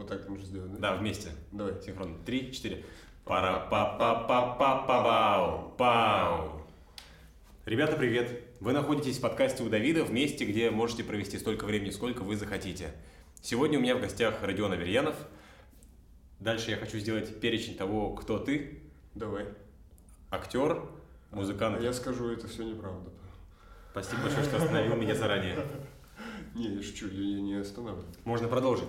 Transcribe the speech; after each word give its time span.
Вот 0.00 0.08
так 0.08 0.26
нужно 0.30 0.46
сделать, 0.46 0.72
да? 0.72 0.78
Да, 0.78 0.96
вместе. 0.96 1.28
Давай. 1.52 1.74
Синхронно. 1.82 2.16
Три, 2.24 2.50
четыре. 2.54 2.82
пара 3.26 3.68
па 3.70 3.98
па 3.98 4.14
па 4.14 4.54
па 4.54 4.78
па 4.86 5.02
бау 5.02 5.74
пау 5.76 6.66
Ребята, 7.66 7.96
привет! 7.96 8.42
Вы 8.60 8.72
находитесь 8.72 9.18
в 9.18 9.20
подкасте 9.20 9.62
у 9.62 9.68
Давида 9.68 10.04
в 10.04 10.10
месте, 10.10 10.46
где 10.46 10.70
можете 10.70 11.04
провести 11.04 11.38
столько 11.38 11.66
времени, 11.66 11.90
сколько 11.90 12.22
вы 12.22 12.36
захотите. 12.36 12.94
Сегодня 13.42 13.78
у 13.78 13.82
меня 13.82 13.94
в 13.94 14.00
гостях 14.00 14.42
Родион 14.42 14.72
Аверьянов. 14.72 15.16
Дальше 16.38 16.70
я 16.70 16.78
хочу 16.78 16.96
сделать 16.98 17.38
перечень 17.38 17.76
того, 17.76 18.14
кто 18.14 18.38
ты. 18.38 18.80
Давай. 19.14 19.48
Актер, 20.30 20.82
музыкант. 21.30 21.76
А 21.78 21.82
я 21.82 21.92
скажу, 21.92 22.30
это 22.30 22.48
все 22.48 22.62
неправда. 22.62 23.10
Спасибо 23.90 24.22
большое, 24.22 24.44
что 24.44 24.56
остановил 24.56 24.96
меня 24.96 25.14
заранее. 25.14 25.58
Не, 26.54 26.76
я 26.76 26.82
шучу, 26.82 27.06
я 27.08 27.40
не 27.42 27.54
останавливаю. 27.56 28.08
Можно 28.24 28.48
продолжить. 28.48 28.88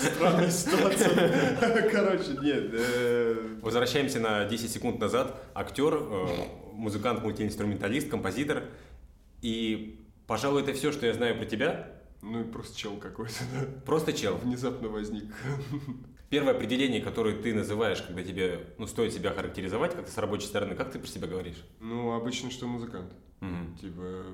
Странная 0.00 0.50
ситуация. 0.50 1.90
Короче, 1.90 2.30
нет. 2.42 2.70
э, 2.72 3.58
Возвращаемся 3.62 4.20
на 4.20 4.44
10 4.44 4.70
секунд 4.70 4.98
назад. 5.00 5.42
Актер, 5.54 5.94
э, 5.94 6.26
музыкант, 6.72 7.22
мультиинструменталист, 7.22 8.08
композитор. 8.08 8.64
И, 9.42 10.04
пожалуй, 10.26 10.62
это 10.62 10.72
все, 10.72 10.92
что 10.92 11.06
я 11.06 11.12
знаю 11.14 11.36
про 11.36 11.44
тебя. 11.46 11.92
Ну 12.22 12.40
и 12.40 12.44
просто 12.44 12.76
чел 12.76 12.96
какой-то, 12.96 13.34
да. 13.52 13.66
Просто 13.86 14.12
чел. 14.12 14.36
Внезапно 14.36 14.88
возник. 14.88 15.24
Первое 16.30 16.52
определение, 16.54 17.00
которое 17.00 17.34
ты 17.36 17.54
называешь, 17.54 18.02
когда 18.02 18.22
тебе, 18.22 18.60
ну, 18.76 18.86
стоит 18.86 19.14
себя 19.14 19.30
характеризовать 19.30 19.94
как-то 19.94 20.10
с 20.12 20.18
рабочей 20.18 20.46
стороны, 20.46 20.74
как 20.74 20.90
ты 20.90 20.98
про 20.98 21.06
себя 21.08 21.26
говоришь? 21.26 21.64
Ну, 21.80 22.12
обычно, 22.12 22.50
что 22.50 22.66
музыкант. 22.66 23.12
Мгм. 23.40 23.76
Типа, 23.80 24.24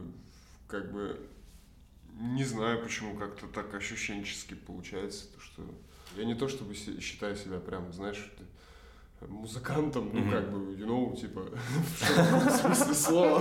как 0.67 0.93
бы, 0.93 1.21
не 2.19 2.45
знаю, 2.45 2.83
почему 2.83 3.17
как-то 3.17 3.47
так 3.47 3.75
ощущенчески 3.75 4.55
получается, 4.55 5.27
то, 5.33 5.41
что 5.41 5.63
я 6.17 6.25
не 6.25 6.35
то 6.35 6.49
чтобы 6.49 6.75
считаю 6.75 7.37
себя 7.37 7.59
прям, 7.59 7.93
знаешь, 7.93 8.33
ты 8.39 8.45
музыкантом, 9.27 10.11
ну, 10.13 10.21
Мгм. 10.21 10.31
как 10.31 10.53
бы, 10.53 10.59
you 10.75 10.87
know, 10.87 11.17
типа, 11.19 11.47
в 12.01 12.51
смысле 12.51 12.95
слова. 12.95 13.41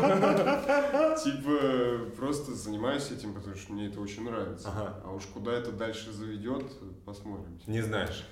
Типа, 1.21 2.09
просто 2.15 2.53
занимаюсь 2.53 3.11
этим, 3.11 3.33
потому 3.33 3.55
что 3.55 3.73
мне 3.73 3.88
это 3.88 3.99
очень 3.99 4.23
нравится. 4.23 4.69
Ага. 4.69 5.02
А 5.03 5.11
уж 5.11 5.25
куда 5.25 5.52
это 5.53 5.71
дальше 5.71 6.11
заведет, 6.13 6.63
посмотрим. 7.05 7.59
Не 7.67 7.81
знаешь. 7.81 8.25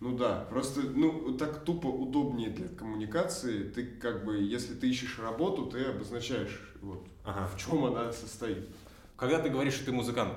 Ну 0.00 0.16
да, 0.16 0.46
просто, 0.50 0.80
ну, 0.80 1.36
так 1.38 1.64
тупо 1.64 1.86
удобнее 1.86 2.50
для 2.50 2.68
коммуникации. 2.68 3.62
Ты 3.68 3.86
как 3.86 4.24
бы, 4.24 4.38
если 4.42 4.74
ты 4.74 4.90
ищешь 4.90 5.18
работу, 5.18 5.66
ты 5.66 5.84
обозначаешь, 5.84 6.74
вот, 6.82 7.06
Ага. 7.24 7.46
в 7.46 7.56
чем 7.58 7.84
она 7.84 8.12
состоит. 8.12 8.68
Когда 9.16 9.40
ты 9.40 9.48
говоришь, 9.48 9.74
что 9.74 9.86
ты 9.86 9.92
музыкант, 9.92 10.34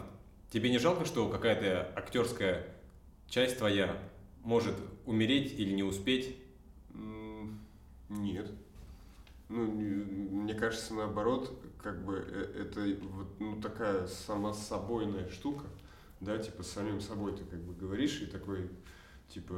тебе 0.49 0.69
не 0.69 0.77
жалко, 0.77 1.05
что 1.05 1.27
какая-то 1.29 1.91
актерская 1.95 2.65
часть 3.27 3.57
твоя 3.57 3.97
может 4.43 4.75
умереть 5.05 5.53
или 5.59 5.73
не 5.73 5.83
успеть? 5.83 6.37
Нет. 8.09 8.51
Ну, 9.49 9.65
не- 9.65 9.83
мне 9.83 10.53
кажется, 10.53 10.93
наоборот, 10.93 11.59
как 11.81 12.03
бы 12.05 12.23
э, 12.27 12.63
это 12.63 12.81
вот 13.07 13.27
ну, 13.39 13.59
такая 13.61 14.05
самособойная 14.07 15.27
штука, 15.29 15.65
да, 16.19 16.37
типа 16.37 16.63
с 16.63 16.71
самим 16.71 17.01
собой 17.01 17.35
ты 17.35 17.43
как 17.45 17.59
бы 17.59 17.73
говоришь 17.73 18.21
и 18.21 18.27
такой, 18.27 18.69
типа, 19.27 19.55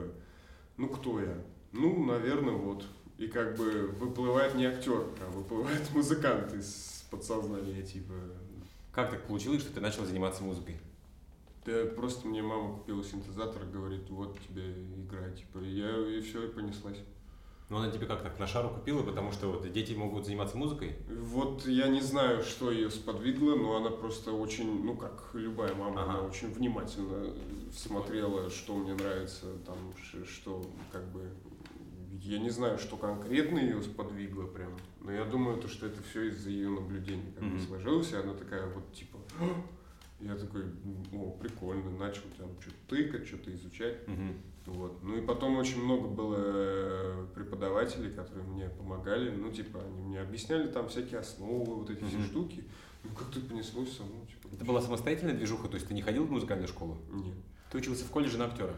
ну 0.78 0.88
кто 0.90 1.20
я? 1.20 1.38
Ну, 1.72 2.04
наверное, 2.06 2.54
вот. 2.54 2.86
И 3.18 3.28
как 3.28 3.56
бы 3.58 3.88
выплывает 4.00 4.56
не 4.56 4.66
актер, 4.66 5.06
а 5.22 5.30
выплывает 5.30 5.90
музыкант 5.94 6.54
из 6.54 7.06
подсознания, 7.12 7.82
типа. 7.84 8.14
Как 8.92 9.10
так 9.10 9.26
получилось, 9.28 9.62
что 9.62 9.74
ты 9.74 9.80
начал 9.80 10.06
заниматься 10.06 10.44
музыкой? 10.44 10.78
Да 11.66 11.86
просто 11.96 12.28
мне 12.28 12.42
мама 12.42 12.74
купила 12.78 13.04
синтезатор, 13.04 13.64
говорит, 13.66 14.10
вот 14.10 14.38
тебе 14.40 14.64
играй, 14.98 15.32
типа, 15.34 15.60
и 15.60 15.70
я 15.70 16.18
и 16.18 16.22
все, 16.22 16.48
и 16.48 16.52
понеслась. 16.52 16.98
Ну, 17.70 17.78
она 17.78 17.90
тебе 17.90 18.06
как 18.06 18.22
так 18.22 18.38
на 18.38 18.48
шару 18.48 18.70
купила, 18.70 19.02
потому 19.02 19.32
что 19.32 19.48
вот 19.48 19.72
дети 19.72 19.94
могут 19.94 20.26
заниматься 20.26 20.58
музыкой? 20.58 20.98
Вот 21.08 21.66
я 21.68 21.88
не 21.88 22.02
знаю, 22.02 22.44
что 22.44 22.70
ее 22.70 22.92
сподвигло, 22.92 23.56
но 23.56 23.78
она 23.78 23.92
просто 23.92 24.34
очень, 24.34 24.84
ну 24.84 24.98
как 24.98 25.30
любая 25.34 25.74
мама, 25.74 26.02
Ага. 26.02 26.12
она 26.12 26.22
очень 26.24 26.52
внимательно 26.52 27.34
смотрела, 27.74 28.50
что 28.50 28.76
мне 28.76 28.94
нравится, 28.94 29.46
там, 29.66 29.78
что 30.28 30.66
как 30.92 31.08
бы, 31.14 31.30
я 32.24 32.40
не 32.40 32.50
знаю, 32.50 32.78
что 32.78 32.98
конкретно 32.98 33.60
ее 33.60 33.82
сподвигло 33.82 34.46
прям, 34.48 34.78
но 35.02 35.12
я 35.12 35.26
думаю, 35.26 35.58
то, 35.62 35.68
что 35.68 35.88
это 35.88 36.02
все 36.04 36.30
из-за 36.30 36.50
ее 36.50 36.70
наблюдений 36.70 37.32
как 37.34 37.44
бы 37.44 37.56
Мгм. 37.56 37.60
сложилось, 37.62 38.12
и 38.14 38.16
она 38.16 38.34
такая 38.34 38.68
вот 38.68 38.94
типа, 38.94 39.18
я 40.20 40.36
такой, 40.36 40.66
о, 41.14 41.32
прикольно, 41.32 41.90
начал 41.92 42.22
там 42.38 42.50
что-то 42.62 42.78
тыкать, 42.90 43.28
что-то 43.28 43.54
изучать. 43.56 44.08
Мгм. 44.08 44.34
Вот. 44.68 45.02
Ну 45.02 45.18
и 45.18 45.22
потом 45.26 45.58
очень 45.58 45.84
много 45.84 46.08
было 46.08 46.36
э, 46.38 47.28
преподавателей, 47.34 48.12
которые 48.12 48.46
мне 48.46 48.70
помогали. 48.70 49.32
Ну, 49.32 49.52
типа, 49.52 49.82
они 49.84 50.00
мне 50.02 50.22
объясняли 50.22 50.68
там 50.68 50.88
всякие 50.90 51.20
основы, 51.22 51.74
вот 51.78 51.90
эти 51.90 52.04
все 52.04 52.18
Мгм. 52.18 52.26
штуки. 52.28 52.64
Ну, 53.04 53.10
как-то 53.16 53.40
понеслось 53.40 53.98
само, 53.98 54.24
типа. 54.28 54.54
Это 54.54 54.64
была 54.64 54.80
самостоятельная 54.80 55.34
движуха, 55.34 55.68
то 55.68 55.74
есть 55.74 55.88
ты 55.88 55.96
не 55.96 56.04
ходил 56.04 56.26
в 56.26 56.32
музыкальную 56.32 56.68
школу? 56.68 57.00
Нет. 57.12 57.34
Ты 57.72 57.80
учился 57.80 58.06
в 58.06 58.12
колледже 58.12 58.38
на 58.38 58.46
актера? 58.46 58.76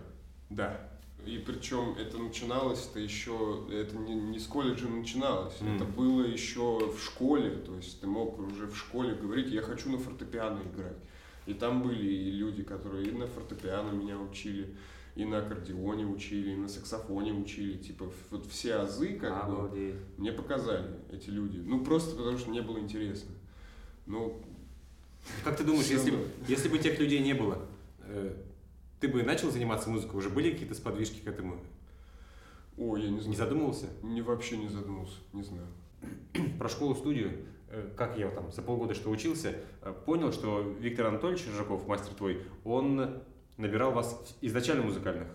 Да. 0.50 0.90
И 1.26 1.38
причем 1.38 1.96
это 1.98 2.18
начиналось-то 2.18 3.00
еще, 3.00 3.66
это 3.72 3.96
не, 3.98 4.14
не 4.14 4.40
с 4.40 4.46
колледжа 4.48 4.88
начиналось, 4.90 5.60
Мгм. 5.62 5.76
это 5.76 5.86
было 5.86 6.22
еще 6.24 6.92
в 6.92 7.02
школе, 7.02 7.52
то 7.52 7.74
есть 7.76 8.02
ты 8.02 8.08
мог 8.08 8.38
уже 8.40 8.68
в 8.68 8.76
школе 8.78 9.16
говорить, 9.16 9.48
я 9.52 9.62
хочу 9.62 9.90
на 9.90 9.98
фортепиано 9.98 10.62
играть. 10.64 10.98
И 11.46 11.54
там 11.54 11.82
были 11.84 12.06
и 12.06 12.32
люди, 12.32 12.64
которые 12.64 13.08
и 13.08 13.12
на 13.12 13.28
фортепиано 13.28 13.92
меня 13.92 14.18
учили, 14.18 14.76
и 15.16 15.24
на 15.26 15.40
аккордеоне 15.40 16.06
учили, 16.08 16.52
и 16.52 16.56
на 16.56 16.68
саксофоне 16.68 17.34
учили, 17.34 17.78
типа 17.78 18.12
вот 18.32 18.46
все 18.48 18.76
азы 18.76 19.14
как 19.14 19.48
бы 19.50 19.96
мне 20.18 20.32
показали 20.32 20.90
эти 21.12 21.30
люди. 21.30 21.58
Ну 21.58 21.84
просто 21.86 22.16
потому 22.16 22.38
что 22.38 22.50
мне 22.50 22.62
было 22.62 22.80
интересно. 22.80 23.32
Ну, 24.06 24.42
Как 25.46 25.56
ты 25.56 25.64
думаешь, 25.64 25.88
если, 25.88 26.14
если 26.48 26.68
бы 26.68 26.80
тех 26.80 27.00
людей 27.00 27.20
не 27.20 27.34
было, 27.34 27.66
э, 28.02 28.36
ты 29.03 29.09
бы 29.09 29.22
начал 29.22 29.52
заниматься 29.52 29.90
музыкой? 29.90 30.18
Уже 30.19 30.30
были 30.30 30.52
какие-то 30.52 30.75
сподвижки 30.75 31.19
к 31.19 31.28
этому? 31.28 31.58
ой, 32.78 33.02
я 33.02 33.09
не 33.09 33.16
Не 33.16 33.22
знаю. 33.22 33.36
задумывался? 33.36 33.88
Не 34.02 34.22
вообще 34.22 34.56
не 34.56 34.69
задумался, 34.69 35.18
не 35.34 35.44
знаю. 35.44 35.68
Про 36.58 36.69
школу-студию, 36.69 37.46
э, 37.68 37.90
как 37.97 38.18
я 38.18 38.30
там 38.30 38.50
за 38.53 38.62
полгода 38.62 38.94
что 38.94 39.09
учился, 39.09 39.56
э, 39.81 39.94
понял, 40.06 40.31
что 40.31 40.62
Виктор 40.80 41.08
Анатольевич 41.08 41.46
Рыжаков, 41.47 41.86
мастер 41.86 42.13
твой, 42.13 42.44
он 42.63 43.22
набирал 43.58 43.92
вас 43.92 44.38
изначально 44.40 44.84
музыкальных. 44.84 45.28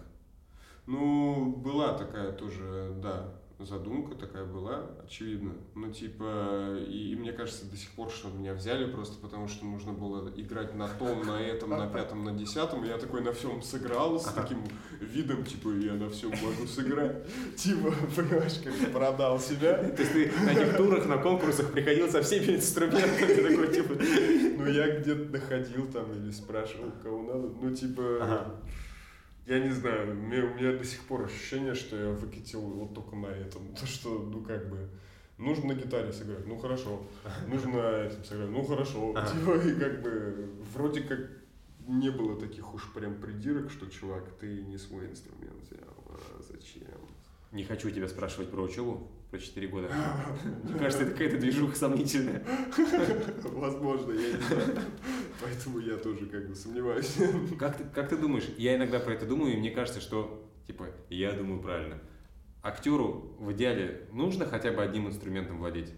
Ну, 0.86 1.52
была 1.54 1.92
такая 1.92 2.32
тоже, 2.32 2.94
да, 3.02 3.38
задумка 3.64 4.14
такая 4.14 4.44
была, 4.44 4.86
очевидно. 5.04 5.54
Ну, 5.74 5.92
типа, 5.92 6.76
и, 6.86 7.12
и 7.12 7.16
мне 7.16 7.32
кажется, 7.32 7.69
до 7.69 7.76
сих 7.76 7.91
пор, 7.91 8.10
что 8.10 8.28
меня 8.28 8.54
взяли 8.54 8.91
просто 8.91 9.20
потому, 9.20 9.48
что 9.48 9.64
нужно 9.64 9.92
было 9.92 10.30
играть 10.36 10.74
на 10.74 10.88
том, 10.88 11.26
на 11.26 11.41
этом, 11.41 11.70
на 11.70 11.88
пятом, 11.88 12.24
на 12.24 12.32
десятом. 12.32 12.84
Я 12.84 12.98
такой 12.98 13.20
на 13.20 13.32
всем 13.32 13.60
сыграл 13.62 14.20
с 14.20 14.32
таким 14.32 14.62
видом, 15.00 15.44
типа, 15.44 15.70
я 15.70 15.94
на 15.94 16.08
всем 16.08 16.30
могу 16.30 16.66
сыграть. 16.66 17.26
Типа, 17.56 17.92
понимаешь, 18.16 18.60
как 18.62 18.92
продал 18.92 19.41
себя. 19.41 19.75
То 19.78 20.02
есть 20.02 20.12
ты 20.12 20.32
на 20.44 20.50
этих 20.50 20.76
турах, 20.76 21.06
на 21.06 21.19
конкурсах 21.19 21.72
приходил 21.72 22.08
со 22.08 22.22
всеми 22.22 22.56
инструментами, 22.56 23.48
такой 23.48 23.75
типа... 23.75 23.94
Ну, 24.58 24.66
я 24.66 24.98
где-то 24.98 25.25
доходил 25.26 25.86
там 25.86 26.12
или 26.12 26.30
спрашивал, 26.30 26.92
кого 27.02 27.22
надо. 27.22 27.48
Ну, 27.60 27.75
типа. 27.75 28.54
Я 29.48 29.60
не 29.60 29.70
знаю, 29.70 30.10
у 30.10 30.14
меня, 30.14 30.44
у 30.44 30.54
меня 30.54 30.72
до 30.76 30.84
сих 30.84 31.00
пор 31.04 31.25
ощущение, 31.25 31.75
что 31.75 31.97
я 31.97 32.10
выкатил 32.10 32.60
вот 32.60 32.94
только 32.94 33.16
на 33.16 33.28
этом. 33.28 33.75
То, 33.81 33.86
что, 33.86 34.19
ну, 34.19 34.42
как 34.42 34.69
бы, 34.69 34.88
нужно 35.38 35.69
на 35.69 35.75
гитаре 35.75 36.12
сыграть, 36.12 36.47
ну, 36.47 36.59
хорошо. 36.59 37.03
Нужно 37.47 37.72
на 37.72 37.88
этом 38.04 38.25
сыграть, 38.25 38.50
ну, 38.50 38.62
хорошо. 38.62 39.14
Типа, 39.32 39.56
и 39.56 39.75
как 39.75 40.03
бы, 40.03 40.50
вроде 40.75 41.00
как 41.00 41.20
не 41.87 42.11
было 42.11 42.38
таких 42.38 42.75
уж 42.75 42.93
прям 42.93 43.14
придирок, 43.14 43.70
что, 43.70 43.87
чувак, 43.87 44.31
ты 44.38 44.62
не 44.62 44.76
свой 44.76 45.06
инструмент 45.06 45.62
взял, 45.62 45.94
а 46.08 46.43
зачем? 46.43 47.00
Не 47.50 47.64
хочу 47.64 47.90
тебя 47.90 48.08
спрашивать 48.08 48.50
про 48.50 48.61
учебу, 48.61 49.08
про 49.30 49.38
4 49.38 49.69
года. 49.69 49.90
Мне 50.64 50.78
кажется, 50.78 51.04
это 51.04 51.12
какая-то 51.12 51.38
движуха 51.38 51.76
сомнительная. 51.76 52.42
Возможно, 53.42 54.12
я 54.12 54.32
не 54.32 54.42
знаю. 54.42 54.78
Поэтому 55.42 55.78
я 55.80 55.96
тоже 55.96 56.26
как 56.26 56.48
бы 56.48 56.54
сомневаюсь. 56.54 57.16
Как 57.58 57.76
ты, 57.76 57.84
как 57.84 58.08
ты 58.08 58.16
думаешь? 58.16 58.48
Я 58.56 58.76
иногда 58.76 58.98
про 59.00 59.14
это 59.14 59.26
думаю, 59.26 59.54
и 59.54 59.56
мне 59.58 59.70
кажется, 59.70 60.00
что, 60.00 60.50
типа, 60.66 60.88
я 61.10 61.32
думаю 61.32 61.60
правильно. 61.60 62.00
Актеру 62.62 63.36
в 63.38 63.52
идеале 63.52 64.08
нужно 64.12 64.46
хотя 64.46 64.72
бы 64.72 64.82
одним 64.82 65.08
инструментом 65.08 65.58
владеть? 65.58 65.92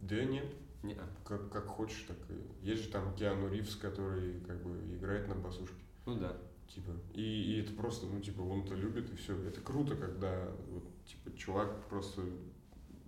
Да 0.00 0.24
нет. 0.24 0.46
Не. 0.82 0.96
Как, 1.24 1.50
как 1.50 1.66
хочешь, 1.66 2.04
так 2.08 2.16
и... 2.28 2.66
Есть 2.66 2.84
же 2.84 2.88
там 2.88 3.14
Киану 3.14 3.48
Ривз, 3.48 3.76
который 3.76 4.40
как 4.40 4.62
бы 4.64 4.76
играет 4.96 5.28
на 5.28 5.34
басушке. 5.36 5.76
Ну 6.06 6.16
да. 6.16 6.36
Типа, 6.74 6.90
и, 7.14 7.22
и 7.22 7.60
это 7.60 7.72
просто, 7.72 8.06
ну, 8.06 8.20
типа, 8.20 8.40
он 8.40 8.62
это 8.62 8.74
любит, 8.74 9.12
и 9.12 9.16
все. 9.16 9.36
Это 9.42 9.60
круто, 9.60 9.94
когда, 9.94 10.48
вот, 10.70 10.84
типа, 11.04 11.36
чувак 11.36 11.86
просто 11.88 12.22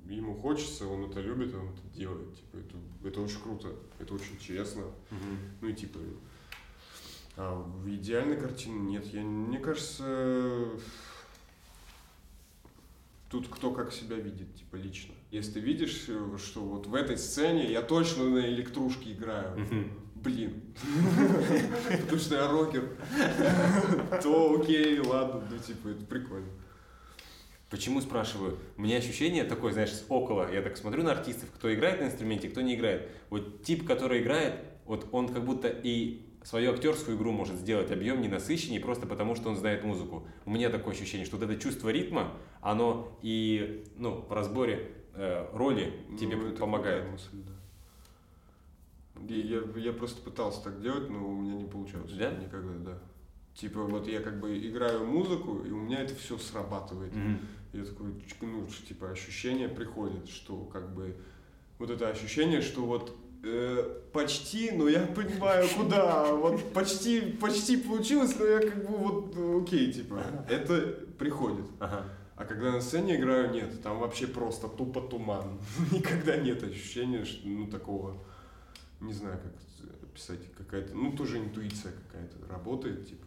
ему 0.08 0.34
хочется, 0.34 0.87
он 0.87 1.11
это 1.11 1.20
любит, 1.20 1.55
он 1.55 1.70
это 1.70 1.81
делает. 1.94 2.34
Типа, 2.34 2.56
это, 2.56 3.08
это 3.08 3.20
очень 3.22 3.40
круто, 3.40 3.75
это 3.99 4.14
очень 4.14 4.38
честно. 4.38 4.84
Ну 5.61 5.69
и 5.69 5.72
типа, 5.72 5.99
А 7.37 7.55
в 7.55 7.88
идеальной 7.88 8.37
картине 8.37 8.81
нет. 8.81 9.06
Я, 9.06 9.22
мне 9.22 9.58
кажется, 9.58 10.69
тут 13.31 13.49
кто 13.49 13.72
как 13.72 13.93
себя 13.93 14.16
видит, 14.16 14.55
типа 14.55 14.76
лично. 14.76 15.14
Если 15.31 15.52
ты 15.52 15.61
видишь, 15.61 16.08
что 16.38 16.61
вот 16.61 16.87
в 16.87 16.94
этой 16.94 17.16
сцене 17.16 17.72
я 17.72 17.82
точно 17.82 18.28
на 18.28 18.46
электрушке 18.46 19.12
играю, 19.12 19.56
блин, 20.25 20.62
потому 22.03 22.19
что 22.19 22.35
я 22.37 22.49
рокер, 22.49 22.97
то 24.23 24.59
окей, 24.61 24.99
ладно, 25.00 25.43
ну 25.50 25.59
типа 25.59 25.88
это 25.88 26.05
прикольно. 26.06 26.49
Почему 27.71 28.00
спрашиваю? 28.00 28.59
У 28.76 28.82
меня 28.82 28.99
ощущение 28.99 29.43
такое, 29.44 29.73
знаешь, 29.73 29.93
около. 30.09 30.53
Я 30.53 30.62
так 30.62 30.76
смотрю 30.76 31.03
на 31.03 31.12
артистов, 31.12 31.49
кто 31.55 31.73
играет 31.75 32.00
на 32.00 32.05
инструменте, 32.05 32.49
кто 32.49 32.61
не 32.61 32.75
играет. 32.76 33.09
Вот 33.31 33.62
тип, 33.65 33.87
который 33.87 34.23
играет, 34.23 34.61
вот 34.85 35.09
он 35.12 35.29
как 35.29 35.44
будто 35.44 35.69
и 35.69 36.21
свою 36.44 36.73
актерскую 36.73 37.17
игру 37.17 37.32
может 37.32 37.56
сделать 37.56 37.91
объемнее, 37.91 38.31
насыщеннее, 38.31 38.81
просто 38.81 39.06
потому 39.06 39.35
что 39.35 39.49
он 39.49 39.56
знает 39.56 39.82
музыку. 39.82 40.29
У 40.44 40.50
меня 40.50 40.69
такое 40.71 40.94
ощущение, 40.94 41.26
что 41.26 41.37
вот 41.37 41.50
это 41.50 41.61
чувство 41.61 41.88
ритма, 41.88 42.35
оно 42.61 43.19
и 43.23 43.85
ну, 43.97 44.25
в 44.29 44.32
разборе 44.32 44.93
э, 45.15 45.49
роли 45.53 45.93
тебе 46.21 46.37
Ну, 46.37 46.55
помогает. 46.55 47.11
мысль, 47.11 47.29
да. 47.32 47.53
И 49.28 49.34
Я, 49.34 49.62
я 49.81 49.93
просто 49.93 50.20
пытался 50.22 50.62
так 50.64 50.81
делать, 50.82 51.08
но 51.08 51.28
у 51.28 51.34
меня 51.34 51.55
не 51.55 51.64
получалось. 51.64 52.12
Да? 52.12 52.31
Никогда, 52.32 52.72
да. 52.78 52.99
Типа 53.55 53.82
вот 53.82 54.08
я 54.08 54.20
как 54.20 54.40
бы 54.40 54.58
играю 54.58 55.06
музыку, 55.06 55.62
и 55.64 55.70
у 55.70 55.76
меня 55.76 56.00
это 56.00 56.14
все 56.16 56.37
срабатывает. 56.38 57.14
Мгм. 57.14 57.38
Я 57.72 57.84
такой, 57.84 58.14
ну, 58.40 58.66
типа, 58.88 59.11
ощущение 59.11 59.69
приходит, 59.69 60.28
что 60.28 60.64
как 60.64 60.94
бы 60.94 61.16
вот 61.78 61.90
это 61.90 62.08
ощущение, 62.08 62.61
что 62.61 62.82
вот 62.82 63.16
э, 63.44 64.00
почти, 64.12 64.72
но 64.72 64.88
я 64.88 65.06
понимаю, 65.06 65.69
куда, 65.76 66.32
вот 66.34 66.72
почти, 66.72 67.20
почти 67.20 67.76
получилось, 67.76 68.37
но 68.38 68.44
я 68.44 68.61
как 68.61 68.88
бы 68.88 68.96
вот, 68.96 69.34
ну, 69.37 69.62
окей, 69.62 69.93
типа, 69.93 70.22
это 70.49 70.99
приходит. 71.19 71.66
Ага. 71.78 72.05
А 72.37 72.44
когда 72.44 72.72
на 72.72 72.81
сцене 72.81 73.16
играю, 73.16 73.52
нет, 73.52 73.82
там 73.82 73.99
вообще 73.99 74.26
просто 74.26 74.69
тупо 74.69 75.00
туман. 75.00 75.61
Никогда 75.93 76.37
нет 76.37 76.62
ощущения, 76.64 77.25
что, 77.25 77.46
ну, 77.46 77.69
такого, 77.69 78.25
не 79.06 79.12
знаю, 79.12 79.38
как 79.38 79.52
это 79.52 80.04
описать, 80.04 80.52
какая-то, 80.54 80.94
ну, 80.94 81.12
тоже 81.12 81.38
интуиция 81.38 81.92
какая-то 81.92 82.46
работает, 82.48 83.08
типа. 83.08 83.26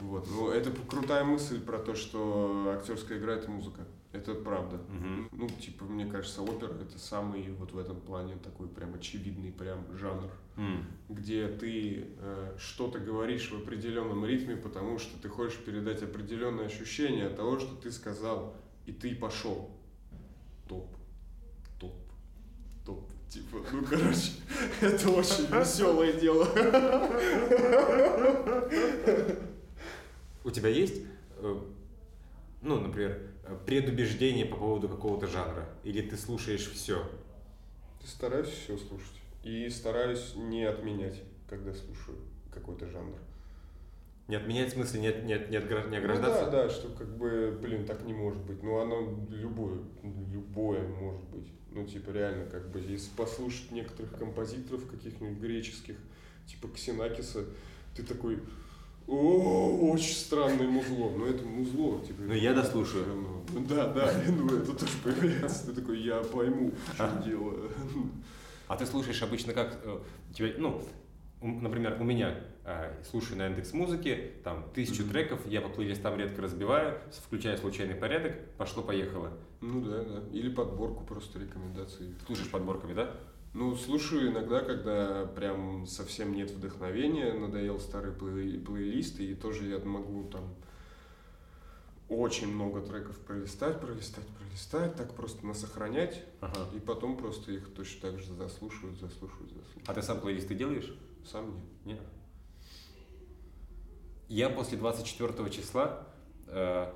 Вот, 0.00 0.26
ну, 0.30 0.50
это 0.50 0.70
крутая 0.70 1.24
мысль 1.24 1.60
про 1.60 1.78
то, 1.78 1.94
что 1.94 2.74
актерская 2.74 3.18
игра– 3.18 3.34
это 3.34 3.50
музыка. 3.50 3.86
Это 4.12 4.34
правда. 4.34 4.78
Мгм. 4.88 5.28
Ну, 5.30 5.48
типа, 5.48 5.84
мне 5.84 6.04
кажется, 6.06 6.42
опера– 6.42 6.72
это 6.82 6.98
самый 6.98 7.52
вот 7.52 7.72
в 7.72 7.78
этом 7.78 8.00
плане 8.00 8.36
такой 8.42 8.66
прям 8.66 8.94
очевидный 8.94 9.52
прям 9.52 9.86
жанр 9.96 10.30
М. 10.56 10.84
где 11.08 11.46
ты 11.46 12.08
э, 12.18 12.56
что-то 12.58 12.98
говоришь 12.98 13.50
в 13.52 13.62
определенном 13.62 14.24
ритме, 14.26 14.56
потому 14.56 14.98
что 14.98 15.20
ты 15.20 15.28
хочешь 15.28 15.58
передать 15.58 16.02
определенное 16.02 16.66
ощущение 16.66 17.26
от 17.26 17.36
того, 17.36 17.60
что 17.60 17.76
ты 17.76 17.92
сказал, 17.92 18.56
и 18.86 18.92
ты 18.92 19.14
пошел. 19.14 19.70
Топ, 20.68 20.88
топ, 21.78 21.94
топ. 22.84 23.10
Типа, 23.30 23.58
ну, 23.72 23.84
короче, 23.84 24.32
это 24.80 25.08
очень 25.10 25.46
веселое 25.46 26.14
дело. 26.14 26.46
У 30.42 30.50
тебя 30.50 30.68
есть, 30.68 31.04
э, 31.36 31.60
ну, 32.60 32.80
например, 32.80 33.30
предубеждение 33.66 34.46
по 34.46 34.56
поводу 34.56 34.88
какого-то 34.88 35.28
жанра? 35.28 35.68
Или 35.84 36.02
ты 36.02 36.16
слушаешь 36.16 36.68
все? 36.72 37.08
Стараюсь 38.04 38.48
все 38.48 38.76
слушать. 38.76 39.20
И 39.44 39.70
стараюсь 39.70 40.34
не 40.34 40.64
отменять, 40.64 41.22
когда 41.48 41.72
слушаю 41.72 42.18
какой-то 42.52 42.88
жанр. 42.88 43.16
Не 44.30 44.36
отменять 44.36 44.68
в 44.70 44.74
смысле, 44.74 45.00
не, 45.00 45.08
от- 45.08 45.24
не, 45.24 45.32
от- 45.34 45.50
не, 45.50 45.58
Ну 45.58 45.96
ограждаться? 45.96 46.44
да, 46.44 46.50
да, 46.62 46.70
что 46.70 46.88
как 46.90 47.08
бы, 47.18 47.58
блин, 47.60 47.84
так 47.84 48.04
не 48.04 48.12
может 48.12 48.40
быть. 48.44 48.62
Ну, 48.62 48.78
оно 48.78 49.26
любое, 49.28 49.80
любое 50.32 50.86
может 50.86 51.24
быть. 51.30 51.48
Ну, 51.72 51.84
типа, 51.84 52.10
реально, 52.10 52.46
как 52.46 52.70
бы, 52.70 52.78
если 52.78 53.10
послушать 53.16 53.72
некоторых 53.72 54.16
композиторов 54.16 54.86
каких-нибудь 54.88 55.38
греческих, 55.38 55.96
типа 56.46 56.68
Ксенакиса, 56.68 57.44
ты 57.96 58.04
такой, 58.04 58.38
о, 59.08 59.90
очень 59.92 60.14
странное 60.14 60.68
музло. 60.68 61.10
Ну, 61.10 61.26
это 61.26 61.44
музло, 61.44 62.00
типа. 62.06 62.22
Ну, 62.22 62.26
это 62.32 62.36
я 62.36 62.54
дослушаю. 62.54 63.06
Ну, 63.52 63.60
Да, 63.68 63.88
да, 63.92 64.14
ну, 64.28 64.46
это 64.46 64.72
тоже 64.74 64.92
появляется. 65.02 65.66
Ты 65.66 65.80
такой, 65.80 66.00
я 66.02 66.20
пойму, 66.20 66.70
чем 66.96 67.22
дело. 67.24 67.68
А 68.68 68.76
ты 68.76 68.86
слушаешь 68.86 69.20
обычно 69.24 69.52
как 69.54 69.80
э, 69.84 69.98
тебе, 70.32 70.54
ну, 70.56 70.80
например, 71.42 71.96
у 72.00 72.04
меня 72.04 72.38
слушаю 73.10 73.38
на 73.38 73.46
индекс 73.48 73.72
музыки, 73.72 74.32
там 74.44 74.64
тысячу 74.74 75.02
Мгм. 75.02 75.10
треков, 75.12 75.46
я 75.46 75.60
по 75.60 75.68
плейлистам 75.68 76.16
редко 76.18 76.42
разбиваю, 76.42 77.00
включаю 77.26 77.56
случайный 77.58 77.94
порядок, 77.94 78.34
пошло-поехало. 78.58 79.32
Ну, 79.60 79.80
да, 79.82 80.04
да. 80.04 80.22
Или 80.32 80.48
подборку 80.50 81.04
просто 81.04 81.38
рекомендаций. 81.38 82.14
Слушаешь 82.26 82.50
подборками, 82.50 82.94
да? 82.94 83.16
Ну, 83.52 83.74
слушаю 83.74 84.30
иногда, 84.30 84.60
когда 84.60 85.26
прям 85.26 85.86
совсем 85.86 86.32
нет 86.34 86.50
вдохновения, 86.50 87.32
надоел 87.32 87.80
старый 87.80 88.12
плей- 88.12 88.62
плейлист, 88.64 89.18
и 89.20 89.34
тоже 89.34 89.66
я 89.66 89.78
могу 89.80 90.24
там 90.30 90.54
очень 92.08 92.52
много 92.52 92.80
треков 92.80 93.18
пролистать, 93.18 93.80
пролистать, 93.80 94.26
пролистать, 94.38 94.96
так 94.96 95.14
просто 95.14 95.46
насохранять, 95.46 96.24
Ага. 96.40 96.68
и 96.76 96.80
потом 96.80 97.16
просто 97.16 97.52
их 97.52 97.72
точно 97.74 98.10
так 98.10 98.18
же 98.20 98.32
заслушивать, 98.34 99.00
заслушивать, 99.00 99.52
заслушивать. 99.52 99.88
А 99.88 99.94
ты 99.94 100.02
сам 100.02 100.20
плейлисты 100.20 100.54
делаешь? 100.54 100.92
Сам 101.24 101.54
нет. 101.84 101.98
Нет. 101.98 102.00
Я 104.30 104.48
после 104.48 104.78
24 104.78 105.50
числа, 105.50 106.06
э, 106.46 106.92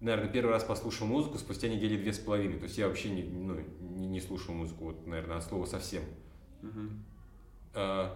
наверное, 0.00 0.28
первый 0.30 0.50
раз 0.50 0.64
послушал 0.64 1.06
музыку 1.06 1.38
спустя 1.38 1.66
недели 1.68 1.96
две 1.96 2.12
с 2.12 2.18
половиной. 2.18 2.58
То 2.58 2.64
есть 2.64 2.76
я 2.76 2.88
вообще 2.88 3.08
не, 3.08 3.22
ну, 3.22 3.58
не, 3.80 4.06
не 4.06 4.20
слушал 4.20 4.52
музыку, 4.54 4.84
вот, 4.84 5.06
наверное, 5.06 5.38
от 5.38 5.44
слова 5.44 5.64
совсем. 5.64 6.02
Э, 7.74 8.10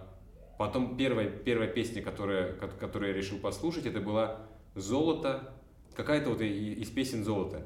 Потом 0.59 0.95
первая, 0.95 1.27
первая 1.27 1.67
песня, 1.67 2.03
которая, 2.03 2.53
ко- 2.53 2.67
которую 2.67 3.09
я 3.11 3.17
решил 3.17 3.39
послушать, 3.39 3.87
это 3.87 3.99
была 3.99 4.45
«Золото», 4.75 5.55
какая-то 5.95 6.29
вот 6.29 6.41
из 6.41 6.87
песен 6.91 7.23
«Золото». 7.23 7.65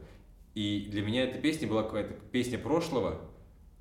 И 0.54 0.88
для 0.90 1.02
меня 1.02 1.26
эта 1.26 1.38
песня 1.38 1.68
была 1.68 1.84
какая-то 1.84 2.14
песня 2.32 2.58
прошлого, 2.58 3.20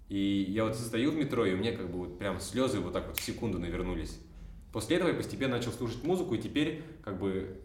и 0.08 0.44
я 0.48 0.64
вот 0.64 0.74
стою 0.74 1.12
в 1.12 1.14
метро, 1.14 1.46
и 1.46 1.54
у 1.54 1.56
меня 1.56 1.70
как 1.76 1.88
бы 1.92 1.98
вот 1.98 2.18
прям 2.18 2.40
слезы 2.40 2.80
вот 2.80 2.92
так 2.92 3.06
вот 3.06 3.16
в 3.16 3.22
секунду 3.22 3.60
навернулись. 3.60 4.18
После 4.74 4.96
этого 4.96 5.10
я 5.10 5.14
постепенно 5.14 5.56
начал 5.56 5.70
слушать 5.70 6.02
музыку, 6.02 6.34
и 6.34 6.38
теперь 6.38 6.82
как 7.04 7.20
бы 7.20 7.60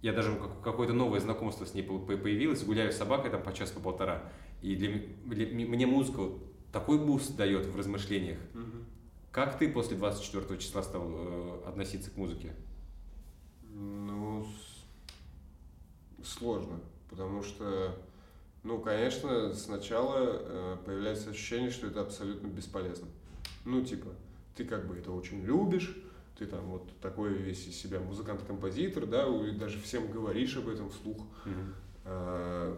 я 0.00 0.12
даже 0.12 0.32
как- 0.36 0.62
какое-то 0.62 0.92
новое 0.94 1.18
знакомство 1.18 1.64
с 1.64 1.74
ней 1.74 1.82
по- 1.82 1.98
по- 1.98 2.16
появилось, 2.16 2.62
гуляю 2.62 2.92
с 2.92 2.96
собакой 2.96 3.32
там 3.32 3.42
по 3.42 3.52
час, 3.52 3.72
по 3.72 3.80
полтора. 3.80 4.30
И 4.62 4.76
для, 4.76 4.92
для 5.26 5.46
мне 5.66 5.86
музыка 5.88 6.18
вот 6.20 6.40
такой 6.70 6.98
буст 7.04 7.34
дает 7.36 7.66
в 7.66 7.76
размышлениях. 7.76 8.38
Как 9.32 9.58
ты 9.58 9.68
после 9.68 9.96
24 9.96 10.56
числа 10.60 10.84
стал 10.84 11.02
э, 11.12 11.62
относиться 11.66 12.12
к 12.12 12.16
музыке? 12.16 12.54
Ну, 13.74 14.46
с- 16.22 16.28
сложно, 16.28 16.78
потому 17.10 17.42
что, 17.42 17.98
ну, 18.62 18.78
конечно, 18.78 19.52
сначала 19.52 20.16
э, 20.20 20.76
появляется 20.86 21.30
ощущение, 21.30 21.70
что 21.70 21.88
это 21.88 22.02
абсолютно 22.02 22.46
бесполезно. 22.46 23.08
Ну, 23.64 23.82
типа, 23.84 24.10
ты 24.54 24.64
как 24.64 24.86
бы 24.86 24.96
это 24.96 25.10
очень 25.10 25.42
любишь, 25.42 25.96
ты 26.38 26.46
там 26.46 26.64
вот 26.66 26.88
такой 27.00 27.32
весь 27.34 27.66
из 27.66 27.76
себя 27.76 28.00
музыкант-композитор, 28.00 29.06
да, 29.06 29.26
и 29.26 29.52
даже 29.52 29.80
всем 29.80 30.10
говоришь 30.10 30.56
об 30.56 30.68
этом 30.68 30.90
вслух. 30.90 31.26
А, 32.04 32.76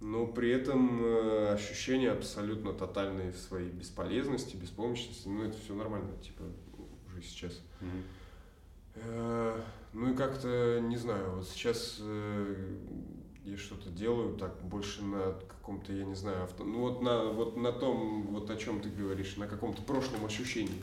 Но 0.00 0.26
при 0.26 0.50
этом 0.50 1.02
э, 1.04 1.52
ощущение 1.54 2.10
абсолютно 2.12 2.72
тотальной 2.72 3.32
своей 3.32 3.70
бесполезности, 3.70 4.56
беспомощности, 4.56 5.26
ну 5.28 5.42
это 5.44 5.56
все 5.58 5.74
нормально, 5.74 6.10
типа, 6.22 6.42
уже 7.08 7.22
сейчас. 7.22 7.60
Э, 8.96 9.60
Ну 9.92 10.12
и 10.12 10.16
как-то, 10.16 10.78
не 10.82 10.96
знаю, 10.98 11.36
вот 11.36 11.48
сейчас 11.48 11.96
э, 12.00 12.54
я 13.46 13.56
что-то 13.56 13.90
делаю 13.90 14.36
так 14.36 14.60
больше 14.62 15.04
на 15.04 15.34
каком-то, 15.48 15.92
я 15.92 16.04
не 16.04 16.16
знаю, 16.16 16.44
авто... 16.44 16.64
ну 16.64 16.80
вот 16.80 17.00
на, 17.00 17.26
вот 17.26 17.56
на 17.56 17.70
том, 17.70 18.26
вот 18.32 18.50
о 18.50 18.56
чем 18.56 18.80
ты 18.80 18.90
говоришь, 18.90 19.36
на 19.36 19.46
каком-то 19.46 19.82
прошлом 19.82 20.24
ощущении. 20.26 20.80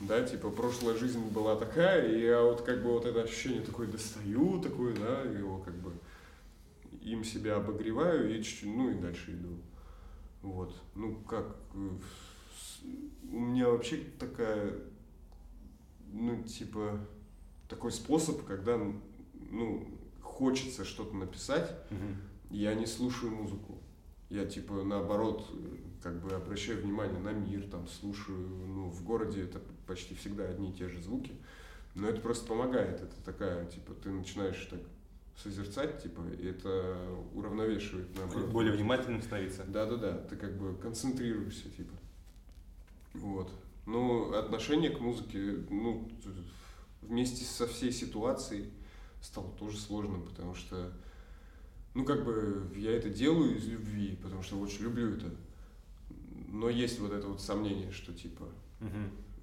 Да, 0.00 0.22
типа 0.22 0.50
прошлая 0.50 0.96
жизнь 0.96 1.24
была 1.30 1.54
такая, 1.54 2.12
и 2.12 2.20
я 2.20 2.42
вот 2.42 2.62
как 2.62 2.82
бы 2.82 2.90
вот 2.90 3.06
это 3.06 3.22
ощущение 3.22 3.62
такое 3.62 3.86
достаю, 3.86 4.60
такое, 4.60 4.94
да, 4.96 5.22
его 5.22 5.58
как 5.58 5.74
бы 5.76 5.92
им 7.00 7.22
себя 7.22 7.56
обогреваю 7.56 8.36
и 8.36 8.42
чуть-чуть, 8.42 8.74
ну 8.74 8.90
и 8.90 8.94
дальше 8.94 9.32
иду. 9.32 9.56
Вот. 10.42 10.74
Ну 10.96 11.14
как, 11.28 11.56
э, 11.74 11.90
у 13.30 13.38
меня 13.38 13.68
вообще 13.68 13.98
такая, 14.18 14.74
ну 16.12 16.42
типа, 16.42 16.98
такой 17.68 17.92
способ, 17.92 18.44
когда, 18.44 18.76
ну, 19.50 19.86
хочется 20.40 20.86
что-то 20.86 21.14
написать, 21.14 21.70
я 22.50 22.74
не 22.74 22.86
слушаю 22.86 23.30
музыку. 23.30 23.78
Я 24.30 24.46
типа 24.46 24.82
наоборот 24.82 25.46
как 26.02 26.22
бы 26.22 26.34
обращаю 26.34 26.82
внимание 26.82 27.20
на 27.20 27.32
мир, 27.32 27.68
там 27.68 27.86
слушаю, 27.86 28.38
ну 28.38 28.88
в 28.88 29.04
городе 29.04 29.42
это 29.42 29.60
почти 29.86 30.14
всегда 30.14 30.44
одни 30.48 30.70
и 30.70 30.72
те 30.72 30.88
же 30.88 31.02
звуки, 31.02 31.32
Но 31.94 32.08
это 32.08 32.20
просто 32.20 32.46
помогает. 32.46 33.00
Это 33.00 33.14
такая, 33.24 33.66
типа, 33.66 33.94
ты 33.94 34.10
начинаешь 34.10 34.64
так 34.70 34.80
созерцать, 35.36 36.02
типа, 36.02 36.22
и 36.38 36.46
это 36.46 36.96
уравновешивает 37.34 38.08
наоборот. 38.16 38.50
Более 38.50 38.72
внимательным 38.72 39.22
становиться. 39.22 39.64
Да-да-да, 39.64 40.18
ты 40.18 40.36
как 40.36 40.56
бы 40.56 40.76
концентрируешься, 40.76 41.68
типа. 41.70 41.94
Вот. 43.14 43.50
Ну, 43.86 44.32
отношение 44.34 44.90
к 44.90 45.00
музыке, 45.00 45.64
ну, 45.70 46.08
вместе 47.02 47.44
со 47.44 47.66
всей 47.66 47.90
ситуацией 47.90 48.70
стало 49.22 49.50
тоже 49.52 49.78
сложным, 49.78 50.22
потому 50.26 50.54
что, 50.54 50.92
ну, 51.94 52.04
как 52.04 52.24
бы 52.24 52.70
я 52.76 52.92
это 52.92 53.08
делаю 53.08 53.56
из 53.56 53.66
любви, 53.66 54.18
потому 54.22 54.42
что 54.42 54.58
очень 54.58 54.82
люблю 54.82 55.14
это. 55.14 55.30
Но 56.48 56.68
есть 56.68 56.98
вот 56.98 57.12
это 57.12 57.28
вот 57.28 57.40
сомнение, 57.40 57.92
что 57.92 58.12
типа... 58.12 58.48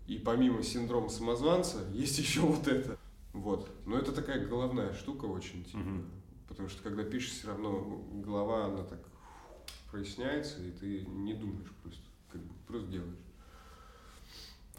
И 0.07 0.17
помимо 0.17 0.63
синдрома 0.63 1.10
самозванца, 1.10 1.86
есть 1.93 2.17
еще 2.17 2.41
вот 2.41 2.67
это. 2.67 2.98
Вот. 3.34 3.69
Но 3.86 3.98
это 3.98 4.12
такая 4.12 4.46
головная 4.46 4.93
штука 4.93 5.25
очень, 5.25 5.63
типа. 5.65 5.79
Потому 6.48 6.69
что 6.69 6.81
когда 6.81 7.03
пишешь, 7.03 7.31
все 7.31 7.48
равно 7.48 8.03
голова, 8.25 8.65
она 8.65 8.84
так 8.84 9.00
проясняется, 9.91 10.63
и 10.63 10.72
ты 10.72 11.05
не 11.05 11.34
думаешь 11.34 11.72
просто, 11.84 12.03
как 12.31 12.41
бы 12.41 12.53
просто 12.67 12.88
делаешь. 12.89 13.19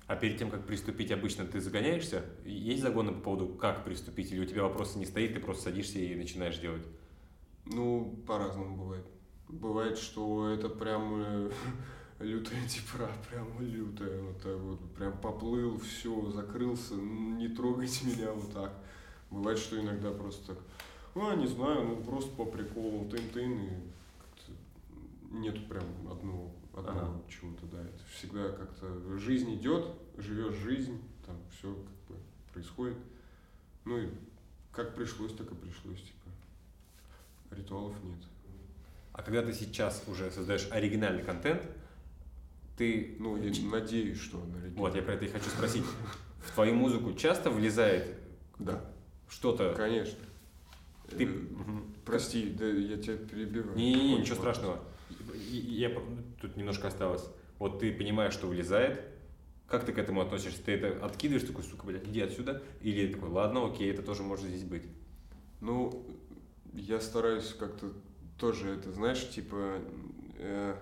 А 0.08 0.16
перед 0.16 0.38
тем, 0.38 0.50
как 0.50 0.66
приступить, 0.66 1.12
обычно 1.12 1.44
ты 1.44 1.60
загоняешься? 1.60 2.24
Есть 2.46 2.82
загоны 2.82 3.12
по 3.12 3.20
поводу, 3.20 3.48
как 3.48 3.84
приступить? 3.84 4.32
Или 4.32 4.40
у 4.40 4.46
тебя 4.46 4.62
вопроса 4.62 4.98
не 4.98 5.04
стоит, 5.04 5.34
ты 5.34 5.40
просто 5.40 5.64
садишься 5.64 5.98
и 5.98 6.14
начинаешь 6.14 6.58
делать? 6.58 6.82
Ну, 7.66 8.18
по-разному 8.26 8.74
бывает. 8.74 9.04
Бывает, 9.48 9.98
что 9.98 10.48
это 10.48 10.70
прям 10.70 11.22
э, 11.22 11.50
лютая 12.20 12.66
типра, 12.66 13.10
прям 13.30 13.60
лютая. 13.60 14.22
Вот 14.22 14.40
так 14.40 14.56
вот. 14.56 14.94
Прям 14.94 15.20
поплыл, 15.20 15.78
все, 15.78 16.30
закрылся, 16.30 16.94
не 16.94 17.48
трогайте 17.48 18.06
меня 18.06 18.32
вот 18.32 18.50
так. 18.50 18.72
Бывает, 19.30 19.58
что 19.58 19.78
иногда 19.78 20.10
просто 20.10 20.54
так, 20.54 20.58
а, 21.16 21.36
не 21.36 21.46
знаю, 21.46 21.84
ну 21.84 21.96
просто 21.96 22.34
по 22.34 22.46
приколу, 22.46 23.06
тын-тын, 23.10 23.60
и 23.60 25.36
нету 25.36 25.60
прям 25.68 25.84
одного 26.10 26.50
одного 26.78 27.00
ага. 27.00 27.22
чего-то, 27.28 27.66
да. 27.66 27.82
Это 27.82 28.04
всегда 28.12 28.48
как-то 28.50 29.18
жизнь 29.18 29.54
идет, 29.54 29.86
живешь 30.16 30.54
жизнь, 30.54 31.00
там 31.24 31.36
все 31.50 31.72
как 31.74 32.16
бы 32.16 32.22
происходит. 32.52 32.96
Ну 33.84 33.98
и 33.98 34.08
как 34.72 34.94
пришлось, 34.94 35.32
так 35.34 35.50
и 35.50 35.54
пришлось, 35.54 36.00
типа. 36.00 36.30
Ритуалов 37.50 37.94
нет. 38.04 38.18
А 39.12 39.22
когда 39.22 39.42
ты 39.42 39.52
сейчас 39.52 40.04
уже 40.06 40.30
создаешь 40.30 40.68
оригинальный 40.70 41.24
контент, 41.24 41.62
ты... 42.76 43.16
Ну, 43.18 43.36
я 43.36 43.52
надеюсь, 43.68 44.20
что 44.20 44.36
он 44.38 44.50
оригинальный. 44.50 44.76
Вот, 44.76 44.94
я 44.94 45.02
про 45.02 45.14
это 45.14 45.24
и 45.24 45.28
хочу 45.28 45.50
спросить. 45.50 45.84
В 46.44 46.52
твою 46.52 46.74
музыку 46.74 47.12
часто 47.14 47.50
влезает 47.50 48.14
да. 48.58 48.84
что-то... 49.28 49.74
Конечно. 49.74 50.18
Ты... 51.08 51.24
Э, 51.24 51.28
прости, 52.04 52.50
да, 52.50 52.66
я 52.66 52.96
тебя 52.98 53.16
перебиваю. 53.16 53.76
Не-не-не, 53.76 54.18
ничего 54.18 54.36
страшного 54.36 54.80
я, 55.38 55.90
тут 56.40 56.56
немножко 56.56 56.88
осталось. 56.88 57.24
Вот 57.58 57.80
ты 57.80 57.92
понимаешь, 57.92 58.32
что 58.32 58.46
влезает, 58.46 59.00
как 59.68 59.84
ты 59.84 59.92
к 59.92 59.98
этому 59.98 60.20
относишься? 60.22 60.62
Ты 60.64 60.72
это 60.72 61.04
откидываешь, 61.04 61.46
такой, 61.46 61.62
сука, 61.62 61.86
блядь, 61.86 62.06
иди 62.08 62.20
отсюда? 62.20 62.62
Или 62.80 63.12
такой, 63.12 63.28
ладно, 63.28 63.66
окей, 63.66 63.90
это 63.92 64.02
тоже 64.02 64.22
может 64.22 64.46
здесь 64.46 64.64
быть? 64.64 64.84
Ну, 65.60 66.06
я 66.72 67.00
стараюсь 67.00 67.54
как-то 67.58 67.92
тоже 68.38 68.70
это, 68.70 68.92
знаешь, 68.92 69.28
типа, 69.28 69.80
э, 70.38 70.76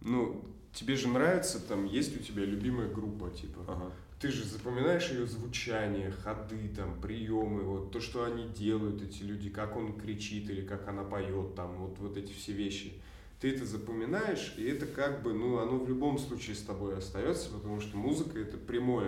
ну, 0.00 0.44
тебе 0.72 0.96
же 0.96 1.08
нравится, 1.08 1.60
там, 1.60 1.86
есть 1.86 2.20
у 2.20 2.22
тебя 2.22 2.44
любимая 2.44 2.88
группа, 2.88 3.30
типа, 3.30 3.64
ага. 3.66 3.92
ты 4.20 4.30
же 4.30 4.44
запоминаешь 4.44 5.10
ее 5.10 5.26
звучание, 5.26 6.10
ходы, 6.10 6.68
там, 6.76 7.00
приемы, 7.00 7.62
вот 7.62 7.92
то, 7.92 8.00
что 8.00 8.24
они 8.24 8.48
делают, 8.48 9.00
эти 9.02 9.22
люди, 9.22 9.48
как 9.48 9.76
он 9.76 9.98
кричит 9.98 10.50
или 10.50 10.66
как 10.66 10.88
она 10.88 11.04
поет, 11.04 11.54
там, 11.54 11.76
вот, 11.76 11.98
вот 11.98 12.16
эти 12.16 12.32
все 12.32 12.52
вещи 12.52 13.00
ты 13.40 13.50
это 13.54 13.64
запоминаешь, 13.64 14.54
и 14.58 14.64
это 14.64 14.86
как 14.86 15.22
бы, 15.22 15.32
ну, 15.32 15.58
оно 15.58 15.78
в 15.78 15.88
любом 15.88 16.18
случае 16.18 16.54
с 16.54 16.60
тобой 16.60 16.98
остается, 16.98 17.48
потому 17.48 17.80
что 17.80 17.96
музыка 17.96 18.38
это 18.38 18.58
прямой 18.58 19.06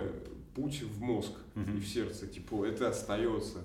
путь 0.55 0.81
в 0.81 1.01
мозг 1.01 1.33
mm-hmm. 1.55 1.77
и 1.77 1.79
в 1.79 1.87
сердце, 1.87 2.27
типа, 2.27 2.65
это 2.65 2.89
остается. 2.89 3.59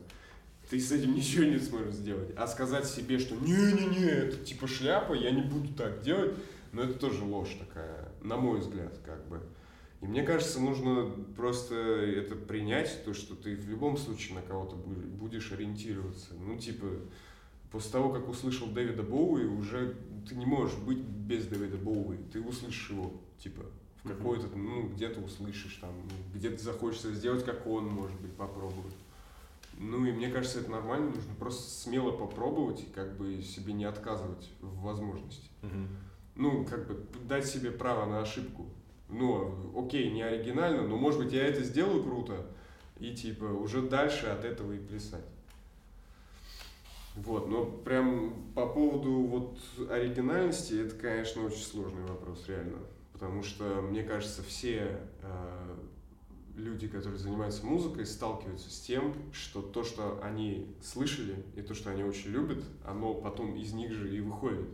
Ты 0.68 0.78
с 0.78 0.92
этим 0.92 1.14
ничего 1.16 1.44
не 1.44 1.58
сможешь 1.58 1.94
сделать. 1.94 2.30
А 2.36 2.46
сказать 2.46 2.86
себе, 2.86 3.18
что 3.18 3.34
не-не-не, 3.36 4.10
это 4.10 4.36
типа 4.44 4.66
шляпа, 4.66 5.14
я 5.14 5.30
не 5.30 5.42
буду 5.42 5.72
так 5.72 6.02
делать, 6.02 6.34
но 6.72 6.82
это 6.82 6.94
тоже 6.94 7.24
ложь 7.24 7.56
такая, 7.58 8.08
на 8.22 8.36
мой 8.36 8.60
взгляд, 8.60 8.98
как 9.06 9.26
бы. 9.28 9.40
И 10.02 10.06
мне 10.06 10.22
кажется, 10.22 10.60
нужно 10.60 11.10
просто 11.34 11.74
это 11.74 12.36
принять, 12.36 13.04
то, 13.04 13.14
что 13.14 13.34
ты 13.34 13.56
в 13.56 13.68
любом 13.68 13.96
случае 13.96 14.36
на 14.36 14.42
кого-то 14.42 14.76
будешь 14.76 15.50
ориентироваться. 15.50 16.34
Ну, 16.34 16.56
типа, 16.56 16.86
после 17.70 17.92
того, 17.92 18.10
как 18.10 18.28
услышал 18.28 18.68
Дэвида 18.68 19.02
Боуи, 19.02 19.44
уже 19.44 19.96
ты 20.28 20.34
не 20.34 20.46
можешь 20.46 20.76
быть 20.78 20.98
без 20.98 21.46
Дэвида 21.46 21.76
Боуи. 21.78 22.16
Ты 22.32 22.40
услышишь 22.40 22.90
его, 22.90 23.12
типа, 23.38 23.62
в 24.02 24.08
какой-то, 24.08 24.46
ну, 24.56 24.88
где-то 24.88 25.20
услышишь, 25.20 25.78
там, 25.80 25.92
где-то 26.34 26.62
захочется 26.62 27.12
сделать, 27.12 27.44
как 27.44 27.66
он, 27.66 27.86
может 27.86 28.18
быть, 28.20 28.32
попробовать. 28.32 28.94
Ну 29.80 30.04
и 30.06 30.12
мне 30.12 30.28
кажется, 30.28 30.60
это 30.60 30.70
нормально, 30.70 31.10
нужно 31.10 31.34
просто 31.38 31.70
смело 31.70 32.10
попробовать 32.10 32.82
и 32.82 32.86
как 32.86 33.16
бы 33.16 33.42
себе 33.42 33.72
не 33.72 33.84
отказывать 33.84 34.50
в 34.60 34.80
возможности. 34.82 35.48
Ну, 36.34 36.64
как 36.64 36.86
бы 36.86 37.04
дать 37.24 37.46
себе 37.46 37.70
право 37.70 38.06
на 38.06 38.20
ошибку. 38.20 38.66
Ну, 39.08 39.72
окей, 39.76 40.10
не 40.10 40.22
оригинально, 40.22 40.86
но 40.86 40.96
может 40.96 41.20
быть 41.22 41.32
я 41.32 41.46
это 41.46 41.62
сделаю 41.62 42.02
круто, 42.02 42.46
и 42.98 43.14
типа 43.14 43.44
уже 43.44 43.82
дальше 43.82 44.26
от 44.26 44.44
этого 44.44 44.72
и 44.72 44.78
плясать. 44.78 45.24
Вот, 47.24 47.48
но 47.48 47.64
прям 47.64 48.52
по 48.54 48.66
поводу 48.66 49.12
вот 49.12 49.58
оригинальности, 49.90 50.74
это, 50.74 50.94
конечно, 50.94 51.44
очень 51.44 51.64
сложный 51.64 52.02
вопрос, 52.02 52.44
реально. 52.46 52.78
Потому 53.12 53.42
что, 53.42 53.82
мне 53.82 54.04
кажется, 54.04 54.42
все 54.42 55.00
э, 55.22 55.76
люди, 56.54 56.86
которые 56.86 57.18
занимаются 57.18 57.66
музыкой, 57.66 58.06
сталкиваются 58.06 58.70
с 58.70 58.80
тем, 58.80 59.14
что 59.32 59.62
то, 59.62 59.82
что 59.82 60.20
они 60.22 60.72
слышали, 60.82 61.44
и 61.56 61.62
то, 61.62 61.74
что 61.74 61.90
они 61.90 62.04
очень 62.04 62.30
любят, 62.30 62.62
оно 62.84 63.14
потом 63.14 63.56
из 63.56 63.72
них 63.72 63.92
же 63.92 64.14
и 64.14 64.20
выходит. 64.20 64.68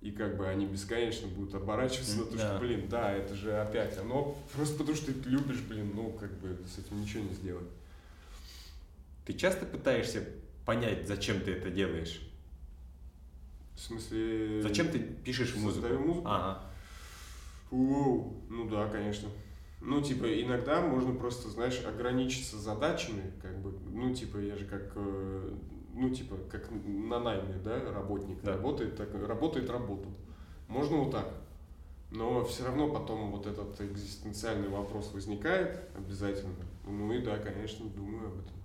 И 0.00 0.12
как 0.12 0.36
бы 0.36 0.46
они 0.46 0.66
бесконечно 0.66 1.26
будут 1.28 1.54
оборачиваться 1.54 2.18
на 2.18 2.24
то, 2.26 2.38
что, 2.38 2.58
блин, 2.60 2.88
да, 2.88 3.12
это 3.12 3.34
же 3.34 3.58
опять 3.58 3.96
оно, 3.98 4.36
просто 4.54 4.78
потому 4.78 4.96
что 4.96 5.12
ты 5.12 5.28
любишь, 5.28 5.62
блин, 5.62 5.92
ну, 5.94 6.10
как 6.12 6.30
бы 6.34 6.56
с 6.68 6.78
этим 6.78 7.00
ничего 7.00 7.24
не 7.24 7.34
сделать. 7.34 7.68
Ты 9.24 9.32
часто 9.32 9.64
пытаешься 9.64 10.28
понять, 10.64 11.06
зачем 11.06 11.40
ты 11.40 11.52
это 11.52 11.70
делаешь? 11.70 12.20
В 13.74 13.80
смысле... 13.80 14.62
Зачем 14.62 14.88
ты 14.88 14.98
пишешь 14.98 15.54
музыку? 15.56 15.88
музыку? 15.98 16.22
Ага. 16.28 16.62
Уоу. 17.70 18.34
Ну 18.48 18.68
да, 18.68 18.88
конечно. 18.88 19.28
Ну, 19.80 20.00
типа, 20.00 20.24
иногда 20.40 20.80
можно 20.80 21.14
просто, 21.14 21.48
знаешь, 21.50 21.84
ограничиться 21.84 22.56
задачами, 22.56 23.32
как 23.42 23.58
бы, 23.60 23.74
ну, 23.90 24.14
типа, 24.14 24.38
я 24.38 24.56
же 24.56 24.64
как, 24.64 24.92
э, 24.94 25.54
ну, 25.92 26.08
типа, 26.08 26.36
как 26.50 26.70
на 26.70 27.20
найме, 27.20 27.60
да, 27.62 27.92
работник 27.92 28.42
да. 28.42 28.52
работает, 28.52 28.96
так, 28.96 29.08
работает, 29.12 29.68
работал. 29.68 30.12
Можно 30.68 30.98
вот 30.98 31.10
так. 31.10 31.28
Но 32.10 32.44
все 32.44 32.64
равно 32.64 32.88
потом 32.88 33.32
вот 33.32 33.46
этот 33.46 33.78
экзистенциальный 33.80 34.68
вопрос 34.68 35.12
возникает 35.12 35.80
обязательно. 35.94 36.54
Ну 36.86 37.12
и 37.12 37.20
да, 37.20 37.38
конечно, 37.38 37.86
думаю 37.86 38.28
об 38.28 38.38
этом. 38.38 38.63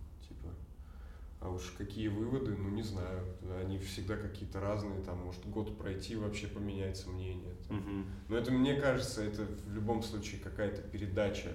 А 1.42 1.50
уж 1.50 1.74
какие 1.78 2.10
выводы, 2.10 2.56
ну 2.58 2.70
не 2.70 2.84
знаю. 2.84 3.26
Они 3.62 3.80
всегда 3.80 4.18
какие-то 4.18 4.60
разные, 4.60 5.02
там 5.02 5.20
может 5.20 5.46
год 5.48 5.78
пройти, 5.78 6.16
вообще 6.16 6.48
поменяется 6.48 7.10
мнение. 7.10 7.56
Угу. 7.70 8.06
Но 8.28 8.38
это, 8.38 8.52
мне 8.52 8.76
кажется, 8.76 9.24
это 9.24 9.44
в 9.66 9.74
любом 9.74 10.04
случае 10.04 10.42
какая-то 10.42 10.82
передача 10.82 11.52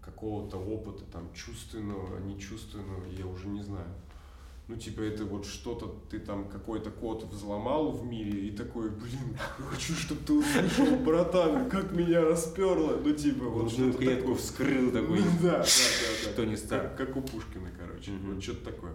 какого-то 0.00 0.56
опыта, 0.56 1.04
там, 1.12 1.30
чувственного, 1.34 2.18
нечувственного, 2.20 3.04
я 3.06 3.26
уже 3.26 3.48
не 3.48 3.62
знаю. 3.62 3.88
Ну, 4.68 4.76
типа, 4.76 5.00
это 5.00 5.24
вот 5.24 5.46
что-то, 5.46 5.98
ты 6.10 6.18
там 6.18 6.46
какой-то 6.46 6.90
код 6.90 7.24
взломал 7.24 7.90
в 7.90 8.04
мире 8.04 8.48
и 8.48 8.50
такой, 8.50 8.90
блин, 8.90 9.36
хочу, 9.58 9.94
чтобы 9.94 10.20
ты 10.26 10.32
услышал, 10.34 10.96
братан, 10.96 11.70
как 11.70 11.92
меня 11.92 12.22
расперло. 12.22 12.98
Ну, 13.02 13.14
типа, 13.14 13.46
вот 13.46 13.70
что-то 13.70 13.96
клетку 13.98 14.20
такое. 14.20 14.36
вскрыл 14.36 14.90
такой. 14.90 15.18
Да, 15.42 15.50
да, 15.50 15.52
да. 15.52 15.60
да. 15.60 15.64
Что 15.64 16.44
не 16.44 16.56
стал. 16.56 16.80
Как, 16.96 17.16
у 17.16 17.22
Пушкина, 17.22 17.70
короче. 17.78 18.12
Вот 18.12 18.42
что-то 18.42 18.72
такое. 18.72 18.92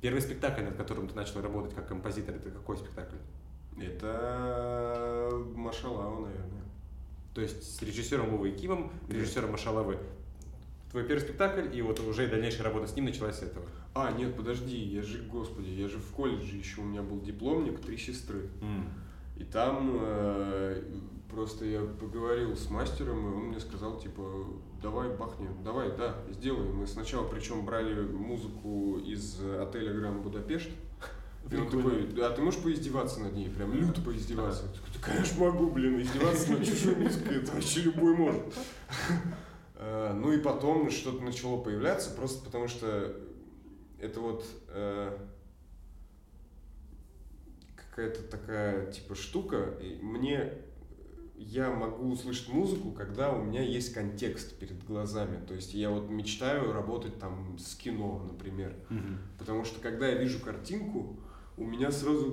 Первый 0.00 0.20
спектакль, 0.20 0.62
над 0.62 0.76
которым 0.76 1.08
ты 1.08 1.14
начал 1.14 1.42
работать 1.42 1.74
как 1.74 1.88
композитор, 1.88 2.36
это 2.36 2.50
какой 2.50 2.78
спектакль? 2.78 3.16
Это 3.78 5.30
Машалава, 5.54 6.26
наверное. 6.26 6.62
То 7.34 7.40
есть 7.40 7.76
с 7.76 7.82
режиссером 7.82 8.30
Вовой 8.30 8.52
Кимом, 8.52 8.90
режиссером 9.08 9.52
Машалавы, 9.52 9.98
твой 10.90 11.04
первый 11.04 11.20
спектакль, 11.20 11.74
и 11.74 11.82
вот 11.82 12.00
уже 12.00 12.26
дальнейшая 12.26 12.64
работа 12.64 12.86
с 12.86 12.96
ним 12.96 13.04
началась 13.04 13.36
с 13.36 13.42
этого. 13.42 13.66
А, 13.94 14.12
нет, 14.12 14.36
подожди, 14.36 14.76
я 14.76 15.02
же, 15.02 15.22
господи, 15.22 15.68
я 15.68 15.88
же 15.88 15.98
в 15.98 16.10
колледже 16.12 16.56
еще, 16.56 16.80
у 16.80 16.84
меня 16.84 17.02
был 17.02 17.20
дипломник 17.20 17.80
«Три 17.80 17.96
сестры». 17.96 18.48
Mm. 18.60 18.88
И 19.38 19.44
там 19.44 19.98
э, 20.00 20.82
просто 21.30 21.64
я 21.64 21.80
поговорил 21.80 22.56
с 22.56 22.68
мастером, 22.70 23.18
и 23.18 23.36
он 23.36 23.42
мне 23.48 23.60
сказал, 23.60 23.98
типа, 23.98 24.22
давай 24.82 25.10
бахнем, 25.10 25.62
давай, 25.62 25.90
да, 25.96 26.16
сделаем. 26.30 26.76
Мы 26.76 26.86
сначала 26.86 27.26
причем 27.26 27.64
брали 27.64 28.00
музыку 28.00 28.98
из 28.98 29.40
отеля 29.40 29.92
Гранд 29.92 30.22
Будапешт, 30.22 30.70
и 31.50 31.56
он 31.56 31.70
такой, 31.70 32.08
а 32.22 32.30
ты 32.30 32.42
можешь 32.42 32.62
поиздеваться 32.62 33.20
над 33.20 33.34
ней? 33.34 33.48
Прям 33.48 33.72
люто 33.74 34.00
поиздеваться. 34.00 34.64
Я 34.64 34.90
такой, 34.92 35.14
конечно 35.14 35.44
могу, 35.44 35.70
блин, 35.70 36.00
издеваться 36.00 36.52
над 36.52 36.64
чужой 36.64 36.96
музыкой, 36.96 37.36
это 37.38 37.52
вообще 37.52 37.82
любой 37.82 38.16
может. 38.16 38.42
Э, 39.82 40.12
ну 40.12 40.30
и 40.30 40.36
потом 40.36 40.90
что-то 40.90 41.24
начало 41.24 41.58
появляться, 41.58 42.10
просто 42.10 42.44
потому 42.44 42.68
что 42.68 43.16
это 43.98 44.20
вот 44.20 44.44
э, 44.68 45.18
какая-то 47.76 48.22
такая 48.24 48.92
типа 48.92 49.14
штука. 49.14 49.74
И 49.80 49.98
мне 50.02 50.52
я 51.40 51.70
могу 51.70 52.10
услышать 52.10 52.48
музыку, 52.50 52.92
когда 52.92 53.32
у 53.32 53.42
меня 53.42 53.62
есть 53.62 53.94
контекст 53.94 54.58
перед 54.58 54.84
глазами. 54.84 55.44
То 55.46 55.54
есть 55.54 55.72
я 55.72 55.90
вот 55.90 56.10
мечтаю 56.10 56.72
работать 56.72 57.18
там 57.18 57.58
с 57.58 57.74
кино, 57.74 58.22
например. 58.30 58.74
Мгм. 58.90 59.18
Потому 59.38 59.64
что 59.64 59.80
когда 59.80 60.06
я 60.06 60.16
вижу 60.16 60.38
картинку, 60.40 61.18
у 61.56 61.64
меня 61.64 61.90
сразу 61.90 62.32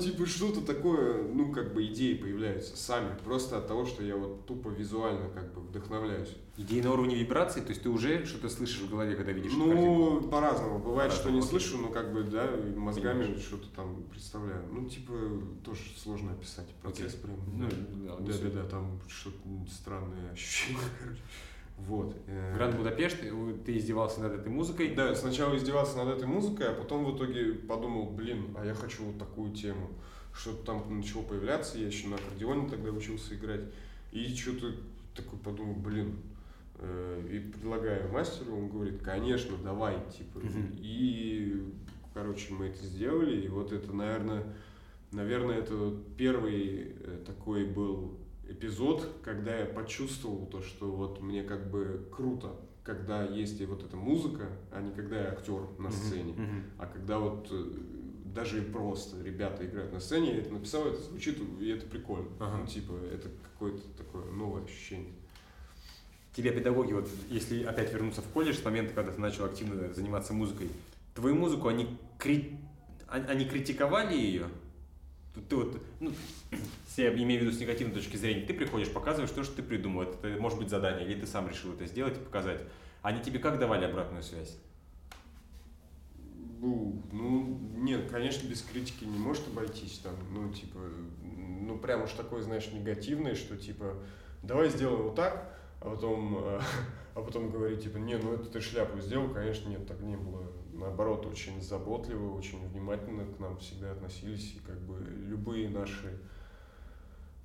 типа 0.00 0.26
что-то 0.26 0.60
такое, 0.60 1.22
ну 1.22 1.50
как 1.50 1.72
бы 1.72 1.86
идеи 1.86 2.14
появляются 2.14 2.76
сами, 2.76 3.16
просто 3.24 3.58
от 3.58 3.68
того, 3.68 3.86
что 3.86 4.02
я 4.02 4.16
вот 4.16 4.44
тупо 4.46 4.68
визуально 4.68 5.30
как 5.30 5.52
бы 5.54 5.62
вдохновляюсь. 5.62 6.36
Идеи 6.58 6.82
на 6.82 6.92
уровне 6.92 7.16
вибрации, 7.16 7.60
то 7.60 7.70
есть 7.70 7.82
ты 7.82 7.88
уже 7.88 8.26
что-то 8.26 8.50
слышишь 8.50 8.82
в 8.82 8.90
голове, 8.90 9.16
когда 9.16 9.32
видишь? 9.32 9.52
Ну, 9.56 10.20
по-разному. 10.20 10.78
Бывает, 10.78 11.10
что 11.10 11.30
не 11.30 11.40
слышу, 11.40 11.78
но 11.78 11.88
как 11.88 12.12
бы, 12.12 12.22
да, 12.22 12.50
мозгами 12.76 13.34
что-то 13.38 13.66
там 13.74 14.02
представляю. 14.10 14.62
Ну, 14.70 14.86
типа, 14.86 15.14
тоже 15.64 15.80
сложно 15.96 16.32
описать. 16.32 16.68
Процесс 16.82 17.14
прям. 17.14 17.36
Ну, 17.54 17.66
да. 18.06 18.16
да, 18.18 18.50
Да, 18.50 18.64
там 18.64 19.00
что-то 19.08 19.38
странное 19.70 20.32
ощущение, 20.32 20.82
короче. 21.00 21.22
Вот. 21.86 22.16
э, 22.26 22.54
Гранд 22.54 22.76
Будапешт, 22.76 23.18
ты 23.64 23.78
издевался 23.78 24.20
над 24.20 24.32
этой 24.32 24.48
музыкой. 24.48 24.94
Да, 24.94 25.14
сначала 25.14 25.56
издевался 25.56 25.96
над 25.96 26.16
этой 26.16 26.26
музыкой, 26.26 26.70
а 26.70 26.74
потом 26.74 27.04
в 27.04 27.16
итоге 27.16 27.54
подумал, 27.54 28.10
блин, 28.10 28.54
а 28.58 28.64
я 28.64 28.74
хочу 28.74 29.04
вот 29.04 29.18
такую 29.18 29.52
тему. 29.52 29.88
Что-то 30.34 30.64
там 30.64 30.98
начало 30.98 31.22
появляться, 31.22 31.78
я 31.78 31.86
еще 31.86 32.08
на 32.08 32.16
аккордеоне 32.16 32.68
тогда 32.68 32.90
учился 32.90 33.34
играть. 33.34 33.62
И 34.12 34.34
что-то 34.34 34.72
такой 35.14 35.38
подумал, 35.38 35.74
блин, 35.74 36.16
э, 36.76 37.28
и 37.32 37.38
предлагаю 37.38 38.12
мастеру, 38.12 38.56
он 38.56 38.68
говорит, 38.68 39.02
конечно, 39.02 39.56
давай, 39.56 39.96
типа. 40.16 40.40
И, 40.78 41.72
короче, 42.14 42.52
мы 42.52 42.66
это 42.66 42.84
сделали, 42.84 43.40
и 43.40 43.48
вот 43.48 43.72
это, 43.72 43.92
наверное, 43.92 44.44
наверное, 45.12 45.58
это 45.58 45.96
первый 46.16 46.94
э, 47.00 47.18
такой 47.26 47.64
был 47.64 48.19
эпизод, 48.50 49.08
когда 49.22 49.56
я 49.56 49.66
почувствовал 49.66 50.46
то, 50.46 50.62
что 50.62 50.90
вот 50.90 51.20
мне 51.20 51.42
как 51.42 51.70
бы 51.70 52.08
круто, 52.14 52.56
когда 52.82 53.24
есть 53.24 53.60
и 53.60 53.66
вот 53.66 53.84
эта 53.84 53.96
музыка, 53.96 54.48
а 54.72 54.80
не 54.80 54.92
когда 54.92 55.22
я 55.22 55.32
актер 55.32 55.62
на 55.78 55.90
сцене, 55.90 56.32
мгм. 56.32 56.64
а 56.78 56.86
когда 56.86 57.18
вот 57.18 57.48
э, 57.50 57.64
даже 58.24 58.58
и 58.58 58.62
просто 58.62 59.22
ребята 59.22 59.64
играют 59.64 59.92
на 59.92 60.00
сцене, 60.00 60.32
я 60.34 60.38
это 60.38 60.52
написал, 60.52 60.86
это 60.86 61.00
звучит, 61.00 61.38
и 61.60 61.68
это 61.68 61.86
прикольно. 61.86 62.28
Ага. 62.40 62.58
Ну, 62.58 62.66
типа, 62.66 62.92
это 63.12 63.28
какое-то 63.52 63.82
такое 63.96 64.24
новое 64.32 64.64
ощущение. 64.64 65.12
Тебя 66.34 66.52
педагоги, 66.52 66.92
вот 66.92 67.08
если 67.28 67.64
опять 67.64 67.92
вернуться 67.92 68.22
в 68.22 68.28
колледж 68.28 68.56
с 68.56 68.64
момента, 68.64 68.94
когда 68.94 69.12
ты 69.12 69.20
начал 69.20 69.44
активно 69.44 69.92
заниматься 69.92 70.32
музыкой, 70.32 70.70
твою 71.14 71.34
музыку, 71.34 71.68
они, 71.68 71.98
кри- 72.18 72.56
они 73.08 73.26
они 73.26 73.44
критиковали 73.44 74.16
ее? 74.16 74.46
Ты, 75.48 75.56
вот, 75.56 75.80
ну, 76.00 76.12
я 77.00 77.12
имею 77.12 77.40
в 77.40 77.44
виду 77.44 77.52
с 77.52 77.60
негативной 77.60 77.94
точки 77.94 78.16
зрения, 78.16 78.46
ты 78.46 78.54
приходишь, 78.54 78.90
показываешь 78.90 79.30
то, 79.30 79.44
что 79.44 79.56
ты 79.56 79.62
придумал. 79.62 80.02
Это 80.02 80.28
может 80.38 80.58
быть 80.58 80.68
задание, 80.68 81.06
или 81.06 81.18
ты 81.18 81.26
сам 81.26 81.48
решил 81.48 81.72
это 81.72 81.86
сделать 81.86 82.16
и 82.16 82.20
показать. 82.20 82.62
Они 83.02 83.20
тебе 83.22 83.38
как 83.38 83.58
давали 83.58 83.84
обратную 83.84 84.22
связь? 84.22 84.58
Ну, 86.60 87.58
нет, 87.76 88.10
конечно, 88.10 88.46
без 88.46 88.60
критики 88.62 89.04
не 89.04 89.18
может 89.18 89.48
обойтись 89.48 89.98
там, 89.98 90.14
ну, 90.30 90.52
типа, 90.52 90.78
ну, 91.22 91.78
прям 91.78 92.02
уж 92.04 92.12
такое, 92.12 92.42
знаешь, 92.42 92.70
негативное, 92.72 93.34
что, 93.34 93.56
типа, 93.56 93.96
давай 94.42 94.68
сделаем 94.68 95.04
вот 95.04 95.14
так, 95.14 95.56
а 95.80 95.88
потом, 95.88 96.38
а 97.14 97.22
потом 97.22 97.50
говорить, 97.50 97.82
типа, 97.82 97.96
не, 97.96 98.18
ну, 98.18 98.34
это 98.34 98.44
ты 98.44 98.60
шляпу 98.60 99.00
сделал, 99.00 99.30
конечно, 99.30 99.70
нет, 99.70 99.86
так 99.86 100.00
не 100.00 100.16
было. 100.16 100.52
Наоборот, 100.74 101.24
очень 101.24 101.62
заботливо, 101.62 102.36
очень 102.36 102.66
внимательно 102.68 103.24
к 103.24 103.38
нам 103.38 103.56
всегда 103.58 103.92
относились, 103.92 104.54
и, 104.56 104.58
как 104.58 104.78
бы, 104.80 104.98
любые 105.26 105.70
наши 105.70 106.20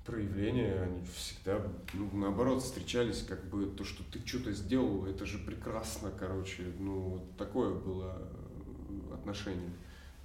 проявления, 0.06 0.80
они 0.82 1.02
всегда, 1.14 1.60
ну, 1.92 2.08
наоборот, 2.12 2.62
встречались, 2.62 3.22
как 3.22 3.44
бы, 3.46 3.66
то, 3.66 3.84
что 3.84 4.02
ты 4.10 4.20
что-то 4.24 4.52
сделал, 4.52 5.06
это 5.06 5.26
же 5.26 5.38
прекрасно, 5.38 6.10
короче, 6.16 6.62
ну, 6.78 7.00
вот 7.00 7.36
такое 7.36 7.74
было 7.74 8.16
э, 9.10 9.14
отношение, 9.14 9.70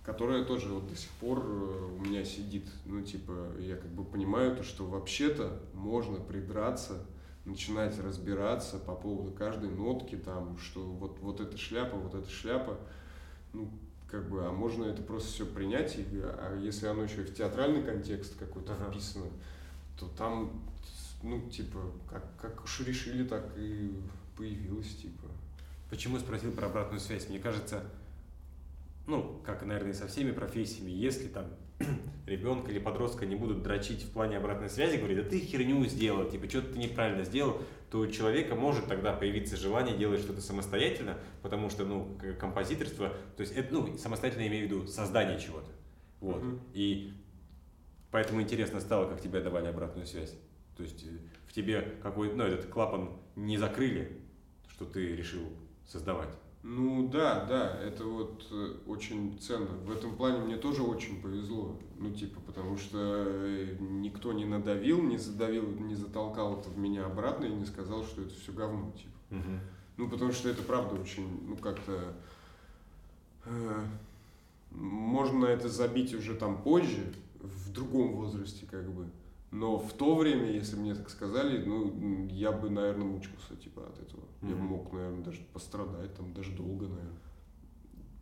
которое 0.05 0.45
тоже 0.45 0.69
вот 0.69 0.87
до 0.87 0.95
сих 0.95 1.09
пор 1.11 1.39
э, 1.39 1.95
у 1.97 2.05
меня 2.05 2.23
сидит, 2.23 2.67
ну, 2.85 3.01
типа, 3.01 3.53
я 3.59 3.75
как 3.75 3.89
бы 3.91 4.05
понимаю 4.05 4.55
то, 4.55 4.63
что 4.63 4.85
вообще-то 4.85 5.59
можно 5.73 6.17
придраться, 6.17 7.03
начинать 7.45 7.99
разбираться 7.99 8.77
по 8.77 8.93
поводу 8.93 9.31
каждой 9.31 9.71
нотки, 9.71 10.15
там, 10.15 10.57
что 10.59 10.81
вот, 10.81 11.17
вот 11.21 11.41
эта 11.41 11.57
шляпа, 11.57 11.97
вот 11.97 12.13
эта 12.13 12.29
шляпа, 12.29 12.77
ну, 13.53 13.71
как 14.11 14.29
бы, 14.29 14.45
а 14.45 14.51
можно 14.51 14.83
это 14.83 15.01
просто 15.01 15.29
все 15.29 15.45
принять, 15.45 15.97
и, 15.97 16.05
а 16.21 16.55
если 16.61 16.85
оно 16.87 17.03
еще 17.03 17.21
и 17.21 17.25
в 17.25 17.33
театральный 17.33 17.81
контекст 17.81 18.37
какой-то 18.37 18.73
Ага. 18.73 18.91
вписано, 18.91 19.27
то 20.01 20.07
там, 20.17 20.51
ну, 21.21 21.47
типа, 21.49 21.79
как, 22.09 22.35
как 22.37 22.63
уж 22.63 22.81
решили, 22.81 23.23
так 23.23 23.45
и 23.55 23.93
появилось, 24.35 24.95
типа. 24.95 25.27
Почему 25.89 26.17
спросил 26.17 26.51
про 26.51 26.67
обратную 26.67 26.99
связь? 26.99 27.29
Мне 27.29 27.37
кажется, 27.37 27.83
ну, 29.05 29.39
как, 29.45 29.63
наверное, 29.63 29.93
со 29.93 30.07
всеми 30.07 30.31
профессиями, 30.31 30.89
если 30.89 31.27
там 31.27 31.45
ребенка 32.25 32.71
или 32.71 32.79
подростка 32.79 33.27
не 33.27 33.35
будут 33.35 33.61
дрочить 33.61 34.03
в 34.03 34.11
плане 34.11 34.37
обратной 34.37 34.69
связи, 34.69 34.97
говорить, 34.97 35.17
да 35.17 35.23
ты 35.23 35.39
херню 35.39 35.85
сделал, 35.85 36.27
типа, 36.27 36.49
что-то 36.49 36.73
ты 36.73 36.79
неправильно 36.79 37.23
сделал, 37.23 37.61
то 37.91 37.99
у 37.99 38.07
человека 38.07 38.55
может 38.55 38.87
тогда 38.87 39.13
появиться 39.13 39.55
желание 39.55 39.95
делать 39.95 40.21
что-то 40.21 40.41
самостоятельно, 40.41 41.19
потому 41.43 41.69
что, 41.69 41.85
ну, 41.85 42.17
композиторство, 42.39 43.09
то 43.37 43.41
есть, 43.41 43.53
это, 43.53 43.71
ну, 43.71 43.97
самостоятельно 43.99 44.43
я 44.43 44.47
имею 44.47 44.67
в 44.67 44.71
виду 44.71 44.87
создание 44.87 45.39
чего-то. 45.39 45.69
Вот. 46.21 46.41
Мгм. 46.41 46.61
И 46.73 47.13
поэтому 48.11 48.41
интересно 48.41 48.79
стало, 48.79 49.09
как 49.09 49.21
тебе 49.21 49.41
давали 49.41 49.67
обратную 49.67 50.05
связь. 50.05 50.33
То 50.77 50.83
есть 50.83 51.03
э, 51.03 51.17
в 51.47 51.53
тебе 51.53 51.81
какой, 52.01 52.33
ну, 52.33 52.43
этот 52.43 52.69
клапан 52.69 53.09
не 53.35 53.57
закрыли, 53.57 54.19
что 54.69 54.85
ты 54.85 55.15
решил 55.15 55.43
создавать. 55.85 56.29
Ну 56.63 57.09
да, 57.09 57.45
да, 57.45 57.79
это 57.81 58.03
вот 58.03 58.45
э, 58.51 58.75
очень 58.85 59.39
ценно. 59.39 59.65
В 59.83 59.91
этом 59.91 60.15
плане 60.15 60.39
мне 60.39 60.57
тоже 60.57 60.83
очень 60.83 61.21
повезло. 61.21 61.79
Ну, 61.97 62.11
типа, 62.11 62.39
потому 62.41 62.77
что 62.77 62.97
э, 62.99 63.77
никто 63.79 64.31
не 64.31 64.45
надавил, 64.45 65.01
не 65.01 65.17
задавил, 65.17 65.67
не 65.67 65.95
затолкал 65.95 66.59
это 66.59 66.69
в 66.69 66.77
меня 66.77 67.05
обратно 67.05 67.45
и 67.45 67.51
не 67.51 67.65
сказал, 67.65 68.03
что 68.03 68.21
это 68.21 68.33
все 68.35 68.51
говно, 68.51 68.91
типа. 68.91 69.43
Ну, 69.97 70.09
потому 70.09 70.31
что 70.31 70.49
это 70.49 70.61
правда 70.63 70.99
очень, 70.99 71.47
ну, 71.47 71.55
как-то... 71.57 72.13
э, 73.45 73.83
можно 74.71 75.45
это 75.45 75.67
забить 75.67 76.13
уже 76.13 76.35
там 76.35 76.61
позже, 76.61 77.13
в 77.41 77.71
другом 77.71 78.13
возрасте, 78.13 78.65
как 78.69 78.91
бы. 78.91 79.07
Но 79.51 79.77
в 79.77 79.91
то 79.93 80.15
время, 80.15 80.49
если 80.49 80.77
мне 80.77 80.95
так 80.95 81.09
сказали, 81.09 81.63
ну, 81.65 82.27
я 82.29 82.51
бы, 82.53 82.69
наверное, 82.69 83.05
мучился, 83.05 83.55
типа, 83.61 83.85
от 83.87 83.99
этого. 83.99 84.23
Я 84.41 84.49
бы 84.49 84.55
Мгм. 84.55 84.65
мог, 84.65 84.93
наверное, 84.93 85.23
даже 85.23 85.41
пострадать, 85.53 86.15
там, 86.15 86.33
даже 86.33 86.51
долго, 86.51 86.87
наверное. 86.87 87.19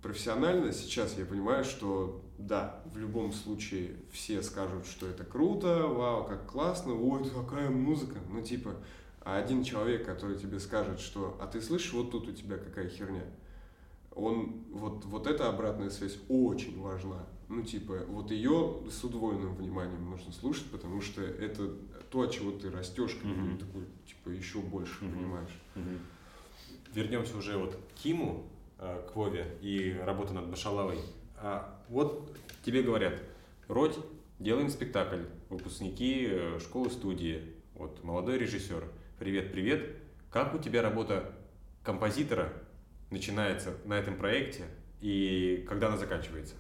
Профессионально 0.01 0.71
сейчас 0.71 1.17
я 1.17 1.25
понимаю, 1.25 1.63
что 1.65 2.23
да, 2.38 2.82
в 2.86 2.97
любом 2.97 3.34
случае 3.34 3.97
все 4.12 4.41
скажут, 4.41 4.88
что 4.88 5.05
это 5.05 5.25
круто, 5.25 5.88
вау, 5.88 6.25
как 6.25 6.49
классно, 6.49 6.93
ой, 6.93 7.29
какая 7.29 7.69
музыка. 7.69 8.17
Ну, 8.32 8.41
типа, 8.41 8.75
а 9.21 9.38
один 9.38 9.63
человек, 9.63 10.05
который 10.05 10.38
тебе 10.38 10.60
скажет, 10.60 10.99
что, 10.99 11.38
а 11.41 11.47
ты 11.47 11.62
слышишь, 11.62 11.93
вот 11.93 12.12
тут 12.12 12.29
у 12.29 12.32
тебя 12.32 12.58
какая 12.58 12.88
херня, 12.88 13.25
он, 14.15 14.63
вот, 14.71 15.05
вот 15.05 15.27
эта 15.27 15.49
обратная 15.49 15.89
связь 15.89 16.17
очень 16.29 16.82
важна. 16.82 17.27
Ну, 17.50 17.64
типа, 17.64 18.06
вот 18.08 18.30
ее 18.30 18.78
с 18.92 19.04
удвоенным 19.04 19.56
вниманием 19.56 20.08
нужно 20.08 20.32
слушать, 20.32 20.68
потому 20.72 21.02
что 21.02 21.22
это 21.24 21.68
то, 22.12 22.22
от 22.22 22.32
чего 22.32 22.52
ты 22.52 22.70
растешь, 22.70 23.16
бы, 23.16 23.28
Мгм. 23.28 23.58
такой, 23.58 23.86
типа, 24.06 24.30
еще 24.30 24.60
больше 24.60 25.04
Мгм. 25.04 25.14
понимаешь. 25.16 25.60
Вернемся 26.94 27.36
уже 27.36 27.58
вот 27.58 27.76
к 27.76 28.02
Киму, 28.02 28.48
э, 28.78 29.08
к 29.12 29.16
Вове 29.16 29.58
и 29.62 29.98
работу 30.06 30.34
над 30.34 30.48
Башалавой. 30.48 31.00
А 31.38 31.84
вот 31.90 32.36
тебе 32.64 32.84
говорят, 32.84 33.20
Родь, 33.68 33.98
делаем 34.40 34.70
спектакль, 34.70 35.24
выпускники 35.50 36.28
э, 36.30 36.60
школы-студии, 36.60 37.56
вот 37.74 38.04
молодой 38.04 38.38
режиссер, 38.38 38.84
привет-привет, 39.18 39.96
как 40.32 40.54
у 40.54 40.60
тебя 40.60 40.82
работа 40.84 41.34
композитора 41.84 42.54
начинается 43.10 43.76
на 43.86 43.94
этом 43.96 44.18
проекте 44.18 44.66
и 45.02 45.66
когда 45.68 45.88
она 45.88 45.98
заканчивается? 45.98 46.56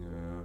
Э, 0.00 0.44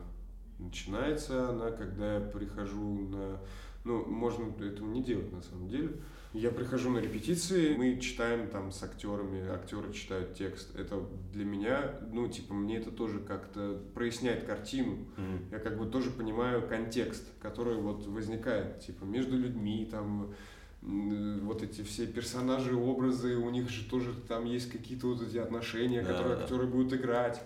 Начинается 0.59 1.49
она, 1.49 1.69
когда 1.71 2.15
я 2.15 2.19
прихожу 2.19 3.07
на... 3.09 3.39
Ну, 3.83 4.03
можно 4.05 4.51
этого 4.65 4.87
не 4.87 5.03
делать 5.03 5.31
на 5.31 5.41
самом 5.41 5.69
деле. 5.69 5.91
Я 6.33 6.49
прихожу 6.51 6.89
на 6.89 6.97
репетиции, 6.97 7.75
мы 7.75 7.99
читаем 7.99 8.49
там 8.49 8.71
с 8.71 8.83
актерами, 8.83 9.47
актеры 9.47 9.93
читают 9.93 10.33
текст. 10.33 10.75
Это 10.75 10.99
для 11.31 11.45
меня, 11.45 11.99
ну, 12.11 12.27
типа, 12.27 12.53
мне 12.53 12.77
это 12.77 12.91
тоже 12.91 13.19
как-то 13.19 13.81
проясняет 13.93 14.45
картину. 14.45 15.05
Мгм. 15.15 15.39
Я 15.51 15.59
как 15.59 15.77
бы 15.77 15.85
тоже 15.85 16.09
понимаю 16.11 16.67
контекст, 16.67 17.25
который 17.39 17.75
вот 17.77 18.05
возникает, 18.07 18.79
типа, 18.81 19.05
между 19.05 19.37
людьми, 19.37 19.87
там, 19.89 20.33
вот 20.81 21.63
эти 21.63 21.81
все 21.83 22.07
персонажи, 22.07 22.75
образы, 22.75 23.35
у 23.35 23.49
них 23.49 23.69
же 23.69 23.87
тоже 23.89 24.13
там 24.27 24.45
есть 24.45 24.71
какие-то 24.71 25.07
вот 25.07 25.21
эти 25.21 25.37
отношения, 25.37 26.01
Да, 26.01 26.13
которые 26.13 26.35
да. 26.35 26.41
актеры 26.43 26.67
будут 26.67 26.93
играть. 26.93 27.41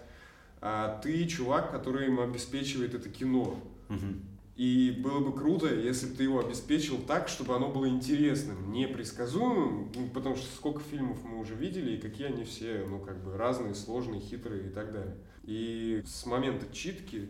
А 0.62 1.00
ты 1.02 1.26
чувак, 1.28 1.71
который 1.71 2.08
им 2.08 2.19
обеспечивает 2.19 2.93
это 2.93 3.10
кино. 3.10 3.60
Мгм. 3.89 4.21
И 4.56 4.91
было 5.04 5.19
бы 5.19 5.34
круто, 5.34 5.74
если 5.74 6.06
бы 6.06 6.15
ты 6.15 6.24
его 6.24 6.39
обеспечил 6.39 7.00
так, 7.00 7.30
чтобы 7.30 7.56
оно 7.56 7.69
было 7.69 7.89
интересным, 7.89 8.71
непредсказуемым, 8.71 9.91
ну, 9.95 10.10
потому 10.13 10.36
что 10.36 10.45
сколько 10.56 10.82
фильмов 10.82 11.17
мы 11.24 11.39
уже 11.39 11.56
видели, 11.56 11.95
и 11.95 12.00
какие 12.00 12.28
они 12.28 12.43
все, 12.43 12.86
ну, 12.88 13.00
как 13.00 13.24
бы 13.24 13.36
разные, 13.36 13.74
сложные, 13.74 14.21
хитрые 14.21 14.67
и 14.67 14.69
так 14.69 14.93
далее. 14.93 15.17
И 15.43 16.04
с 16.06 16.28
момента 16.28 16.71
читки 16.71 17.30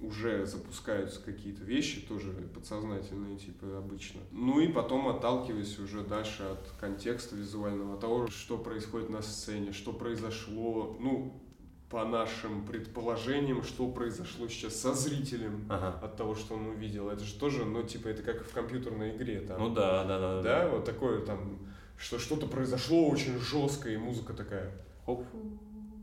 уже 0.00 0.44
запускаются 0.44 1.22
какие-то 1.22 1.64
вещи, 1.64 2.02
тоже 2.02 2.32
подсознательные, 2.54 3.38
типа, 3.38 3.78
обычно. 3.78 4.20
Ну 4.30 4.60
и 4.60 4.68
потом 4.68 5.08
отталкиваясь 5.08 5.78
уже 5.78 6.02
дальше 6.02 6.42
от 6.42 6.68
контекста 6.78 7.36
визуального, 7.36 7.94
от 7.94 8.00
того, 8.00 8.26
что 8.28 8.58
происходит 8.58 9.08
на 9.08 9.22
сцене, 9.22 9.72
что 9.72 9.94
произошло, 9.94 10.98
ну, 11.00 11.40
по 11.90 12.04
нашим 12.04 12.64
предположениям, 12.66 13.62
что 13.62 13.88
произошло 13.88 14.48
сейчас 14.48 14.74
со 14.80 14.92
зрителем, 14.92 15.66
Ага. 15.68 15.98
от 16.02 16.16
того, 16.16 16.34
что 16.34 16.54
он 16.54 16.66
увидел. 16.66 17.08
Это 17.10 17.24
же 17.24 17.34
тоже, 17.38 17.64
ну, 17.64 17.82
типа, 17.84 18.08
это 18.08 18.22
как 18.22 18.44
в 18.44 18.52
компьютерной 18.52 19.16
игре. 19.16 19.40
Там, 19.40 19.60
Ну 19.60 19.74
да, 19.74 20.04
да, 20.04 20.18
да. 20.18 20.42
да, 20.42 20.68
вот 20.68 20.84
такое 20.84 21.24
там, 21.24 21.58
что 21.96 22.18
что-то 22.18 22.46
произошло 22.48 23.08
очень 23.08 23.38
жестко, 23.38 23.88
и 23.88 23.96
музыка 23.96 24.32
такая, 24.34 24.72
оп, 25.06 25.24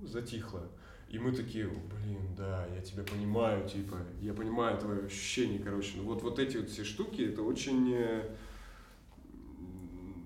затихла. 0.03 0.61
И 1.09 1.19
мы 1.19 1.31
такие, 1.31 1.67
блин, 1.67 2.33
да, 2.35 2.65
я 2.73 2.81
тебя 2.81 3.03
понимаю, 3.03 3.67
типа, 3.67 3.97
я 4.21 4.33
понимаю 4.33 4.79
твое 4.79 5.05
ощущение, 5.05 5.59
короче. 5.59 5.91
Ну, 5.97 6.03
вот, 6.03 6.23
вот 6.23 6.39
эти 6.39 6.57
вот 6.57 6.69
все 6.69 6.83
штуки, 6.85 7.21
это 7.21 7.43
очень, 7.43 7.93
э, 7.93 8.35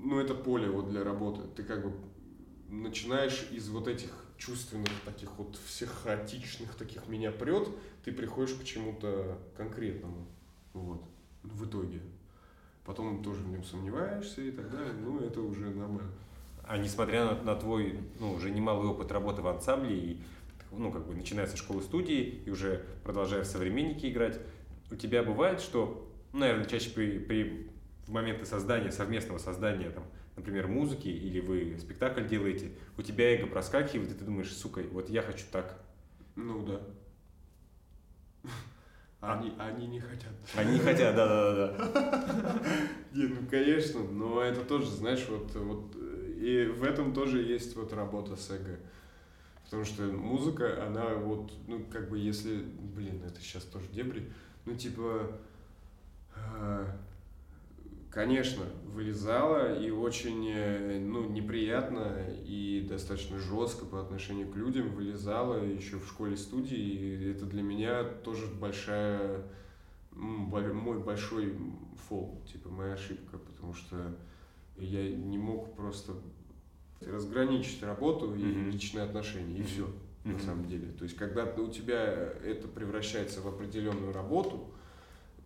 ну, 0.04 0.20
это 0.20 0.34
поле 0.36 0.70
вот 0.70 0.89
для 0.89 1.04
работы. 1.04 1.41
Ты 1.56 1.63
как 1.63 1.84
бы 1.84 1.93
начинаешь 2.70 3.48
из 3.52 3.67
вот 3.70 3.88
этих 3.88 4.12
чувственных, 4.38 4.89
таких 5.06 5.30
вот 5.38 5.58
всех 5.65 5.89
хаотичных, 6.04 6.76
таких 6.76 7.08
меня 7.08 7.32
прет, 7.32 7.67
ты 8.04 8.12
приходишь 8.12 8.56
к 8.56 8.63
чему-то 8.63 9.38
конкретному. 9.56 10.28
Вот. 10.73 11.02
Ну, 11.43 11.50
В 11.54 11.65
итоге. 11.65 12.02
Потом 12.86 13.21
тоже 13.21 13.43
в 13.43 13.50
нем 13.50 13.63
сомневаешься 13.63 14.41
и 14.41 14.52
так 14.52 14.71
далее. 14.71 14.93
Ну, 14.93 15.19
это 15.19 15.41
уже 15.41 15.69
нормально. 15.69 16.12
А 16.63 16.78
несмотря 16.78 17.26
на, 17.26 17.41
на 17.43 17.56
твой, 17.56 18.00
ну, 18.19 18.34
уже 18.34 18.50
немалый 18.50 18.88
опыт 18.88 19.12
работы 19.12 19.41
в 19.41 19.47
ансамбле 19.47 19.97
и, 19.97 20.21
ну, 20.71 20.91
как 20.91 21.06
бы, 21.06 21.15
начиная 21.15 21.47
со 21.47 21.58
школы 21.58 21.82
студии 21.82 22.41
и 22.45 22.50
уже 22.50 22.86
продолжая 23.04 23.43
в 23.43 23.47
современники 23.47 24.06
играть, 24.06 24.39
у 24.91 24.95
тебя 24.95 25.23
бывает, 25.23 25.60
что, 25.62 26.10
ну, 26.34 26.39
наверное, 26.39 26.65
чаще 26.65 26.89
при, 26.91 27.19
при 27.19 27.69
в 28.06 28.12
моменты 28.12 28.45
создания, 28.45 28.91
совместного 28.91 29.38
создания, 29.38 29.89
там, 29.89 30.04
например, 30.38 30.67
музыки, 30.67 31.10
или 31.10 31.41
вы 31.41 31.78
спектакль 31.80 32.26
делаете, 32.26 32.71
у 32.97 33.02
тебя 33.02 33.36
эго 33.36 33.47
проскакивает, 33.47 34.12
и 34.12 34.15
ты 34.15 34.23
думаешь, 34.23 34.56
сука, 34.56 34.82
вот 34.91 35.10
я 35.10 35.21
хочу 35.21 35.45
так. 35.52 35.78
Ну, 36.36 36.65
да. 36.65 36.82
Они, 39.19 39.52
они 39.58 39.88
не 39.88 40.00
хотят. 40.00 40.32
Они 40.56 40.73
не 40.73 40.80
хотят, 40.80 41.15
да-да-да. 41.15 42.62
Не, 43.13 43.23
ну 43.23 43.47
конечно, 43.50 44.04
но 44.04 44.43
это 44.43 44.63
тоже, 44.63 44.91
знаешь, 44.91 45.26
вот, 45.28 45.56
вот 45.56 45.95
и 46.38 46.65
в 46.67 46.84
этом 46.84 47.13
тоже 47.13 47.41
есть 47.41 47.76
вот 47.76 47.93
работа 47.93 48.36
с 48.36 48.52
эго. 48.52 48.78
Потому 49.65 49.86
что 49.86 50.04
музыка, 50.04 50.86
она 50.86 51.15
вот, 51.15 51.52
ну, 51.67 51.84
как 51.91 52.10
бы 52.10 52.19
если, 52.19 52.62
блин, 52.95 53.23
это 53.26 53.41
сейчас 53.41 53.63
тоже 53.63 53.88
дебри, 53.88 54.32
ну, 54.65 54.76
типа, 54.76 55.39
э, 56.36 56.86
конечно, 58.18 58.64
вылезала 58.84 59.80
и 59.80 59.92
очень, 59.92 60.50
э, 60.50 61.00
ну, 61.00 61.30
неприятно 61.30 62.18
и 62.48 62.84
достаточно 62.90 63.38
жестко 63.38 63.86
по 63.86 64.02
отношению 64.02 64.52
к 64.52 64.56
людям 64.56 64.90
вылезала 64.90 65.64
еще 65.64 66.00
в 66.00 66.08
школе-студии, 66.08 66.76
и 66.76 67.30
это 67.30 67.46
для 67.46 67.62
меня 67.62 68.04
тоже 68.04 68.48
большая, 68.48 69.44
мой 70.14 70.98
большой 70.98 71.56
фол, 72.10 72.42
типа 72.52 72.70
моя 72.70 72.94
ошибка, 72.94 73.38
потому 73.38 73.76
что 73.76 74.16
я 74.78 75.08
не 75.16 75.38
мог 75.38 75.76
просто 75.76 76.14
разграничить 77.02 77.84
работу 77.84 78.34
и 78.34 78.42
Мгм. 78.42 78.72
личные 78.72 79.04
отношения, 79.04 79.60
и 79.60 79.62
все, 79.62 79.94
на 80.24 80.32
Мгм. 80.32 80.40
самом 80.40 80.66
деле. 80.66 80.88
То 80.94 81.04
есть, 81.04 81.16
когда 81.16 81.44
у 81.44 81.70
тебя 81.70 82.34
это 82.44 82.68
превращается 82.68 83.42
в 83.42 83.48
определенную 83.48 84.12
работу, 84.12 84.72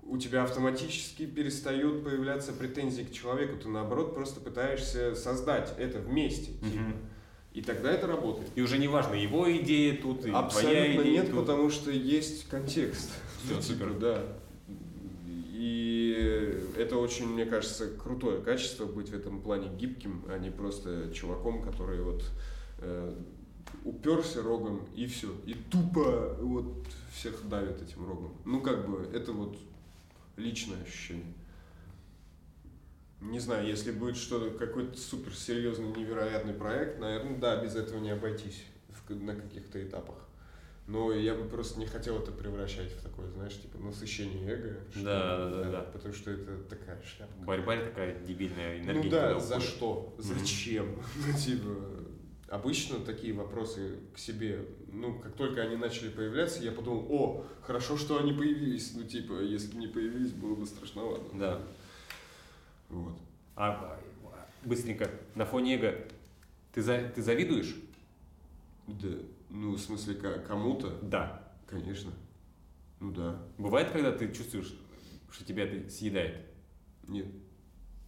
у 0.03 0.17
тебя 0.17 0.43
автоматически 0.43 1.25
перестает 1.25 2.03
появляться 2.03 2.53
претензии 2.53 3.03
к 3.03 3.11
человеку, 3.11 3.57
ты 3.57 3.69
наоборот 3.69 4.13
просто 4.13 4.39
пытаешься 4.41 5.15
создать 5.15 5.73
это 5.77 5.99
вместе. 5.99 6.53
типа. 6.53 6.65
Мгм. 6.65 6.95
И 7.53 7.61
тогда 7.61 7.91
это 7.91 8.07
работает. 8.07 8.49
И 8.55 8.61
уже 8.61 8.77
не 8.77 8.87
важно, 8.87 9.13
его 9.13 9.51
идея 9.57 9.97
тут, 10.01 10.19
и 10.19 10.21
твоя 10.29 10.39
Абсолютно 10.39 11.01
идея 11.01 11.11
нет, 11.11 11.31
тут. 11.31 11.39
потому 11.41 11.69
что 11.69 11.91
есть 11.91 12.47
контекст. 12.47 13.11
Всё, 13.43 13.55
Ну, 13.55 13.61
типа. 13.61 13.85
Да. 13.99 14.23
И 15.53 16.63
это 16.77 16.97
очень, 16.97 17.27
мне 17.27 17.45
кажется, 17.45 17.87
крутое 17.89 18.41
качество 18.41 18.85
быть 18.85 19.09
в 19.09 19.13
этом 19.13 19.41
плане 19.41 19.69
гибким, 19.77 20.23
а 20.27 20.37
не 20.37 20.49
просто 20.49 21.11
чуваком, 21.13 21.61
который 21.61 22.01
вот 22.01 22.23
э, 22.79 23.13
уперся 23.83 24.41
рогом 24.41 24.87
и 24.95 25.05
все. 25.05 25.27
И 25.45 25.53
тупо 25.53 26.35
вот 26.39 26.87
всех 27.13 27.47
давит 27.47 27.81
этим 27.81 28.07
рогом. 28.07 28.33
Ну, 28.45 28.61
как 28.61 28.89
бы, 28.89 29.07
это 29.13 29.33
вот 29.33 29.57
личное 30.41 30.81
ощущение. 30.83 31.33
Не 33.21 33.39
знаю, 33.39 33.67
если 33.67 33.91
будет 33.91 34.17
что-то, 34.17 34.49
какой-то 34.57 34.97
суперсерьезный, 34.97 35.89
невероятный 35.95 36.53
проект, 36.53 36.99
наверное, 36.99 37.37
да, 37.37 37.63
без 37.63 37.75
этого 37.75 37.99
не 37.99 38.09
обойтись 38.09 38.63
в- 38.89 39.15
на 39.23 39.35
каких-то 39.35 39.81
этапах. 39.83 40.15
Но 40.87 41.13
я 41.13 41.35
бы 41.35 41.47
просто 41.47 41.79
не 41.79 41.85
хотел 41.85 42.17
это 42.19 42.31
превращать 42.31 42.91
в 42.91 43.03
такое, 43.03 43.29
знаешь, 43.29 43.53
типа 43.61 43.77
насыщение 43.77 44.49
эго. 44.51 44.79
что- 44.91 45.03
Да, 45.03 45.37
да, 45.37 45.49
да, 45.63 45.71
да. 45.71 45.81
Потому 45.83 46.13
что 46.13 46.31
это 46.31 46.57
такая 46.63 46.99
шляпка. 47.03 47.35
Борьба 47.45 47.77
такая 47.77 48.19
дебильная 48.25 48.79
энергия. 48.81 49.03
Ну 49.03 49.09
да, 49.11 49.39
за 49.39 49.55
уходит. 49.57 49.69
что? 49.69 50.15
Зачем? 50.17 50.95
Ну, 51.27 51.37
типа, 51.37 51.69
обычно 52.51 52.99
такие 52.99 53.33
вопросы 53.33 53.97
к 54.13 54.19
себе, 54.19 54.65
ну, 54.91 55.17
как 55.19 55.33
только 55.35 55.61
они 55.61 55.77
начали 55.77 56.09
появляться, 56.09 56.61
я 56.61 56.71
подумал, 56.71 57.07
о, 57.09 57.45
хорошо, 57.63 57.97
что 57.97 58.19
они 58.19 58.33
появились. 58.33 58.93
Ну, 58.93 59.03
типа, 59.03 59.41
если 59.41 59.73
бы 59.73 59.79
не 59.79 59.87
появились, 59.87 60.31
было 60.33 60.55
бы 60.55 60.65
страшновато. 60.65 61.23
Да. 61.33 61.61
Вот. 62.89 63.17
А 63.55 63.99
быстренько, 64.65 65.09
на 65.35 65.45
фоне 65.45 65.75
эго, 65.77 65.97
ты, 66.73 66.81
за, 66.81 67.09
ты 67.15 67.21
завидуешь? 67.21 67.75
Да, 68.85 69.17
ну, 69.49 69.71
в 69.75 69.79
смысле, 69.79 70.15
ко- 70.15 70.39
кому-то, 70.39 70.99
Да. 71.01 71.53
конечно. 71.67 72.11
Ну 72.99 73.11
да. 73.11 73.41
Бывает, 73.57 73.91
когда 73.91 74.11
ты 74.11 74.29
чувствуешь, 74.31 74.75
что 75.31 75.45
тебя 75.45 75.63
это 75.63 75.89
съедает? 75.89 76.45
Нет. 77.07 77.27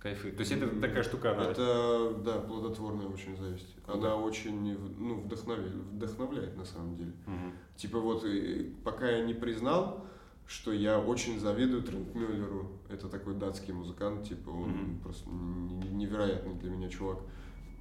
Кайфы. 0.04 0.32
То 0.34 0.42
есть 0.42 0.52
это 0.52 0.68
такая 0.82 1.02
штука, 1.02 1.32
она... 1.32 1.46
Это, 1.46 2.14
да, 2.26 2.40
плодотворная 2.40 3.08
очень 3.08 3.38
зависть. 3.38 3.74
Она 3.88 4.18
очень, 4.18 4.78
ну, 4.98 5.22
вдохновляет, 5.22 5.74
вдохновляет 5.74 6.58
на 6.58 6.66
самом 6.66 6.98
деле. 6.98 7.14
Мгм. 7.26 7.54
Типа 7.78 8.00
вот, 8.00 8.26
э, 8.26 8.70
пока 8.84 9.10
я 9.10 9.24
не 9.24 9.34
признал, 9.34 10.06
что 10.46 10.74
я 10.74 11.00
очень 11.00 11.40
завидую 11.40 11.84
Трент 11.84 12.14
Мюллеру. 12.14 12.70
Это 12.90 13.08
такой 13.08 13.34
датский 13.36 13.74
музыкант, 13.74 14.28
типа 14.28 14.50
он 14.50 14.70
Мгм. 14.72 15.00
просто 15.00 15.30
невероятный 15.30 16.56
для 16.56 16.70
меня 16.70 16.90
чувак. 16.90 17.20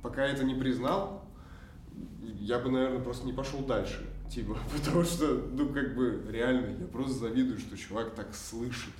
Пока 0.00 0.24
я 0.24 0.32
это 0.32 0.44
не 0.44 0.54
признал, 0.54 1.24
я 2.38 2.60
бы, 2.60 2.70
наверное, 2.70 3.00
просто 3.02 3.26
не 3.26 3.32
пошел 3.32 3.60
дальше. 3.66 4.08
Типа, 4.30 4.56
потому 4.72 5.02
что, 5.02 5.26
ну, 5.52 5.68
как 5.70 5.96
бы, 5.96 6.24
реально, 6.30 6.80
я 6.80 6.86
просто 6.86 7.14
завидую, 7.14 7.58
что 7.58 7.76
чувак 7.76 8.14
так 8.14 8.32
слышит, 8.32 8.94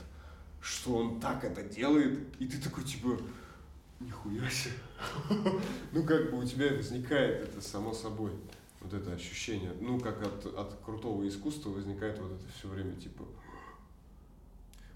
что 0.63 0.95
он 0.95 1.21
так 1.21 1.43
это 1.45 1.63
делает, 1.63 2.21
и 2.39 2.47
ты 2.47 2.59
такой, 2.59 2.85
типа, 2.85 3.19
нихуя 4.01 4.49
себе. 4.49 4.75
Ну, 5.93 6.05
как 6.05 6.31
бы 6.31 6.39
у 6.39 6.45
тебя 6.45 6.73
возникает 6.73 7.43
это 7.43 7.61
само 7.61 7.93
собой, 7.93 8.31
вот 8.81 8.95
это 8.95 9.13
ощущение. 9.13 9.73
Ну, 9.81 9.99
как 9.99 10.23
от, 10.23 10.47
от 10.47 10.75
крутого 10.85 11.27
искусства 11.27 11.71
возникает 11.71 12.19
вот 12.21 12.33
это 12.33 12.45
все 12.57 12.69
время, 12.69 12.95
типа, 12.95 13.25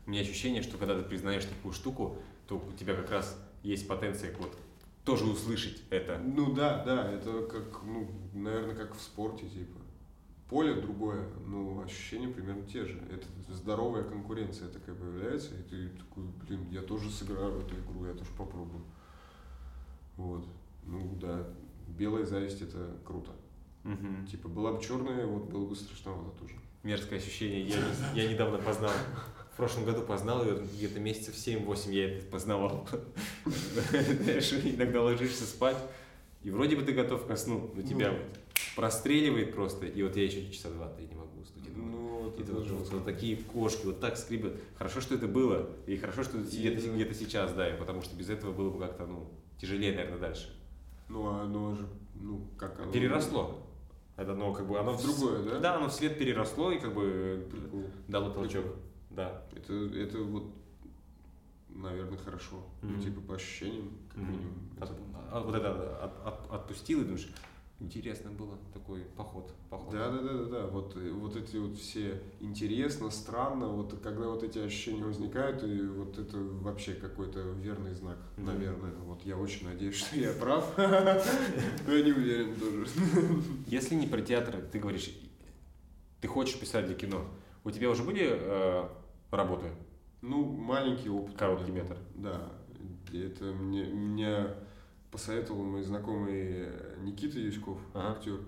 У 0.07 0.11
меня 0.11 0.21
ощущение, 0.21 0.63
что 0.63 0.79
когда 0.79 0.97
ты 0.97 1.03
признаешь 1.03 1.45
такую 1.45 1.73
штуку, 1.73 2.17
то 2.47 2.57
у 2.57 2.73
тебя 2.79 2.95
как 2.95 3.11
раз 3.11 3.37
есть 3.65 3.89
потенция 3.89 4.35
вот 4.39 4.57
тоже 5.05 5.25
услышать 5.25 5.83
это. 5.91 6.19
ну 6.19 6.53
да, 6.53 6.85
да, 6.85 7.13
это 7.13 7.43
как, 7.43 7.83
ну, 7.85 8.09
наверное, 8.35 8.75
как 8.75 8.97
в 8.97 9.01
спорте, 9.01 9.49
типа. 9.49 9.79
Поле 10.49 10.75
другое, 10.75 11.29
но 11.47 11.81
ощущения 11.81 12.29
примерно 12.29 12.65
те 12.65 12.85
же. 12.85 12.99
Это 13.11 13.27
здоровая 13.53 14.05
конкуренция 14.05 14.69
такая 14.69 14.95
появляется, 14.95 15.55
и 15.55 15.63
ты 15.63 15.89
такой, 15.91 16.25
блин, 16.47 16.69
я 16.71 16.83
тоже 16.83 17.11
сыграю 17.11 17.53
в 17.53 17.67
эту 17.67 17.75
игру, 17.77 18.07
я 18.07 18.15
тоже 18.15 18.31
попробую. 18.37 18.85
Вот. 20.17 20.47
Ну 20.85 21.17
да, 21.21 21.47
белая 21.89 22.25
зависть 22.25 22.63
это 22.63 22.97
круто. 23.05 23.33
Мгм. 23.83 24.27
Типа 24.27 24.49
была 24.49 24.73
бы 24.73 24.83
черная, 24.83 25.27
вот 25.27 25.45
было 25.51 25.67
бы 25.67 25.77
страшновато 25.77 26.31
тоже. 26.39 26.55
Мерзкое 26.83 27.19
ощущение. 27.19 27.67
Я, 27.67 27.79
я 28.15 28.33
недавно 28.33 28.59
познал. 28.59 28.93
В 29.53 29.57
прошлом 29.57 29.85
году 29.85 30.03
познал 30.03 30.45
где-то 30.45 31.01
месяцев 31.01 31.35
7-8 31.35 31.93
я 31.93 32.17
это 32.17 32.27
познавал. 32.27 32.87
Знаешь, 33.45 34.53
иногда 34.53 35.03
ложишься 35.03 35.45
спать, 35.45 35.79
и 36.43 36.51
вроде 36.51 36.77
бы 36.77 36.83
ты 36.83 36.93
готов 36.93 37.27
ко 37.27 37.37
сну, 37.37 37.71
но 37.75 37.83
тебя 37.83 38.11
Ну. 38.11 38.19
вот 38.19 38.39
простреливает 38.77 39.55
просто, 39.55 39.87
и 39.87 40.03
вот 40.03 40.15
я 40.17 40.25
еще 40.25 40.51
часа 40.53 40.71
два-три 40.71 41.07
не 41.07 41.15
могу 41.15 41.41
уснуть. 41.41 41.65
Ну, 41.75 42.25
вот 42.25 42.39
И 42.39 42.43
это 42.43 42.53
вот, 42.53 42.65
жестко. 42.67 42.95
вот 42.97 43.05
такие 43.07 43.37
кошки 43.39 43.87
вот 43.87 44.01
так 44.01 44.17
скрипят. 44.19 44.53
Хорошо, 44.77 45.01
что 45.01 45.15
это 45.15 45.27
было, 45.27 45.71
и 45.87 45.97
хорошо, 45.97 46.23
что 46.23 46.39
это 46.39 46.47
где-то 46.47 46.89
где-то 46.91 47.15
сейчас, 47.15 47.53
да, 47.55 47.75
и 47.75 47.79
потому 47.79 48.03
что 48.03 48.15
без 48.15 48.29
этого 48.29 48.53
было 48.53 48.71
бы 48.71 48.79
как-то, 48.79 49.07
ну, 49.07 49.29
тяжелее, 49.59 49.93
наверное, 49.97 50.19
дальше. 50.19 50.55
Ну, 51.09 51.27
а 51.27 51.43
оно 51.43 51.75
же, 51.75 51.87
ну, 52.21 52.47
как 52.59 52.79
оно? 52.79 52.93
Переросло. 52.93 53.63
Это, 54.17 54.35
ну, 54.35 54.53
как 54.53 54.67
бы 54.69 54.79
оно... 54.79 54.93
В 54.93 55.03
другое, 55.03 55.43
да? 55.43 55.59
Да, 55.59 55.75
оно 55.77 55.89
в 55.89 55.93
свет 55.93 56.19
переросло 56.19 56.71
и 56.71 56.79
как 56.79 56.95
бы 56.95 57.47
Прикол. 57.51 57.85
дало 58.09 58.31
толчок. 58.31 58.63
Прикол. 58.65 58.81
Да. 59.11 59.43
Это, 59.55 59.73
это 59.75 60.19
вот, 60.19 60.45
наверное, 61.71 62.19
хорошо. 62.19 62.57
Ну, 62.83 62.91
Мгм. 62.91 63.01
типа 63.01 63.21
по 63.23 63.35
ощущениям, 63.37 63.91
как 64.09 64.19
Мгм. 64.23 64.31
минимум. 64.33 64.55
От- 64.81 64.91
Это- 64.91 64.97
а 65.31 65.41
вот 65.41 65.55
это 65.55 66.05
от- 66.05 66.27
от- 66.27 66.51
отпустил 66.51 67.01
и 67.03 67.05
думаешь, 67.05 67.29
интересно 67.81 68.31
было 68.31 68.59
такой 68.73 69.01
поход. 69.17 69.53
поход. 69.71 69.93
Да, 69.93 70.11
да, 70.11 70.19
да, 70.19 70.33
да, 70.33 70.45
да. 70.45 70.67
Вот, 70.67 70.97
э, 70.97 71.11
вот 71.11 71.37
эти 71.37 71.57
вот 71.57 71.77
все 71.77 72.23
интересно, 72.41 73.11
странно, 73.11 73.69
вот 73.69 73.99
когда 74.03 74.29
вот 74.29 74.43
эти 74.43 74.59
ощущения 74.59 75.05
возникают, 75.05 75.63
и 75.63 75.83
вот 75.83 76.19
это 76.19 76.39
вообще 76.39 76.95
какой-то 76.95 77.41
верный 77.41 77.95
знак, 77.95 78.19
наверное. 78.37 78.93
Вот 79.05 79.23
я 79.25 79.37
очень 79.37 79.67
надеюсь, 79.69 79.97
что 79.97 80.17
я 80.17 80.33
прав, 80.33 80.73
но 80.79 81.93
я 81.93 82.05
не 82.05 82.13
уверен 82.13 82.55
тоже. 82.55 82.87
Если 83.67 83.95
не 83.95 84.07
про 84.07 84.23
театр, 84.23 84.57
ты 84.73 84.79
говоришь, 84.79 85.11
ты 86.21 86.29
хочешь 86.29 86.59
писать 86.59 86.87
для 86.87 86.95
кино. 86.95 87.27
У 87.65 87.71
тебя 87.71 87.91
уже 87.91 88.03
были 88.03 88.27
э, 88.31 88.89
работы? 89.31 89.67
Ну, 90.23 90.45
маленький 90.45 91.09
опыт. 91.09 91.37
Короткий 91.37 91.73
метр. 91.73 91.99
Да. 92.15 92.53
Это 93.13 93.45
мне, 93.45 93.85
меня 93.85 94.55
посоветовал 95.17 95.65
мой 95.65 95.83
знакомый 95.83 96.69
Никита 97.01 97.39
Юськов, 97.39 97.79
Ага. 97.95 98.11
актер, 98.19 98.39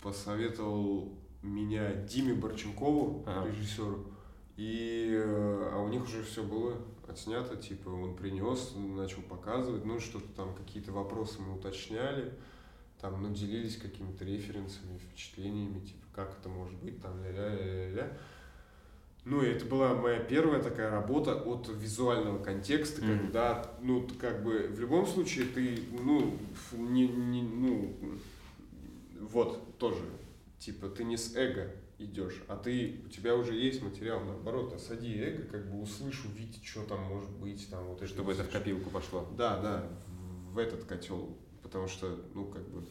посоветовал 0.00 1.12
меня 1.42 1.92
Диме 1.92 2.32
Борченкову, 2.32 3.22
Ага. 3.26 3.46
режиссеру. 3.50 4.06
И, 4.56 5.10
э, 5.12 5.70
а 5.74 5.82
у 5.82 5.88
них 5.88 6.04
уже 6.04 6.22
все 6.22 6.42
было 6.42 6.78
отснято, 7.06 7.54
типа 7.56 7.90
он 7.90 8.16
принес, 8.16 8.72
начал 8.74 9.20
показывать, 9.28 9.84
ну 9.84 10.00
что-то 10.00 10.28
там, 10.34 10.54
какие-то 10.54 10.90
вопросы 10.90 11.42
мы 11.42 11.54
уточняли, 11.54 12.32
там, 12.98 13.22
ну, 13.22 13.34
делились 13.34 13.76
какими-то 13.76 14.24
референсами, 14.24 14.96
впечатлениями, 14.96 15.80
типа, 15.80 16.06
как 16.14 16.38
это 16.40 16.48
может 16.48 16.78
быть, 16.82 17.02
там, 17.02 17.22
ля-ля-ля-ля. 17.22 18.10
Ну, 19.24 19.42
и 19.42 19.46
это 19.46 19.64
была 19.64 19.94
моя 19.94 20.20
первая 20.20 20.62
такая 20.62 20.90
работа 20.90 21.34
от 21.34 21.68
визуального 21.68 22.42
контекста, 22.42 23.02
Мгм. 23.02 23.18
когда, 23.18 23.70
ну, 23.80 24.06
как 24.20 24.42
бы, 24.44 24.68
в 24.68 24.78
любом 24.78 25.06
случае 25.06 25.46
ты, 25.46 25.78
ну, 26.02 26.36
не, 26.72 27.08
не, 27.08 27.42
ну, 27.42 27.96
вот, 29.20 29.78
тоже, 29.78 30.04
типа, 30.58 30.88
ты 30.88 31.04
не 31.04 31.16
с 31.16 31.34
эго 31.36 31.70
идешь, 31.98 32.42
а 32.48 32.56
ты, 32.56 33.00
у 33.06 33.08
тебя 33.08 33.34
уже 33.34 33.54
есть 33.54 33.82
материал, 33.82 34.20
наоборот, 34.20 34.74
осади 34.74 35.16
эго, 35.18 35.44
как 35.44 35.70
бы 35.70 35.80
услышь, 35.80 36.22
увидеть, 36.26 36.64
что 36.64 36.82
там 36.82 37.00
может 37.04 37.30
быть, 37.30 37.68
там, 37.70 37.84
вот 37.86 38.06
Чтобы 38.06 38.32
это 38.32 38.44
в 38.44 38.50
копилку 38.50 38.90
пошло. 38.90 39.26
Да, 39.38 39.58
да, 39.60 39.88
в 40.52 40.58
этот 40.58 40.84
котел, 40.84 41.34
потому 41.62 41.88
что, 41.88 42.20
ну, 42.34 42.44
как 42.44 42.68
бы, 42.68 42.84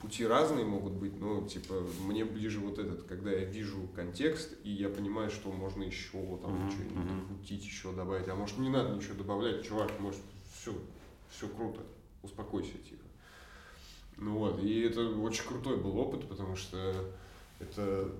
пути 0.00 0.26
разные 0.26 0.64
могут 0.64 0.92
быть, 0.94 1.18
но, 1.18 1.46
типа, 1.46 1.74
мне 2.06 2.24
ближе 2.24 2.60
вот 2.60 2.78
этот, 2.78 3.04
когда 3.04 3.30
я 3.32 3.44
вижу 3.44 3.88
контекст, 3.94 4.52
и 4.64 4.70
я 4.70 4.88
понимаю, 4.88 5.30
что 5.30 5.50
можно 5.50 5.82
еще 5.82 6.38
там 6.42 6.54
Мгм, 6.56 6.70
что-нибудь 6.70 6.96
мгм. 6.96 7.20
докрутить, 7.20 7.64
еще 7.64 7.92
добавить, 7.92 8.28
а 8.28 8.34
может, 8.34 8.58
не 8.58 8.68
надо 8.68 8.94
ничего 8.94 9.14
добавлять, 9.14 9.66
чувак, 9.66 9.90
может, 10.00 10.20
все, 10.54 10.72
все 11.30 11.48
круто, 11.48 11.80
успокойся, 12.22 12.72
типа. 12.78 13.04
Ну 14.16 14.38
вот, 14.38 14.62
и 14.62 14.80
это 14.80 15.08
очень 15.18 15.44
крутой 15.44 15.76
был 15.76 15.96
опыт, 15.98 16.26
потому 16.28 16.56
что 16.56 17.12
это, 17.58 18.10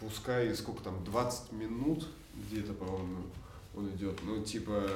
пускай, 0.00 0.54
сколько 0.54 0.82
там, 0.82 1.04
20 1.04 1.52
минут 1.52 2.06
где-то, 2.34 2.72
по-моему, 2.74 3.22
он 3.76 3.90
идет. 3.90 4.18
Ну, 4.24 4.42
типа, 4.42 4.88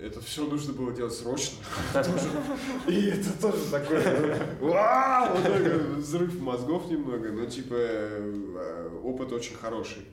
это 0.00 0.20
все 0.20 0.46
нужно 0.46 0.72
было 0.72 0.92
делать 0.92 1.14
срочно. 1.14 1.58
И 2.88 3.06
это 3.06 3.40
тоже 3.40 3.64
такое, 3.70 4.56
ну, 4.60 4.68
вау, 4.72 5.36
такой 5.42 5.96
взрыв 5.96 6.40
мозгов 6.40 6.90
немного, 6.90 7.30
но, 7.32 7.46
типа, 7.46 7.74
э, 7.74 9.00
опыт 9.02 9.32
очень 9.32 9.54
хороший 9.54 10.06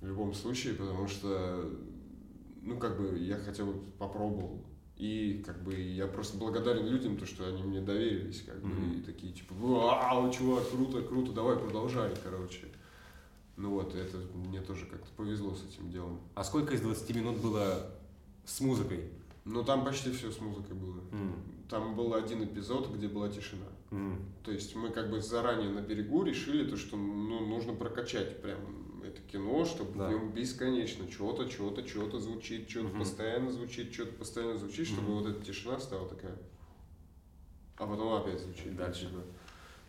в 0.00 0.06
любом 0.06 0.32
случае, 0.34 0.74
потому 0.74 1.08
что, 1.08 1.70
ну, 2.62 2.78
как 2.78 3.00
бы, 3.00 3.18
я 3.18 3.36
хотя 3.36 3.64
бы 3.64 3.74
попробовал. 3.98 4.64
И 4.96 5.42
как 5.46 5.62
бы 5.62 5.74
я 5.74 6.06
просто 6.06 6.36
благодарен 6.36 6.86
людям, 6.86 7.16
то, 7.16 7.24
что 7.24 7.48
они 7.48 7.62
мне 7.62 7.80
доверились, 7.80 8.42
как 8.42 8.60
бы, 8.60 8.98
и 8.98 9.00
такие, 9.00 9.32
типа, 9.32 9.54
вау, 9.54 10.30
чувак, 10.30 10.68
круто, 10.70 11.00
круто, 11.00 11.32
давай, 11.32 11.56
продолжай, 11.56 12.10
короче. 12.22 12.66
Ну 13.60 13.68
вот, 13.74 13.94
это 13.94 14.16
мне 14.34 14.62
тоже 14.62 14.86
как-то 14.86 15.06
повезло 15.18 15.54
с 15.54 15.62
этим 15.62 15.90
делом. 15.90 16.18
А 16.34 16.42
сколько 16.44 16.72
из 16.74 16.80
20 16.80 17.14
минут 17.14 17.36
было 17.42 17.90
с 18.46 18.58
музыкой? 18.60 19.04
Ну, 19.44 19.62
там 19.64 19.84
почти 19.84 20.10
все 20.12 20.30
с 20.32 20.40
музыкой 20.40 20.74
было. 20.74 20.98
Там 21.68 21.94
был 21.94 22.14
один 22.14 22.42
эпизод, 22.42 22.90
где 22.90 23.06
была 23.06 23.28
тишина. 23.28 23.66
М. 23.90 24.18
То 24.44 24.50
есть 24.50 24.74
мы 24.76 24.88
как 24.90 25.10
бы 25.10 25.20
заранее 25.20 25.68
на 25.68 25.80
берегу 25.80 26.22
решили, 26.22 26.68
то, 26.68 26.76
что 26.78 26.96
ну, 26.96 27.44
нужно 27.46 27.74
прокачать 27.74 28.40
прям 28.40 29.02
это 29.04 29.20
кино, 29.30 29.64
чтобы 29.66 29.98
Да. 29.98 30.08
в 30.08 30.10
нем 30.10 30.32
бесконечно 30.32 31.10
что-то, 31.10 31.50
что-то, 31.50 31.86
что-то 31.86 32.18
звучит, 32.18 32.70
что-то 32.70 32.88
Мгм. 32.88 32.98
постоянно 33.00 33.50
звучит, 33.52 33.92
что-то 33.92 34.12
постоянно 34.12 34.56
звучит, 34.58 34.86
чтобы 34.86 35.08
Мгм. 35.08 35.18
вот 35.22 35.26
эта 35.28 35.44
тишина 35.44 35.78
стала 35.80 36.08
такая. 36.08 36.38
А 37.76 37.86
потом 37.86 38.12
опять 38.14 38.40
звучит. 38.40 38.74
Дальше. 38.76 39.06
типа. 39.06 39.20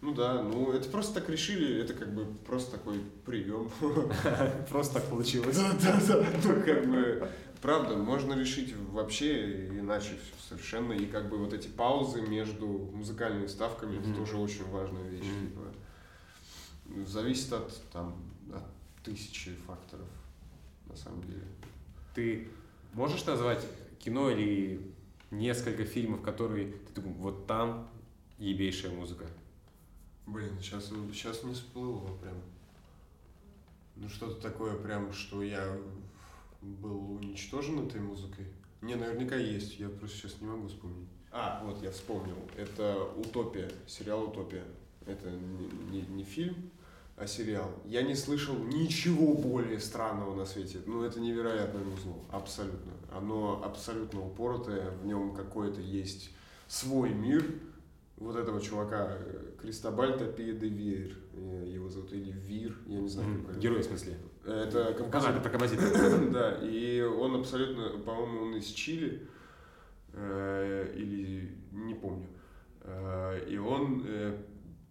Ну 0.01 0.15
да, 0.15 0.41
ну 0.41 0.71
это 0.71 0.89
просто 0.89 1.19
так 1.19 1.29
решили, 1.29 1.79
это 1.79 1.93
как 1.93 2.13
бы 2.13 2.25
просто 2.25 2.71
такой 2.71 2.99
прием. 3.23 3.69
Просто 4.69 4.95
так 4.95 5.07
получилось. 5.07 5.55
Да, 5.55 5.73
да, 5.73 6.01
да. 6.07 6.27
Ну, 6.43 6.63
как 6.63 6.89
бы, 6.89 7.29
правда, 7.61 7.95
можно 7.95 8.33
решить 8.33 8.75
вообще 8.75 9.67
иначе 9.67 10.17
совершенно. 10.49 10.93
И 10.93 11.05
как 11.05 11.29
бы 11.29 11.37
вот 11.37 11.53
эти 11.53 11.67
паузы 11.67 12.21
между 12.21 12.67
музыкальными 12.67 13.45
ставками, 13.45 13.99
это 13.99 14.11
тоже 14.15 14.37
очень 14.37 14.67
важная 14.71 15.07
вещь. 15.07 15.21
Типа. 15.21 17.05
Зависит 17.05 17.53
от, 17.53 17.71
там, 17.93 18.15
от 18.51 18.63
тысячи 19.03 19.53
факторов, 19.67 20.07
на 20.87 20.95
самом 20.95 21.21
деле. 21.23 21.45
Ты 22.15 22.47
можешь 22.93 23.23
назвать 23.25 23.63
кино 23.99 24.31
или 24.31 24.81
несколько 25.29 25.85
фильмов, 25.85 26.23
которые 26.23 26.71
ты 26.71 27.01
думаешь, 27.01 27.17
вот 27.19 27.45
там 27.45 27.87
ебейшая 28.39 28.91
музыка? 28.91 29.25
Блин, 30.31 30.57
сейчас, 30.61 30.85
сейчас 31.13 31.43
не 31.43 31.53
всплыло 31.53 32.07
прям. 32.21 32.35
Ну 33.97 34.07
что-то 34.07 34.41
такое 34.41 34.75
прям, 34.77 35.11
что 35.11 35.43
я 35.43 35.77
был 36.61 37.15
уничтожен 37.15 37.85
этой 37.85 37.99
музыкой. 37.99 38.45
Не, 38.81 38.95
наверняка 38.95 39.35
есть, 39.35 39.77
я 39.77 39.89
просто 39.89 40.17
сейчас 40.17 40.39
не 40.39 40.47
могу 40.47 40.67
вспомнить. 40.69 41.09
А, 41.33 41.61
вот 41.65 41.83
я 41.83 41.91
вспомнил. 41.91 42.37
Это 42.55 43.03
«Утопия», 43.17 43.69
сериал 43.87 44.23
«Утопия». 44.23 44.63
Это 45.05 45.29
не, 45.29 45.67
не- 45.91 46.07
не 46.07 46.23
фильм, 46.23 46.71
а 47.17 47.27
сериал. 47.27 47.69
Я 47.85 48.01
не 48.01 48.15
слышал 48.15 48.55
ничего 48.55 49.33
более 49.33 49.79
странного 49.81 50.33
на 50.33 50.45
свете. 50.45 50.79
Ну, 50.85 51.03
это 51.03 51.19
невероятное 51.19 51.83
музло, 51.83 52.15
абсолютно. 52.31 52.93
Оно 53.11 53.61
абсолютно 53.65 54.25
упоротое, 54.25 54.91
в 54.91 55.05
нем 55.05 55.35
какой-то 55.35 55.81
есть 55.81 56.29
свой 56.67 57.09
мир, 57.13 57.45
вот 58.21 58.35
этого 58.35 58.61
чувака 58.61 59.17
э, 59.19 59.51
Кристобаль 59.61 60.17
Топия 60.17 60.53
де 60.53 60.67
Вир, 60.67 61.17
э, 61.33 61.65
его 61.67 61.89
зовут, 61.89 62.13
или 62.13 62.31
Вир, 62.31 62.77
я 62.87 62.99
не 63.01 63.09
знаю, 63.09 63.27
как 63.27 63.35
Мгм. 63.37 63.43
правильно. 63.45 63.61
Герой, 63.61 63.81
в 63.81 63.85
смысле? 63.85 64.17
Это 64.45 64.87
А, 64.89 64.93
композитор. 64.93 65.33
это 65.35 65.41
про 65.41 65.49
композитора. 65.49 66.17
Да, 66.31 66.57
и 66.61 67.01
он 67.01 67.35
абсолютно, 67.35 67.97
по-моему, 67.99 68.41
он 68.43 68.55
из 68.55 68.65
Чили, 68.67 69.27
э, 70.13 70.93
или 70.95 71.57
не 71.71 71.95
помню. 71.95 72.27
Э, 72.83 73.39
и 73.49 73.57
он 73.57 74.03
э, 74.07 74.37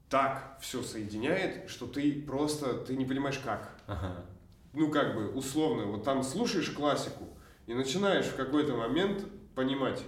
так 0.08 0.58
все 0.60 0.82
соединяет, 0.82 1.68
что 1.70 1.86
ты 1.86 2.22
просто, 2.22 2.74
ты 2.74 2.96
не 2.96 3.04
понимаешь 3.04 3.38
как. 3.38 3.76
Ага. 3.86 4.24
Ну, 4.72 4.90
как 4.90 5.14
бы, 5.16 5.28
условно, 5.30 5.84
вот 5.86 6.04
там 6.04 6.22
слушаешь 6.22 6.70
классику 6.70 7.24
и 7.66 7.74
начинаешь 7.74 8.26
в 8.26 8.36
какой-то 8.36 8.76
момент 8.76 9.24
понимать 9.54 10.04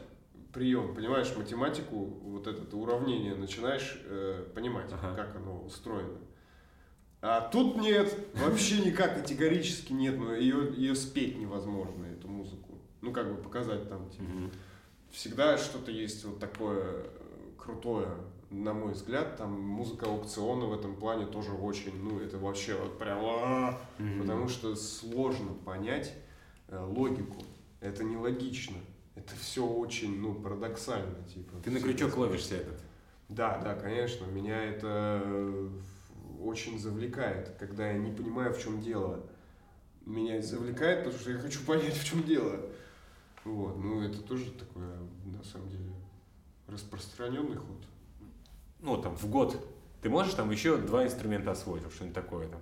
прием, 0.53 0.95
понимаешь 0.95 1.35
математику, 1.37 1.97
вот 1.97 2.47
это 2.47 2.77
уравнение, 2.77 3.35
начинаешь 3.35 4.01
э, 4.05 4.47
понимать, 4.55 4.91
Ага. 4.93 5.15
как 5.15 5.37
оно 5.37 5.62
устроено. 5.62 6.19
А 7.21 7.41
тут 7.41 7.77
нет, 7.77 8.15
вообще 8.35 8.81
никак, 8.81 9.15
категорически 9.15 9.93
нет, 9.93 10.19
но 10.19 10.35
ее, 10.35 10.73
ее 10.77 10.95
спеть 10.97 11.38
невозможно, 11.38 12.05
эту 12.07 12.27
музыку. 12.29 12.79
Ну, 13.01 13.12
как 13.12 13.33
бы 13.35 13.41
показать 13.41 13.88
там, 13.88 14.11
типа. 14.11 14.25
Всегда 15.11 15.59
что-то 15.59 15.91
есть 15.91 16.25
вот 16.25 16.38
такое 16.41 16.83
э, 16.83 17.05
крутое, 17.59 18.09
на 18.51 18.73
мой 18.75 18.93
взгляд, 18.95 19.37
там 19.37 19.53
музыка 19.61 20.07
аукциона 20.07 20.67
в 20.67 20.73
этом 20.73 20.97
плане 20.97 21.27
тоже 21.27 21.53
очень, 21.53 21.97
ну, 22.03 22.19
это 22.19 22.38
вообще 22.38 22.75
вот 22.75 22.99
прям, 22.99 23.19
а, 23.25 23.79
потому 24.19 24.49
что 24.49 24.75
сложно 24.75 25.55
понять 25.65 26.12
э, 26.69 26.79
логику, 26.79 27.43
это 27.81 28.05
нелогично, 28.05 28.77
это 29.14 29.35
все 29.37 29.66
очень, 29.66 30.20
ну, 30.20 30.35
парадоксально, 30.35 31.22
типа. 31.29 31.59
Ты 31.62 31.70
на 31.70 31.81
крючок 31.81 32.16
ловишься 32.16 32.57
этот. 32.57 32.81
Да, 33.29 33.59
да, 33.59 33.75
конечно, 33.75 34.27
меня 34.27 34.62
это 34.62 35.22
э, 35.25 35.70
очень 36.40 36.79
завлекает, 36.79 37.55
когда 37.59 37.90
я 37.90 37.98
не 37.98 38.12
понимаю, 38.12 38.53
в 38.53 38.62
чем 38.62 38.81
дело. 38.81 39.25
Меня 40.05 40.37
это 40.37 40.46
завлекает, 40.46 41.05
потому 41.05 41.20
что 41.20 41.31
я 41.31 41.38
хочу 41.38 41.61
понять, 41.66 41.94
в 41.94 42.05
чем 42.05 42.22
дело. 42.25 42.61
Вот, 43.44 43.77
ну 43.77 44.03
это 44.03 44.22
тоже 44.22 44.51
такое, 44.53 44.98
на 45.25 45.42
самом 45.42 45.68
деле, 45.68 45.92
распространенный 46.68 47.57
ход. 47.57 47.85
Ну, 48.81 49.01
там, 49.01 49.16
в 49.16 49.27
год. 49.29 49.66
Ты 50.01 50.11
можешь 50.11 50.35
там 50.35 50.51
еще 50.51 50.77
два 50.77 51.05
инструмента 51.05 51.53
освоить, 51.53 51.85
что-нибудь 51.92 52.14
такое 52.14 52.48
там? 52.48 52.61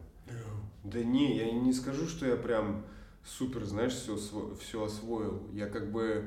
Да 0.84 1.02
не, 1.02 1.36
я 1.36 1.50
не 1.52 1.72
скажу, 1.72 2.06
что 2.06 2.26
я 2.26 2.36
прям 2.36 2.84
супер, 3.24 3.64
знаешь, 3.64 3.92
все, 3.92 4.18
все 4.60 4.84
освоил. 4.84 5.42
Я 5.52 5.66
как 5.66 5.90
бы 5.90 6.24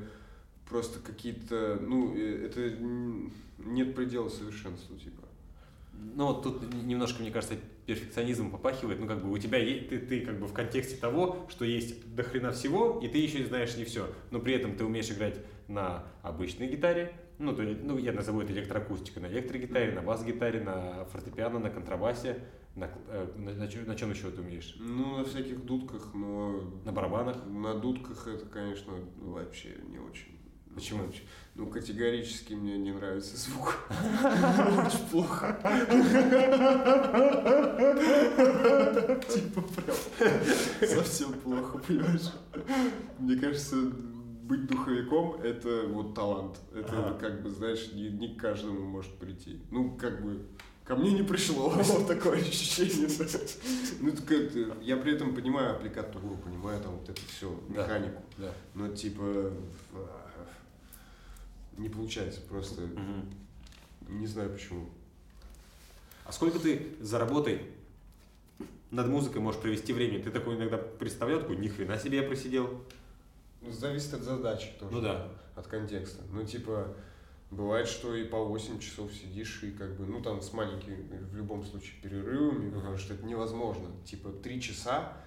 просто 0.68 1.00
какие-то, 1.00 1.80
ну, 1.82 2.16
э, 2.16 2.46
это 2.46 2.76
нет 3.60 3.96
предела 3.96 4.30
совершенству, 4.30 4.96
типа. 4.98 5.24
Ну, 6.16 6.34
тут 6.42 6.74
немножко, 6.74 7.22
мне 7.22 7.32
кажется, 7.32 7.56
перфекционизм 7.86 8.52
попахивает. 8.52 9.00
Ну, 9.00 9.08
как 9.08 9.24
бы 9.24 9.32
у 9.32 9.38
тебя 9.38 9.58
есть, 9.58 9.90
ты, 9.90 10.00
ты 10.00 10.22
как 10.22 10.40
бы 10.40 10.48
в 10.48 10.54
контексте 10.54 10.96
того, 10.96 11.46
что 11.50 11.66
есть 11.66 12.16
до 12.16 12.24
хрена 12.24 12.52
всего, 12.52 13.00
и 13.02 13.08
ты 13.08 13.20
еще 13.20 13.46
знаешь 13.46 13.76
не 13.78 13.86
все. 13.86 14.08
Но 14.32 14.40
при 14.40 14.54
этом 14.54 14.76
ты 14.76 14.84
умеешь 14.84 15.12
играть 15.12 15.40
на 15.68 16.04
обычной 16.22 16.68
гитаре, 16.68 17.14
ну, 17.40 17.56
то, 17.56 17.64
есть, 17.64 17.84
ну 17.84 17.98
я 17.98 18.14
назову 18.14 18.42
это 18.42 18.54
электроакустика, 18.54 19.20
на 19.20 19.28
электрогитаре, 19.28 19.92
на 19.92 20.02
бас-гитаре, 20.02 20.62
на 20.62 21.06
фортепиано, 21.06 21.60
на 21.60 21.70
контрабасе, 21.70 22.40
на, 22.76 22.90
э, 23.08 23.28
на, 23.38 23.54
на, 23.54 23.68
чё- 23.68 23.86
на 23.86 23.96
чем 23.96 24.12
еще 24.12 24.32
ты 24.32 24.42
умеешь? 24.42 24.76
Ну, 24.80 25.18
на 25.18 25.24
всяких 25.26 25.64
дудках, 25.66 26.14
но 26.14 26.62
На 26.86 26.92
барабанах? 26.92 27.38
на 27.46 27.74
дудках 27.76 28.28
это, 28.28 28.46
конечно, 28.46 28.94
вообще 29.18 29.76
не 29.90 30.00
очень. 30.00 30.40
Почему? 30.74 31.04
Ну, 31.54 31.68
категорически 31.68 32.54
мне 32.54 32.80
не 32.80 32.92
нравится 32.92 33.38
звук. 33.38 33.78
Очень 34.88 35.08
плохо. 35.12 35.56
Типа 39.30 39.62
прям 39.62 39.96
совсем 40.90 41.34
плохо, 41.34 41.78
понимаешь? 41.78 42.32
Мне 43.20 43.36
кажется, 43.36 43.76
быть 43.76 44.66
духовиком– 44.68 45.36
это 45.44 45.84
вот 45.88 46.16
талант. 46.16 46.58
Это 46.74 47.18
как 47.20 47.44
бы, 47.44 47.50
знаешь, 47.50 47.92
не, 47.94 48.10
не 48.10 48.36
к 48.36 48.40
каждому 48.42 48.82
может 48.82 49.14
прийти. 49.20 49.62
Ну, 49.72 49.96
как 49.96 50.24
бы, 50.24 50.46
ко 50.84 50.96
мне 50.96 51.12
не 51.12 51.24
пришло 51.24 51.70
вот 51.76 52.08
такое 52.08 52.38
ощущение. 52.42 53.08
Ну, 54.02 54.10
это 54.10 54.22
как-то- 54.22 54.78
я 54.82 54.98
при 54.98 55.14
этом 55.14 55.34
понимаю 55.36 55.76
аппликатуру, 55.76 56.38
понимаю 56.38 56.82
там 56.82 56.98
вот 56.98 57.10
это 57.10 57.22
все, 57.28 57.50
механику. 57.70 58.22
Да. 58.38 58.52
Но 58.74 58.90
типа 58.90 59.24
а, 59.94 60.48
не 61.78 61.90
получается 61.90 62.42
просто. 62.42 62.82
Не 64.08 64.28
знаю 64.28 64.50
почему. 64.52 64.90
А 66.26 66.32
сколько 66.32 66.60
ты 66.60 66.96
за 67.00 67.20
работой 67.20 67.62
над 68.92 69.08
музыкой 69.08 69.42
можешь 69.42 69.62
провести 69.62 69.94
времени? 69.94 70.22
Ты 70.22 70.30
такой 70.30 70.56
иногда 70.56 70.78
представлял, 70.78 71.40
такой, 71.40 71.58
ни 71.58 71.68
хрена 71.68 71.98
себе 71.98 72.18
я 72.18 72.24
просидел. 72.24 72.84
Ну, 73.62 73.72
зависит 73.72 74.14
от 74.14 74.22
задачи 74.24 74.74
тоже. 74.80 74.94
Ну 74.94 75.02
да. 75.02 75.30
От 75.56 75.68
контекста. 75.68 76.24
Ну, 76.32 76.46
типа, 76.46 76.94
бывает, 77.56 77.88
что 77.88 78.16
и 78.16 78.24
по 78.26 78.44
8 78.44 78.80
часов 78.80 79.12
сидишь, 79.14 79.64
и 79.64 79.72
как 79.72 79.96
бы, 79.98 80.06
ну, 80.06 80.22
там 80.22 80.42
с 80.42 80.54
маленькими, 80.54 80.96
в 81.32 81.36
любом 81.36 81.64
случае, 81.64 82.02
перерывами, 82.02 82.68
Мгм. 82.70 82.76
потому 82.80 82.98
что 82.98 83.14
это 83.14 83.26
невозможно. 83.26 83.90
Типа, 84.06 84.30
3 84.30 84.62
часа 84.62 85.18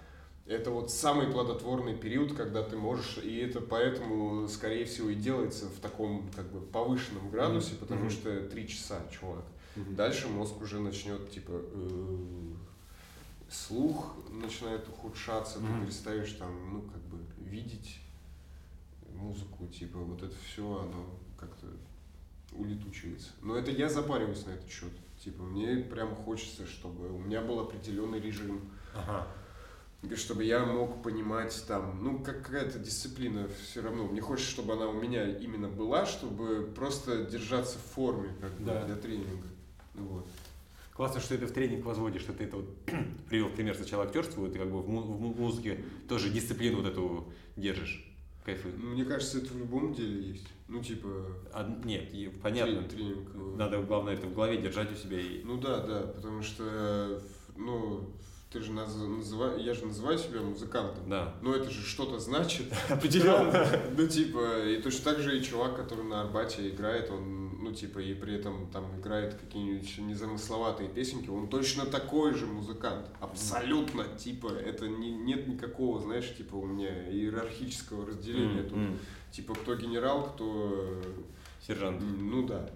это 0.46 0.70
вот 0.70 0.92
самый 0.92 1.26
плодотворный 1.26 1.96
период, 1.96 2.32
когда 2.34 2.62
ты 2.62 2.76
можешь, 2.76 3.18
и 3.18 3.38
это 3.38 3.60
поэтому, 3.60 4.46
скорее 4.48 4.84
всего, 4.84 5.08
и 5.10 5.14
делается 5.16 5.66
в 5.66 5.80
таком, 5.80 6.28
как 6.36 6.46
бы, 6.52 6.60
повышенном 6.60 7.30
градусе, 7.30 7.72
Мгм. 7.72 7.80
потому 7.80 8.00
Мгм. 8.02 8.10
что 8.10 8.48
3 8.48 8.68
часа, 8.68 9.00
чувак. 9.10 9.44
Дальше 9.74 10.28
мозг 10.28 10.60
уже 10.62 10.78
начнет, 10.80 11.30
типа, 11.30 11.50
э, 11.52 12.52
слух 13.50 14.16
начинает 14.30 14.88
ухудшаться, 14.88 15.58
Мгм. 15.58 15.80
ты 15.80 15.86
перестаешь 15.86 16.32
там, 16.32 16.72
ну, 16.74 16.82
как 16.82 17.00
бы, 17.02 17.18
видеть 17.38 18.00
музыку, 19.12 19.66
типа, 19.66 19.98
вот 19.98 20.22
это 20.22 20.34
все, 20.44 20.62
оно 20.62 21.06
как-то 21.38 21.66
улетучивается. 22.58 23.30
Но 23.42 23.56
это 23.56 23.70
я 23.70 23.88
запариваюсь 23.88 24.44
на 24.46 24.50
этот 24.50 24.68
счет. 24.70 24.92
Типа, 25.22 25.42
мне 25.42 25.76
прям 25.78 26.14
хочется, 26.14 26.66
чтобы 26.66 27.08
у 27.12 27.18
меня 27.18 27.40
был 27.40 27.60
определенный 27.60 28.20
режим, 28.20 28.60
Ага. 28.94 29.26
чтобы 30.14 30.44
я 30.44 30.64
мог 30.64 31.02
понимать 31.02 31.64
там, 31.66 32.02
ну, 32.02 32.18
как 32.22 32.42
какая-то 32.42 32.78
дисциплина 32.78 33.48
все 33.62 33.80
равно. 33.82 34.06
Мне 34.06 34.20
хочется, 34.20 34.50
чтобы 34.50 34.74
она 34.74 34.86
у 34.88 34.92
меня 35.00 35.26
именно 35.38 35.68
была, 35.68 36.06
чтобы 36.06 36.70
просто 36.74 37.24
держаться 37.24 37.78
в 37.78 37.82
форме, 37.94 38.30
как 38.40 38.52
бы, 38.58 38.66
Да. 38.66 38.84
для 38.84 38.96
тренинга. 38.96 39.46
Вот. 39.94 40.26
Классно, 40.92 41.20
что 41.20 41.36
ты 41.36 41.46
в 41.46 41.52
тренинг 41.52 41.84
возводишь, 41.84 42.22
что 42.22 42.32
ты 42.32 42.44
это 42.44 42.56
вот 42.56 42.68
привел 43.28 43.48
пример 43.50 43.74
сначала 43.76 44.04
актерству, 44.04 44.46
и 44.46 44.50
ты 44.50 44.58
как 44.58 44.70
бы 44.70 44.80
в, 44.80 44.88
му- 44.88 45.02
в 45.02 45.20
му- 45.20 45.34
музыке 45.34 45.82
тоже 46.08 46.30
дисциплину 46.30 46.78
вот 46.82 46.86
эту 46.86 47.32
держишь. 47.56 48.02
Кайфы. 48.46 48.68
Ну, 48.78 48.90
Мне 48.90 49.04
кажется, 49.04 49.38
это 49.38 49.52
в 49.52 49.58
любом 49.58 49.92
деле 49.92 50.28
есть. 50.28 50.46
Ну, 50.68 50.80
типа, 50.82 51.08
А, 51.52 51.68
нет, 51.84 52.04
понятно. 52.40 52.82
тренинг. 52.84 52.88
тренинг, 52.90 53.28
э, 53.34 53.56
Надо, 53.56 53.82
главное, 53.82 54.14
это 54.14 54.28
в 54.28 54.34
голове 54.34 54.58
держать 54.58 54.90
у 54.92 54.94
себя 54.94 55.18
и... 55.20 55.42
Ну 55.42 55.56
да, 55.60 55.80
да, 55.80 56.00
потому 56.02 56.42
что, 56.42 57.20
ну, 57.56 58.08
ты 58.52 58.60
же 58.60 58.70
наз- 58.72 58.96
называ- 59.18 59.58
я 59.60 59.74
же 59.74 59.86
называю 59.86 60.16
себя 60.18 60.40
музыкантом. 60.40 61.08
Да. 61.10 61.34
Но 61.42 61.54
это 61.54 61.68
же 61.70 61.82
что-то 61.84 62.20
значит. 62.20 62.66
Определенно. 62.88 63.68
Ну, 63.96 64.06
типа, 64.06 64.64
и 64.68 64.80
точно 64.80 65.04
так 65.12 65.18
же 65.20 65.36
и 65.38 65.42
чувак, 65.42 65.74
который 65.76 66.04
на 66.04 66.20
Арбате 66.22 66.68
играет, 66.70 67.10
он, 67.10 67.45
ну, 67.66 67.74
типа, 67.74 67.98
и 67.98 68.14
при 68.14 68.34
этом 68.34 68.68
там 68.70 69.00
играет 69.00 69.34
какие-нибудь 69.34 69.98
незамысловатые 69.98 70.88
песенки, 70.88 71.28
он 71.28 71.48
точно 71.48 71.84
такой 71.84 72.32
же 72.34 72.46
музыкант. 72.46 73.06
Абсолютно, 73.20 74.04
типа, 74.16 74.48
это 74.48 74.88
не, 74.88 75.10
нет 75.10 75.48
никакого, 75.48 76.00
знаешь, 76.00 76.34
типа, 76.36 76.54
у 76.54 76.64
меня 76.66 77.10
иерархического 77.10 78.06
разделения. 78.06 78.60
М, 78.60 78.68
тут. 78.68 79.00
Типа, 79.32 79.54
кто 79.54 79.74
генерал, 79.74 80.32
кто 80.34 81.02
Сержант. 81.60 82.00
М, 82.00 82.30
Ну 82.30 82.46
да. 82.46 82.70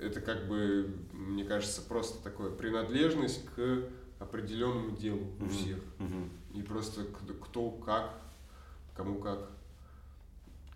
Это 0.00 0.20
как 0.20 0.46
бы, 0.48 0.94
мне 1.12 1.44
кажется, 1.44 1.82
просто 1.82 2.22
такое 2.22 2.50
принадлежность 2.50 3.44
к 3.54 3.84
определенному 4.18 4.96
делу 4.96 5.26
у 5.40 5.44
Мгм. 5.44 5.50
всех. 5.50 5.78
Мгм. 5.98 6.30
И 6.54 6.62
просто 6.62 7.04
кто 7.42 7.70
как, 7.70 8.14
кому 8.96 9.16
как, 9.20 9.50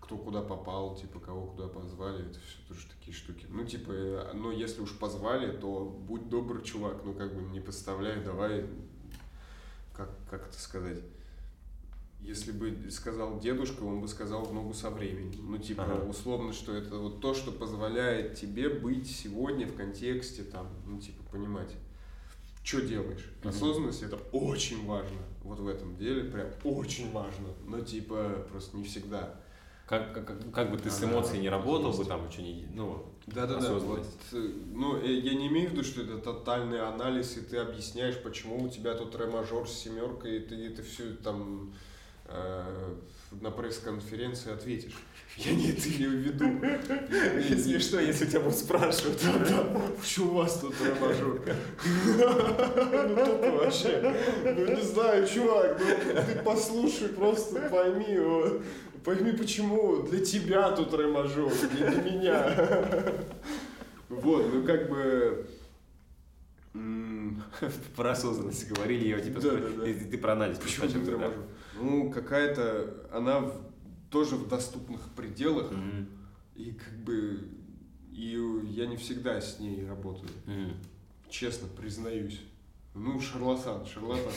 кто 0.05 0.19
куда 0.19 0.43
попал, 0.43 0.95
типа 0.97 1.19
кого 1.19 1.47
куда 1.47 1.67
позвали, 1.67 2.27
это 2.29 2.39
все 2.39 2.59
тоже 2.69 2.87
такие 2.89 3.17
штуки. 3.17 3.47
Ну, 3.49 3.65
типа, 3.65 3.91
э, 3.91 4.33
но 4.35 4.53
если 4.53 4.83
уж 4.83 4.99
позвали, 4.99 5.57
то 5.57 5.85
будь 5.85 6.29
добр, 6.29 6.63
чувак, 6.63 7.03
ну 7.05 7.15
как 7.15 7.35
бы 7.35 7.43
не 7.43 7.61
подставляй, 7.61 8.23
давай, 8.23 8.67
как, 9.95 10.11
как 10.29 10.49
это 10.49 10.61
сказать. 10.61 10.99
Если 12.21 12.53
бы 12.53 12.91
сказал 12.91 13.39
дедушка, 13.39 13.83
он 13.83 14.01
бы 14.01 14.09
сказал 14.09 14.45
в 14.45 14.55
ногу 14.55 14.73
со 14.73 14.91
временем. 14.91 15.51
Ну, 15.51 15.59
типа, 15.59 15.85
Ага. 15.85 16.05
условно, 16.09 16.53
что 16.53 16.75
это 16.75 16.97
вот 16.97 17.21
то, 17.21 17.35
что 17.35 17.53
позволяет 17.53 18.35
тебе 18.35 18.69
быть 18.71 19.11
сегодня 19.11 19.67
в 19.67 19.75
контексте, 19.75 20.43
там, 20.43 20.69
ну, 20.87 20.99
типа, 20.99 21.23
понимать, 21.31 21.75
что 22.63 22.81
делаешь. 22.81 23.31
Мгм. 23.41 23.49
Осознанность 23.51 24.03
это 24.03 24.17
очень 24.33 24.87
важно. 24.87 25.19
Вот 25.43 25.61
в 25.61 25.69
этом 25.69 25.97
деле 25.97 26.25
прям 26.25 26.49
очень 26.63 27.13
важно. 27.13 27.49
Но, 27.67 27.81
типа, 27.81 28.47
просто 28.51 28.77
не 28.77 28.85
всегда. 28.85 29.39
Как, 29.87 30.15
как, 30.15 30.53
как- 30.53 30.71
бы 30.71 30.79
ты 30.79 30.91
с 30.91 31.03
эмоцией 31.05 31.41
не 31.43 31.49
работал 31.51 31.91
бы 31.93 31.99
есть. 31.99 32.09
там, 32.09 32.31
что 32.31 32.41
не, 32.43 32.67
ну, 32.75 33.05
Да-да-да, 33.27 33.55
вот, 33.71 33.77
Осознанность. 33.77 34.11
э, 34.33 34.51
ну, 34.73 34.97
э, 34.97 35.13
я 35.13 35.35
не 35.35 35.49
имею 35.49 35.69
в 35.69 35.73
виду, 35.73 35.85
что 35.85 36.01
это 36.03 36.17
тотальный 36.19 36.81
анализ, 36.81 37.37
и 37.37 37.41
ты 37.43 37.59
объясняешь, 37.59 38.17
почему 38.23 38.65
у 38.65 38.69
тебя 38.71 38.95
тут 38.95 39.15
ре-мажор 39.15 39.69
с 39.69 39.75
семеркой, 39.75 40.37
и 40.37 40.41
ты 40.41 40.69
это 40.69 40.83
все 40.83 41.13
там 41.23 41.75
э, 42.27 42.95
на 43.41 43.51
пресс-конференции 43.51 44.53
ответишь. 44.53 44.97
Я 45.37 45.53
не 45.53 45.71
это 45.71 45.89
имею 45.89 46.11
в 46.13 46.15
виду. 46.15 46.45
Если 47.51 47.79
что, 47.79 48.01
если 48.01 48.27
тебя 48.27 48.41
будут 48.41 48.57
спрашивать. 48.57 49.21
Почему 50.01 50.31
у 50.31 50.35
вас 50.37 50.61
тут 50.61 50.75
ре-мажор? 50.81 51.43
Ну, 52.07 53.27
тупо 53.27 53.51
вообще. 53.65 54.15
Ну, 54.45 54.77
не 54.77 54.83
знаю, 54.83 55.27
чувак, 55.27 55.79
ну, 55.81 56.23
ты 56.23 56.43
послушай, 56.45 57.09
просто 57.09 57.69
пойми, 57.69 58.19
пойми, 59.05 59.33
почему 59.33 60.03
для 60.03 60.25
тебя 60.25 60.71
тут 60.73 60.93
ре-мажор, 60.95 61.53
не 61.53 61.91
для 61.91 62.03
меня. 62.03 63.15
Вот, 64.09 64.53
ну, 64.53 64.65
как 64.65 64.89
бы... 64.89 65.47
про 67.97 68.13
осознанность 68.13 68.69
говорили, 68.69 69.09
я 69.09 69.21
типа, 69.21 69.41
Да, 69.41 69.51
ты 69.85 70.19
про 70.19 70.33
анализ 70.33 70.59
Почему 70.59 70.89
да. 70.89 71.05
торможу? 71.05 71.43
Ну, 71.81 72.11
какая-то, 72.11 73.09
она 73.13 73.53
тоже 74.11 74.37
в 74.37 74.49
доступных 74.49 75.01
пределах, 75.17 75.71
и 76.55 76.73
как 76.73 76.95
бы, 76.99 77.49
и 78.13 78.39
я 78.65 78.87
не 78.87 78.97
всегда 78.97 79.41
с 79.41 79.59
ней 79.59 79.87
работаю, 79.87 80.29
честно 81.29 81.69
признаюсь. 81.69 82.41
Ну, 82.95 83.21
шарлатан, 83.21 83.85
шарлатан. 83.87 84.33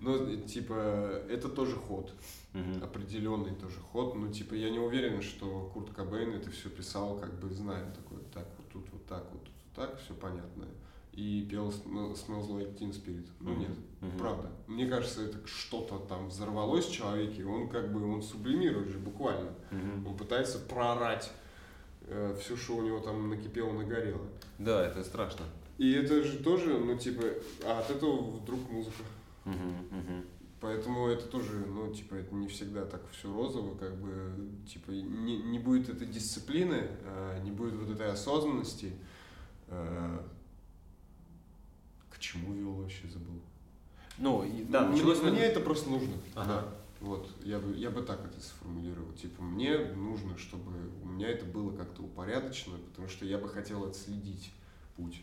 Но, 0.00 0.36
типа, 0.36 1.22
это 1.30 1.48
тоже 1.48 1.76
ход, 1.76 2.12
Мгм. 2.54 2.82
определенный 2.82 3.54
тоже 3.54 3.80
ход. 3.92 4.14
Ну, 4.14 4.30
типа, 4.32 4.54
я 4.54 4.70
не 4.70 4.78
уверен, 4.78 5.20
что 5.22 5.70
Курт 5.74 5.90
Кобейн 5.92 6.32
это 6.34 6.50
все 6.50 6.70
писал, 6.70 7.18
как 7.18 7.34
бы, 7.40 7.50
зная 7.50 7.90
такой, 7.92 8.18
так, 8.32 8.46
вот 8.56 8.68
тут 8.72 8.92
вот 8.92 9.04
так, 9.06 9.24
вот 9.32 9.42
тут 9.42 9.52
вот 9.52 9.74
так, 9.88 10.00
все 10.00 10.14
понятно. 10.14 10.64
И 11.12 11.46
пел 11.50 11.68
Sm- 11.70 12.12
Smells 12.14 12.48
Like 12.48 12.78
Teen 12.78 12.90
Spirit. 12.92 13.28
Ну, 13.40 13.50
Мгм. 13.50 13.60
нет, 13.60 13.70
Мгм. 14.00 14.18
правда. 14.18 14.50
Мне 14.66 14.86
кажется, 14.86 15.22
это 15.24 15.38
что-то 15.46 15.98
там 15.98 16.28
взорвалось 16.28 16.86
в 16.86 16.92
человеке, 16.92 17.44
он 17.44 17.68
как 17.68 17.92
бы, 17.92 18.04
он 18.12 18.22
сублимирует 18.22 18.88
же 18.88 18.98
буквально. 18.98 19.52
Мгм. 19.70 20.06
Он 20.06 20.16
пытается 20.16 20.58
проорать 20.60 21.30
все, 22.40 22.56
что 22.56 22.76
у 22.76 22.82
него 22.82 23.00
там 23.00 23.30
накипело, 23.30 23.72
нагорело. 23.72 24.26
Да, 24.58 24.86
это 24.86 25.02
страшно. 25.04 25.44
И 25.78 25.92
это 25.92 26.22
же 26.22 26.38
тоже, 26.38 26.78
ну, 26.78 26.96
типа, 26.96 27.22
а 27.64 27.80
от 27.80 27.90
этого 27.90 28.20
вдруг 28.38 28.70
музыка. 28.70 29.02
Мгм. 29.44 29.76
Мгм. 29.90 30.24
Поэтому 30.64 31.08
это 31.08 31.26
тоже, 31.26 31.52
ну, 31.66 31.92
типа, 31.92 32.14
это 32.14 32.34
не 32.34 32.48
всегда 32.48 32.86
так 32.86 33.02
все 33.10 33.30
розово, 33.30 33.76
как 33.76 33.94
бы, 34.00 34.32
типа, 34.66 34.92
не, 34.92 35.36
не 35.42 35.58
будет 35.58 35.90
этой 35.90 36.06
дисциплины, 36.06 36.88
а, 37.04 37.38
не 37.40 37.50
будет 37.50 37.74
вот 37.74 37.90
этой 37.90 38.10
осознанности. 38.10 38.94
а, 39.68 40.26
К 42.08 42.18
чему 42.18 42.54
вел 42.54 42.72
вообще 42.76 43.06
забыл? 43.08 43.42
Ну, 44.16 44.42
и- 44.42 44.64
да, 44.64 44.86
мне, 44.86 45.02
началось... 45.04 45.20
мне 45.20 45.42
это 45.42 45.60
просто 45.60 45.90
нужно. 45.90 46.14
Ага. 46.34 46.62
да. 46.62 46.74
Вот, 47.00 47.28
я 47.44 47.58
бы, 47.58 47.74
я 47.76 47.90
бы 47.90 48.00
так 48.00 48.24
это 48.24 48.40
сформулировал. 48.40 49.12
Типа, 49.12 49.42
мне 49.42 49.76
нужно, 49.76 50.38
чтобы 50.38 50.72
у 51.02 51.06
меня 51.06 51.28
это 51.28 51.44
было 51.44 51.76
как-то 51.76 52.00
упорядочено, 52.04 52.78
потому 52.78 53.08
что 53.10 53.26
я 53.26 53.36
бы 53.36 53.50
хотел 53.50 53.84
отследить 53.84 54.50
путь. 54.96 55.20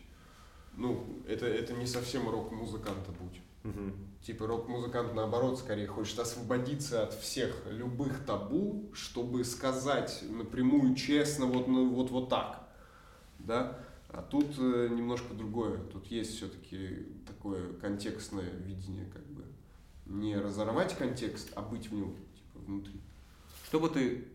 Ну, 0.76 1.04
это, 1.26 1.46
это 1.46 1.72
не 1.72 1.86
совсем 1.86 2.30
рок-музыканта 2.30 3.10
путь. 3.10 3.40
Мгм. 3.62 3.94
Типа 4.22 4.46
рок-музыкант, 4.46 5.14
наоборот, 5.14 5.58
скорее 5.58 5.86
хочет 5.86 6.18
освободиться 6.18 7.04
от 7.04 7.14
всех 7.14 7.54
любых 7.68 8.24
табу, 8.24 8.90
чтобы 8.92 9.44
сказать 9.44 10.22
напрямую, 10.28 10.94
честно, 10.94 11.46
вот, 11.46 11.68
ну, 11.68 11.88
вот, 11.90 12.10
вот 12.10 12.28
так. 12.28 12.68
Да? 13.38 13.78
А 14.08 14.22
тут 14.22 14.46
э, 14.58 14.88
немножко 14.90 15.32
другое. 15.34 15.78
Тут 15.92 16.06
есть 16.08 16.36
все-таки 16.36 17.06
такое 17.26 17.72
контекстное 17.74 18.50
видение, 18.50 19.06
как 19.06 19.24
бы. 19.26 19.44
Не 20.06 20.36
разорвать 20.36 20.96
контекст, 20.96 21.50
а 21.54 21.62
быть 21.62 21.88
в 21.88 21.94
нем, 21.94 22.14
типа, 22.34 22.58
внутри. 22.66 23.00
Что 23.68 23.80
бы 23.80 23.88
ты 23.88 24.26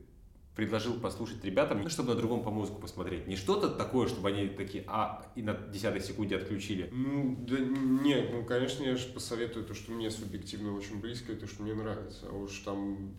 предложил 0.58 1.00
послушать 1.00 1.46
ребятам, 1.46 1.84
ну, 1.84 1.88
чтобы 1.88 2.10
на 2.10 2.16
другом 2.16 2.44
по 2.44 2.50
музыку 2.50 2.82
посмотреть? 2.82 3.28
Не 3.28 3.36
что-то 3.36 3.70
такое, 3.70 4.08
чтобы 4.08 4.30
они 4.30 4.48
такие, 4.50 4.84
а, 4.88 5.24
и 5.36 5.44
на 5.44 5.54
десятой 5.54 6.02
секунде 6.02 6.36
отключили. 6.36 6.90
Ну, 6.92 7.38
да 7.48 7.60
нет, 7.60 8.32
ну, 8.34 8.44
конечно, 8.44 8.84
я 8.84 8.96
же 8.98 9.08
посоветую 9.10 9.66
то, 9.66 9.76
что 9.76 9.92
мне 9.92 10.10
субъективно 10.10 10.76
очень 10.76 11.00
близко, 11.00 11.32
и 11.32 11.36
то, 11.36 11.46
что 11.48 11.62
мне 11.62 11.76
нравится. 11.76 12.26
А 12.30 12.36
уж 12.36 12.58
там 12.62 13.14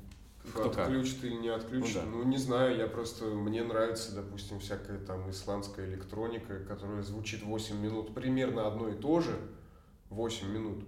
Кто 0.52 0.68
как. 0.68 0.88
отключит 0.88 1.22
или 1.22 1.34
не 1.34 1.48
отключит, 1.48 2.02
Ну 2.06 2.18
ну, 2.18 2.22
да. 2.24 2.28
не 2.28 2.38
знаю, 2.38 2.76
я 2.76 2.88
просто, 2.88 3.26
мне 3.26 3.62
нравится, 3.62 4.16
допустим, 4.16 4.58
всякая 4.58 4.98
там 4.98 5.30
исландская 5.30 5.86
электроника, 5.88 6.58
которая 6.64 7.02
звучит 7.02 7.44
8 7.44 7.80
минут, 7.80 8.14
примерно 8.14 8.66
одно 8.66 8.88
и 8.88 8.94
то 8.94 9.20
же, 9.20 9.38
8 10.10 10.48
минут, 10.50 10.84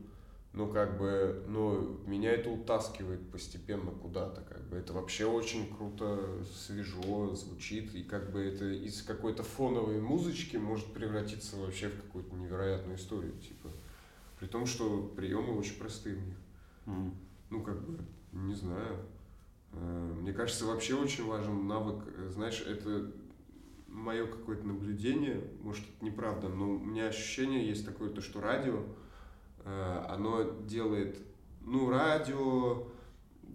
но 0.53 0.67
как 0.67 0.99
бы, 0.99 1.45
ну, 1.47 2.01
меня 2.07 2.33
это 2.33 2.51
утаскивает 2.51 3.31
постепенно 3.31 3.93
куда-то, 3.93 4.41
как 4.41 4.63
бы, 4.69 4.77
это 4.77 4.93
вообще 4.93 5.25
очень 5.25 5.73
круто, 5.75 6.43
свежо 6.53 7.35
звучит, 7.35 7.95
и 7.95 8.03
как 8.03 8.33
бы 8.33 8.41
это 8.41 8.65
из 8.65 9.03
какой-то 9.03 9.45
фоновой 9.45 10.01
музычки 10.01 10.57
может 10.57 10.93
превратиться 10.93 11.57
вообще 11.57 11.89
в 11.89 12.03
какую-то 12.03 12.35
невероятную 12.35 12.99
историю, 12.99 13.33
типа, 13.39 13.71
при 14.41 14.47
том, 14.47 14.67
что 14.67 15.13
приемы 15.17 15.57
очень 15.57 15.79
простые 15.79 16.17
у 16.17 16.21
них. 16.21 16.37
Мгм. 16.87 17.15
Ну, 17.51 17.63
как 17.63 17.81
бы, 17.87 17.99
не 18.33 18.55
знаю. 18.55 18.97
Э, 19.73 20.15
Мне 20.21 20.33
кажется, 20.33 20.67
вообще 20.67 20.95
очень 20.95 21.27
важен 21.27 21.69
навык. 21.69 22.03
Знаешь, 22.31 22.61
это 22.67 23.13
мое 23.87 24.27
какое-то 24.27 24.67
наблюдение, 24.67 25.41
может, 25.63 25.85
это 25.85 26.05
неправда, 26.05 26.49
но 26.49 26.71
у 26.71 26.79
меня 26.79 27.07
ощущение 27.09 27.67
есть 27.67 27.85
такое, 27.85 28.11
то, 28.11 28.21
что 28.21 28.41
радио, 28.41 28.83
оно 29.65 30.43
делает, 30.67 31.17
ну, 31.61 31.91
радио, 31.91 32.85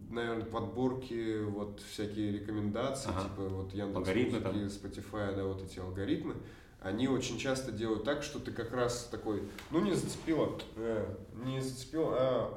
наверное, 0.09 0.45
подборки, 0.45 1.43
вот 1.43 1.81
всякие 1.91 2.31
рекомендации, 2.31 3.09
Ага. 3.09 3.23
типа 3.23 3.41
вот 3.49 3.73
Яндекс 3.73 3.97
Алгоритмы 3.97 4.39
там. 4.39 4.55
Spotify, 4.55 5.35
да, 5.35 5.43
вот 5.45 5.63
эти 5.63 5.79
алгоритмы, 5.79 6.35
они 6.81 7.07
очень 7.07 7.37
часто 7.39 7.71
делают 7.71 8.03
так, 8.03 8.21
что 8.23 8.39
ты 8.39 8.51
как 8.51 8.71
раз 8.71 9.07
такой, 9.11 9.43
ну 9.71 9.81
не 9.81 9.93
зацепило, 9.93 10.57
э, 10.75 11.15
не 11.45 11.59
зацепило, 11.59 12.13
а, 12.13 12.53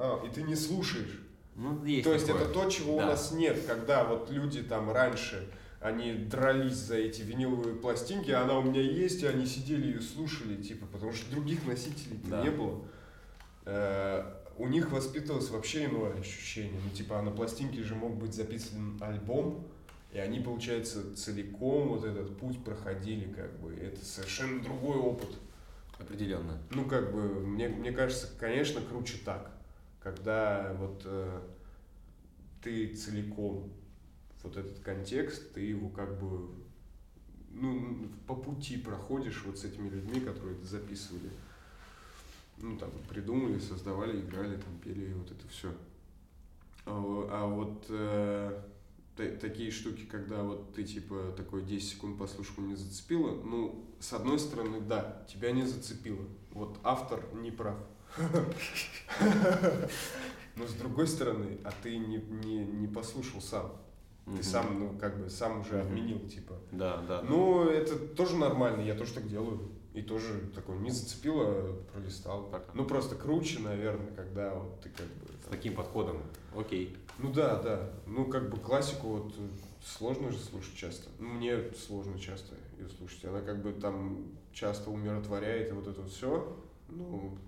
а, 0.00 0.20
а, 0.22 0.26
и 0.26 0.30
ты 0.30 0.42
не 0.42 0.56
слушаешь. 0.56 1.22
Ну, 1.54 1.82
есть 1.84 2.04
То 2.04 2.12
есть 2.12 2.26
такое. 2.26 2.44
это 2.44 2.52
то, 2.52 2.70
чего 2.70 2.98
Да. 2.98 3.04
у 3.04 3.06
нас 3.08 3.32
нет, 3.32 3.64
когда 3.66 4.04
вот 4.04 4.30
люди 4.30 4.62
там 4.62 4.90
раньше, 4.90 5.48
они 5.80 6.14
дрались 6.14 6.74
за 6.76 6.96
эти 6.96 7.22
виниловые 7.22 7.76
пластинки, 7.76 8.30
она 8.30 8.58
у 8.58 8.62
меня 8.62 8.80
есть, 8.80 9.22
и 9.22 9.26
они 9.26 9.46
сидели 9.46 9.86
ее 9.86 10.00
слушали, 10.00 10.60
типа, 10.62 10.86
потому 10.86 11.12
что 11.12 11.30
других 11.30 11.66
носителей 11.66 12.18
Да. 12.24 12.42
не 12.42 12.50
было. 12.50 12.84
Э, 13.66 14.24
у 14.58 14.68
них 14.68 14.90
воспитывалось 14.90 15.50
вообще 15.50 15.84
иное 15.84 16.18
ощущение. 16.18 16.80
Ну, 16.82 16.90
типа, 16.90 17.18
а 17.18 17.22
на 17.22 17.30
пластинке 17.30 17.82
же 17.82 17.94
мог 17.94 18.16
быть 18.16 18.34
записан 18.34 18.96
альбом, 19.00 19.66
и 20.12 20.18
они, 20.18 20.40
получается, 20.40 21.14
целиком 21.14 21.88
вот 21.88 22.04
этот 22.04 22.38
путь 22.38 22.64
проходили, 22.64 23.30
как 23.32 23.58
бы. 23.60 23.74
Это 23.74 24.02
совершенно 24.04 24.62
другой 24.62 24.96
опыт. 24.96 25.28
Определенно. 25.98 26.58
Ну, 26.70 26.84
как 26.84 27.12
бы, 27.12 27.22
мне, 27.40 27.68
мне 27.68 27.90
кажется, 27.90 28.28
конечно, 28.38 28.80
круче 28.80 29.18
так. 29.24 29.50
Когда 30.02 30.74
вот 30.78 31.02
э, 31.04 31.40
ты 32.62 32.94
целиком 32.94 33.70
вот 34.46 34.56
этот 34.56 34.78
контекст, 34.80 35.52
ты 35.52 35.60
его 35.60 35.88
как 35.88 36.18
бы 36.18 36.48
ну, 37.50 38.08
по 38.26 38.34
пути 38.34 38.76
проходишь 38.76 39.42
вот 39.44 39.58
с 39.58 39.64
этими 39.64 39.88
людьми, 39.88 40.20
которые 40.20 40.56
это 40.56 40.66
записывали. 40.66 41.30
Ну, 42.58 42.76
там, 42.78 42.90
придумали, 43.08 43.58
создавали, 43.58 44.20
играли, 44.20 44.56
там, 44.56 44.78
пели, 44.82 45.12
вот 45.12 45.30
это 45.30 45.46
все. 45.48 45.72
А, 46.86 47.28
а 47.30 47.46
вот 47.46 47.86
э, 47.88 48.62
та- 49.16 49.36
такие 49.36 49.70
штуки, 49.70 50.06
когда 50.10 50.42
вот 50.42 50.74
ты, 50.74 50.84
типа, 50.84 51.34
такой 51.36 51.62
10 51.62 51.88
секунд 51.88 52.18
послушал, 52.18 52.64
не 52.64 52.76
зацепило, 52.76 53.42
ну, 53.42 53.84
с 54.00 54.12
одной 54.12 54.38
стороны, 54.38 54.80
да, 54.80 55.26
тебя 55.28 55.52
не 55.52 55.64
зацепило. 55.64 56.24
Вот 56.52 56.78
автор 56.82 57.24
не 57.34 57.50
прав. 57.50 57.78
Но 60.56 60.66
с 60.66 60.72
другой 60.74 61.06
стороны, 61.06 61.58
а 61.64 61.72
ты 61.82 61.98
не, 61.98 62.16
не, 62.16 62.64
не 62.64 62.88
послушал 62.88 63.42
сам. 63.42 63.72
Ты 64.26 64.42
сам, 64.42 64.80
ну, 64.80 64.98
как 64.98 65.22
бы, 65.22 65.30
сам 65.30 65.60
уже 65.60 65.80
отменил, 65.80 66.18
типа. 66.28 66.54
Да, 66.72 67.00
да. 67.08 67.22
Ну, 67.22 67.68
это 67.68 67.96
тоже 67.96 68.36
нормально, 68.36 68.82
я 68.82 68.94
тоже 68.94 69.14
так 69.14 69.28
делаю. 69.28 69.70
И 69.94 70.02
тоже 70.02 70.50
такой, 70.54 70.76
не 70.78 70.90
зацепило, 70.90 71.72
пролистал. 71.92 72.50
Пока. 72.50 72.70
Ну, 72.74 72.84
просто 72.84 73.14
круче, 73.14 73.60
наверное, 73.60 74.12
когда 74.14 74.54
вот 74.54 74.80
ты 74.80 74.90
как 74.90 75.06
бы... 75.06 75.26
С 75.46 75.48
таким 75.48 75.74
подходом. 75.74 76.18
Окей. 76.54 76.96
Ну 77.18 77.32
да, 77.32 77.62
да. 77.62 77.90
Ну, 78.06 78.26
как 78.26 78.50
бы 78.50 78.58
классику 78.58 79.08
вот 79.08 79.34
сложно 79.82 80.30
же 80.30 80.38
слушать 80.38 80.74
часто. 80.74 81.08
Ну, 81.18 81.28
мне 81.28 81.72
сложно 81.72 82.18
часто 82.18 82.56
ее 82.78 82.88
слушать. 82.90 83.24
Она 83.24 83.40
как 83.40 83.62
бы 83.62 83.72
там 83.72 84.26
часто 84.52 84.90
умиротворяет 84.90 85.70
и 85.70 85.72
вот 85.72 85.86
это 85.86 86.04
все. 86.04 86.56
Ну, 86.88 87.38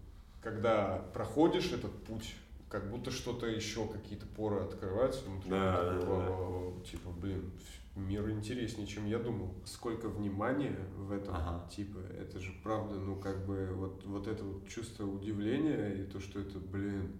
когда 0.41 1.05
проходишь 1.12 1.72
этот 1.72 1.93
путь, 2.05 2.35
как 2.68 2.90
будто 2.90 3.10
что-то 3.10 3.46
еще, 3.46 3.86
какие-то 3.88 4.26
поры 4.26 4.60
открываются 4.60 5.24
внутри. 5.24 5.50
Да, 5.50 5.72
да, 5.84 5.98
да. 6.00 6.06
«Вау-вау-вау». 6.06 6.80
Типа, 6.82 7.10
блин, 7.10 7.50
мир 7.96 8.28
интереснее, 8.30 8.86
чем 8.86 9.06
я 9.06 9.18
думал. 9.18 9.54
Сколько 9.64 10.08
внимания 10.08 10.78
в 10.96 11.12
этом, 11.12 11.34
Ага. 11.34 11.68
типа, 11.74 11.98
это 11.98 12.38
же 12.38 12.52
правда, 12.62 12.96
ну, 12.96 13.16
как 13.16 13.44
бы, 13.46 13.70
вот, 13.74 14.04
вот 14.04 14.26
это 14.26 14.44
вот 14.44 14.68
чувство 14.68 15.04
удивления 15.06 15.94
и 15.94 16.04
то, 16.04 16.20
что 16.20 16.40
это, 16.40 16.58
блин, 16.58 17.12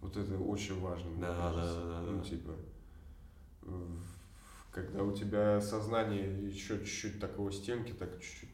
вот 0.00 0.16
это 0.16 0.38
очень 0.38 0.80
важно. 0.80 1.10
Да, 1.20 1.34
да, 1.52 1.52
да, 1.52 1.84
да, 1.84 2.00
Ну, 2.02 2.18
да. 2.18 2.24
типа, 2.24 2.52
когда 4.82 5.02
у 5.02 5.12
тебя 5.12 5.60
сознание 5.60 6.46
еще 6.46 6.78
чуть-чуть 6.78 7.20
такого 7.20 7.50
стенки, 7.50 7.92
так 7.92 8.20
чуть-чуть 8.20 8.48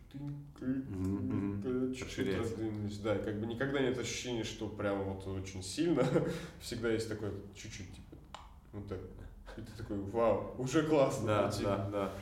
чуть-чуть 1.97 2.39
раздвинулись. 2.39 2.99
Да, 2.99 3.19
как 3.19 3.41
бы 3.41 3.47
никогда 3.47 3.81
нет 3.81 3.99
ощущения, 3.99 4.45
что 4.45 4.69
прям 4.69 5.05
вот 5.05 5.27
очень 5.27 5.63
сильно. 5.63 6.07
Всегда 6.61 6.91
есть 6.91 7.09
такое 7.09 7.33
чуть-чуть, 7.55 7.95
типа, 7.95 8.17
вот 8.73 8.89
так. 8.89 8.99
И 9.57 9.61
ты 9.61 9.71
такой, 9.77 9.99
вау, 9.99 10.55
уже 10.59 10.83
классно. 10.83 11.27
Да, 11.27 11.53
да, 11.63 11.89
да. 11.91 12.13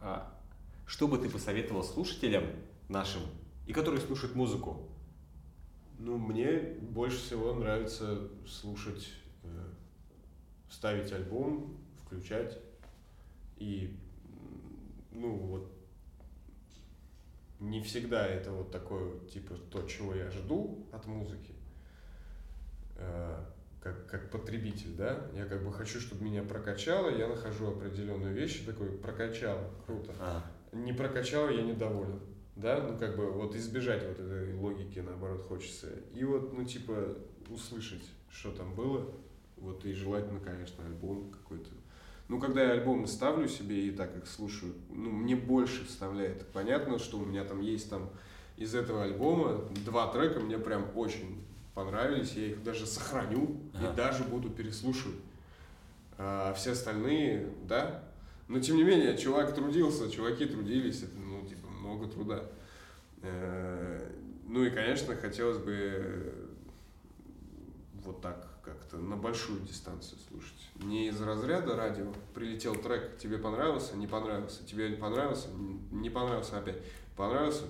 А, 0.00 0.40
что 0.86 1.08
бы 1.08 1.18
ты 1.18 1.28
посоветовал 1.28 1.82
слушателям 1.82 2.44
нашим 2.88 3.22
и 3.66 3.72
которые 3.72 4.00
слушают 4.00 4.34
музыку? 4.34 4.88
Ну, 5.98 6.16
мне 6.16 6.76
больше 6.80 7.16
всего 7.16 7.54
нравится 7.54 8.28
слушать, 8.46 9.08
э, 9.42 9.48
ставить 10.70 11.10
альбом, 11.10 11.76
включать. 12.04 12.56
И, 13.58 13.96
ну, 15.12 15.36
вот, 15.36 15.72
не 17.60 17.82
всегда 17.82 18.26
это 18.26 18.52
вот 18.52 18.70
такое, 18.70 19.18
типа, 19.26 19.54
то, 19.70 19.82
чего 19.82 20.14
я 20.14 20.30
жду 20.30 20.86
от 20.92 21.06
музыки, 21.06 21.54
э, 22.96 23.44
как, 23.82 24.06
как 24.06 24.30
потребитель, 24.30 24.94
да. 24.96 25.28
Я 25.34 25.46
как 25.46 25.64
бы 25.64 25.72
хочу, 25.72 26.00
чтобы 26.00 26.24
меня 26.24 26.42
прокачало, 26.42 27.10
я 27.10 27.26
нахожу 27.28 27.68
определенную 27.68 28.34
вещь, 28.34 28.64
такой, 28.64 28.90
прокачало, 28.92 29.70
круто. 29.86 30.12
А, 30.20 30.44
Не 30.72 30.92
прокачало, 30.92 31.48
я 31.50 31.62
недоволен. 31.62 32.20
Да, 32.56 32.82
ну 32.82 32.98
как 32.98 33.16
бы 33.16 33.30
вот 33.30 33.54
избежать 33.54 34.04
вот 34.04 34.18
этой 34.18 34.52
логики, 34.54 34.98
наоборот, 34.98 35.42
хочется. 35.42 35.88
И 36.12 36.24
вот, 36.24 36.52
ну 36.52 36.64
типа, 36.64 37.16
услышать, 37.48 38.02
что 38.30 38.50
там 38.50 38.74
было. 38.74 39.08
Вот 39.56 39.84
и 39.84 39.92
желательно, 39.92 40.40
конечно, 40.40 40.84
альбом 40.84 41.30
какой-то. 41.30 41.70
Ну, 42.28 42.38
когда 42.38 42.62
я 42.62 42.72
альбомы 42.72 43.06
ставлю 43.06 43.48
себе 43.48 43.86
и 43.88 43.90
так 43.90 44.14
их 44.16 44.26
слушаю, 44.26 44.74
ну, 44.90 45.10
мне 45.10 45.34
больше 45.34 45.86
вставляет. 45.86 46.46
Понятно, 46.52 46.98
что 46.98 47.18
у 47.18 47.24
меня 47.24 47.42
там 47.44 47.60
есть 47.60 47.88
там 47.88 48.10
из 48.58 48.74
этого 48.74 49.04
альбома 49.04 49.64
два 49.86 50.12
трека 50.12 50.40
мне 50.40 50.58
прям 50.58 50.86
очень 50.94 51.42
понравились, 51.74 52.32
я 52.32 52.46
их 52.48 52.62
даже 52.62 52.86
сохраню 52.86 53.56
Ага. 53.74 53.92
и 53.92 53.96
даже 53.96 54.24
буду 54.24 54.50
переслушивать. 54.50 55.16
А 56.18 56.52
все 56.54 56.72
остальные, 56.72 57.50
да. 57.66 58.02
Но 58.48 58.58
тем 58.60 58.76
не 58.76 58.82
менее, 58.82 59.16
чувак 59.16 59.54
трудился, 59.54 60.10
чуваки 60.10 60.44
трудились, 60.44 61.02
это, 61.02 61.16
ну, 61.18 61.46
типа, 61.46 61.68
много 61.68 62.08
труда. 62.08 62.44
Э, 63.22 64.10
Ну 64.46 64.64
и, 64.64 64.70
конечно, 64.70 65.14
хотелось 65.16 65.58
бы 65.58 66.34
вот 68.04 68.20
так 68.22 68.57
как-то 68.68 68.96
на 68.98 69.16
большую 69.16 69.60
дистанцию 69.60 70.18
слушать. 70.28 70.54
Не 70.76 71.08
из 71.08 71.20
разряда 71.20 71.76
радио. 71.76 72.12
Прилетел 72.34 72.74
трек, 72.74 73.18
тебе 73.18 73.38
понравился, 73.38 73.96
не 73.96 74.06
понравился. 74.06 74.64
Тебе 74.64 74.90
понравился, 74.96 75.48
н- 75.48 75.80
не 75.90 76.10
понравился 76.10 76.58
опять. 76.58 76.78
Понравился? 77.16 77.64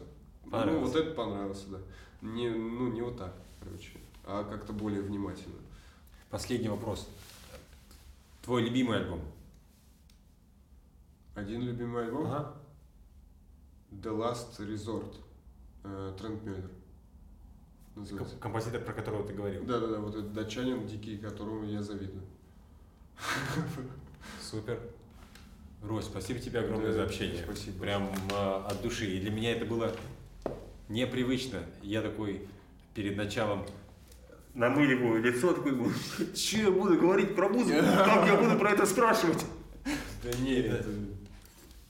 Ну, 0.45 0.51
Понравился. 0.51 0.85
вот 0.93 0.97
это 0.97 1.15
понравился, 1.15 1.67
да. 1.69 1.79
Не, 2.23 2.49
ну, 2.51 2.89
не 2.93 3.01
вот 3.03 3.17
так, 3.19 3.35
короче, 3.63 3.93
а 4.25 4.45
как-то 4.45 4.73
более 4.73 5.03
внимательно. 5.03 5.57
последний 6.31 6.69
вопрос. 6.69 7.09
Твой 8.43 8.63
любимый 8.63 8.99
альбом? 8.99 9.21
Один 11.35 11.63
любимый 11.63 12.05
альбом? 12.05 12.27
Ага. 12.27 12.55
The 13.93 14.11
Last 14.17 14.59
Resort. 14.59 15.15
Э, 15.85 16.15
Трент 16.19 16.43
Мюллер. 16.45 16.71
Называется. 17.99 18.35
Ком- 18.35 18.41
Композитор, 18.41 18.81
про 18.83 18.93
которого 18.93 19.27
ты 19.27 19.35
говорил. 19.35 19.65
Да-да-да, 19.65 19.99
вот 19.99 20.15
этот 20.15 20.33
датчанин 20.33 20.87
дикий, 20.87 21.19
которому 21.19 21.65
я 21.65 21.83
завидую. 21.83 22.23
Супер. 24.41 24.79
Рось, 25.83 26.05
спасибо 26.07 26.41
тебе 26.41 26.61
огромное 26.61 26.89
Да, 26.89 26.93
за 26.93 27.05
общение. 27.05 27.43
спасибо. 27.43 27.81
Прям 27.81 28.11
а, 28.33 28.67
от 28.71 28.83
души. 28.83 29.07
И 29.07 29.21
для 29.21 29.31
меня 29.31 29.53
это 29.53 29.65
было 29.65 29.95
непривычно. 30.89 31.61
Я 31.83 32.03
такой 32.03 32.49
перед 32.95 33.17
началом 33.17 33.65
намыливаю 34.55 35.23
лицо, 35.23 35.53
такой, 35.53 35.73
думаю, 35.73 35.95
что 36.35 36.59
я 36.59 36.71
буду 36.71 36.99
говорить 36.99 37.35
про 37.37 37.49
музыку? 37.49 37.81
Как 37.81 38.27
я 38.27 38.37
буду 38.37 38.59
про 38.59 38.73
это 38.73 38.87
спрашивать? 38.87 39.45
Да 40.25 40.33
не, 40.39 40.55
это... 40.55 40.85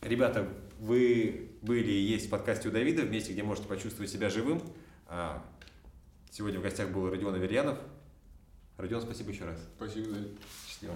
Ребята, 0.02 0.48
вы 0.80 1.50
были 1.62 1.90
и 1.90 2.00
есть 2.00 2.26
в 2.26 2.30
подкасте 2.30 2.68
у 2.68 2.72
Давида, 2.72 3.02
в 3.02 3.11
месте, 3.11 3.32
где 3.32 3.42
можете 3.42 3.68
почувствовать 3.68 4.11
себя 4.11 4.28
живым. 4.30 4.62
Сегодня 6.31 6.61
в 6.61 6.62
гостях 6.62 6.91
был 6.91 7.09
Родион 7.11 7.35
Аверьянов. 7.35 7.79
Родион, 8.76 9.03
спасибо 9.03 9.31
еще 9.31 9.45
раз. 9.45 9.59
Спасибо, 9.76 10.12
Давид. 10.12 10.39
Счастливо. 10.66 10.95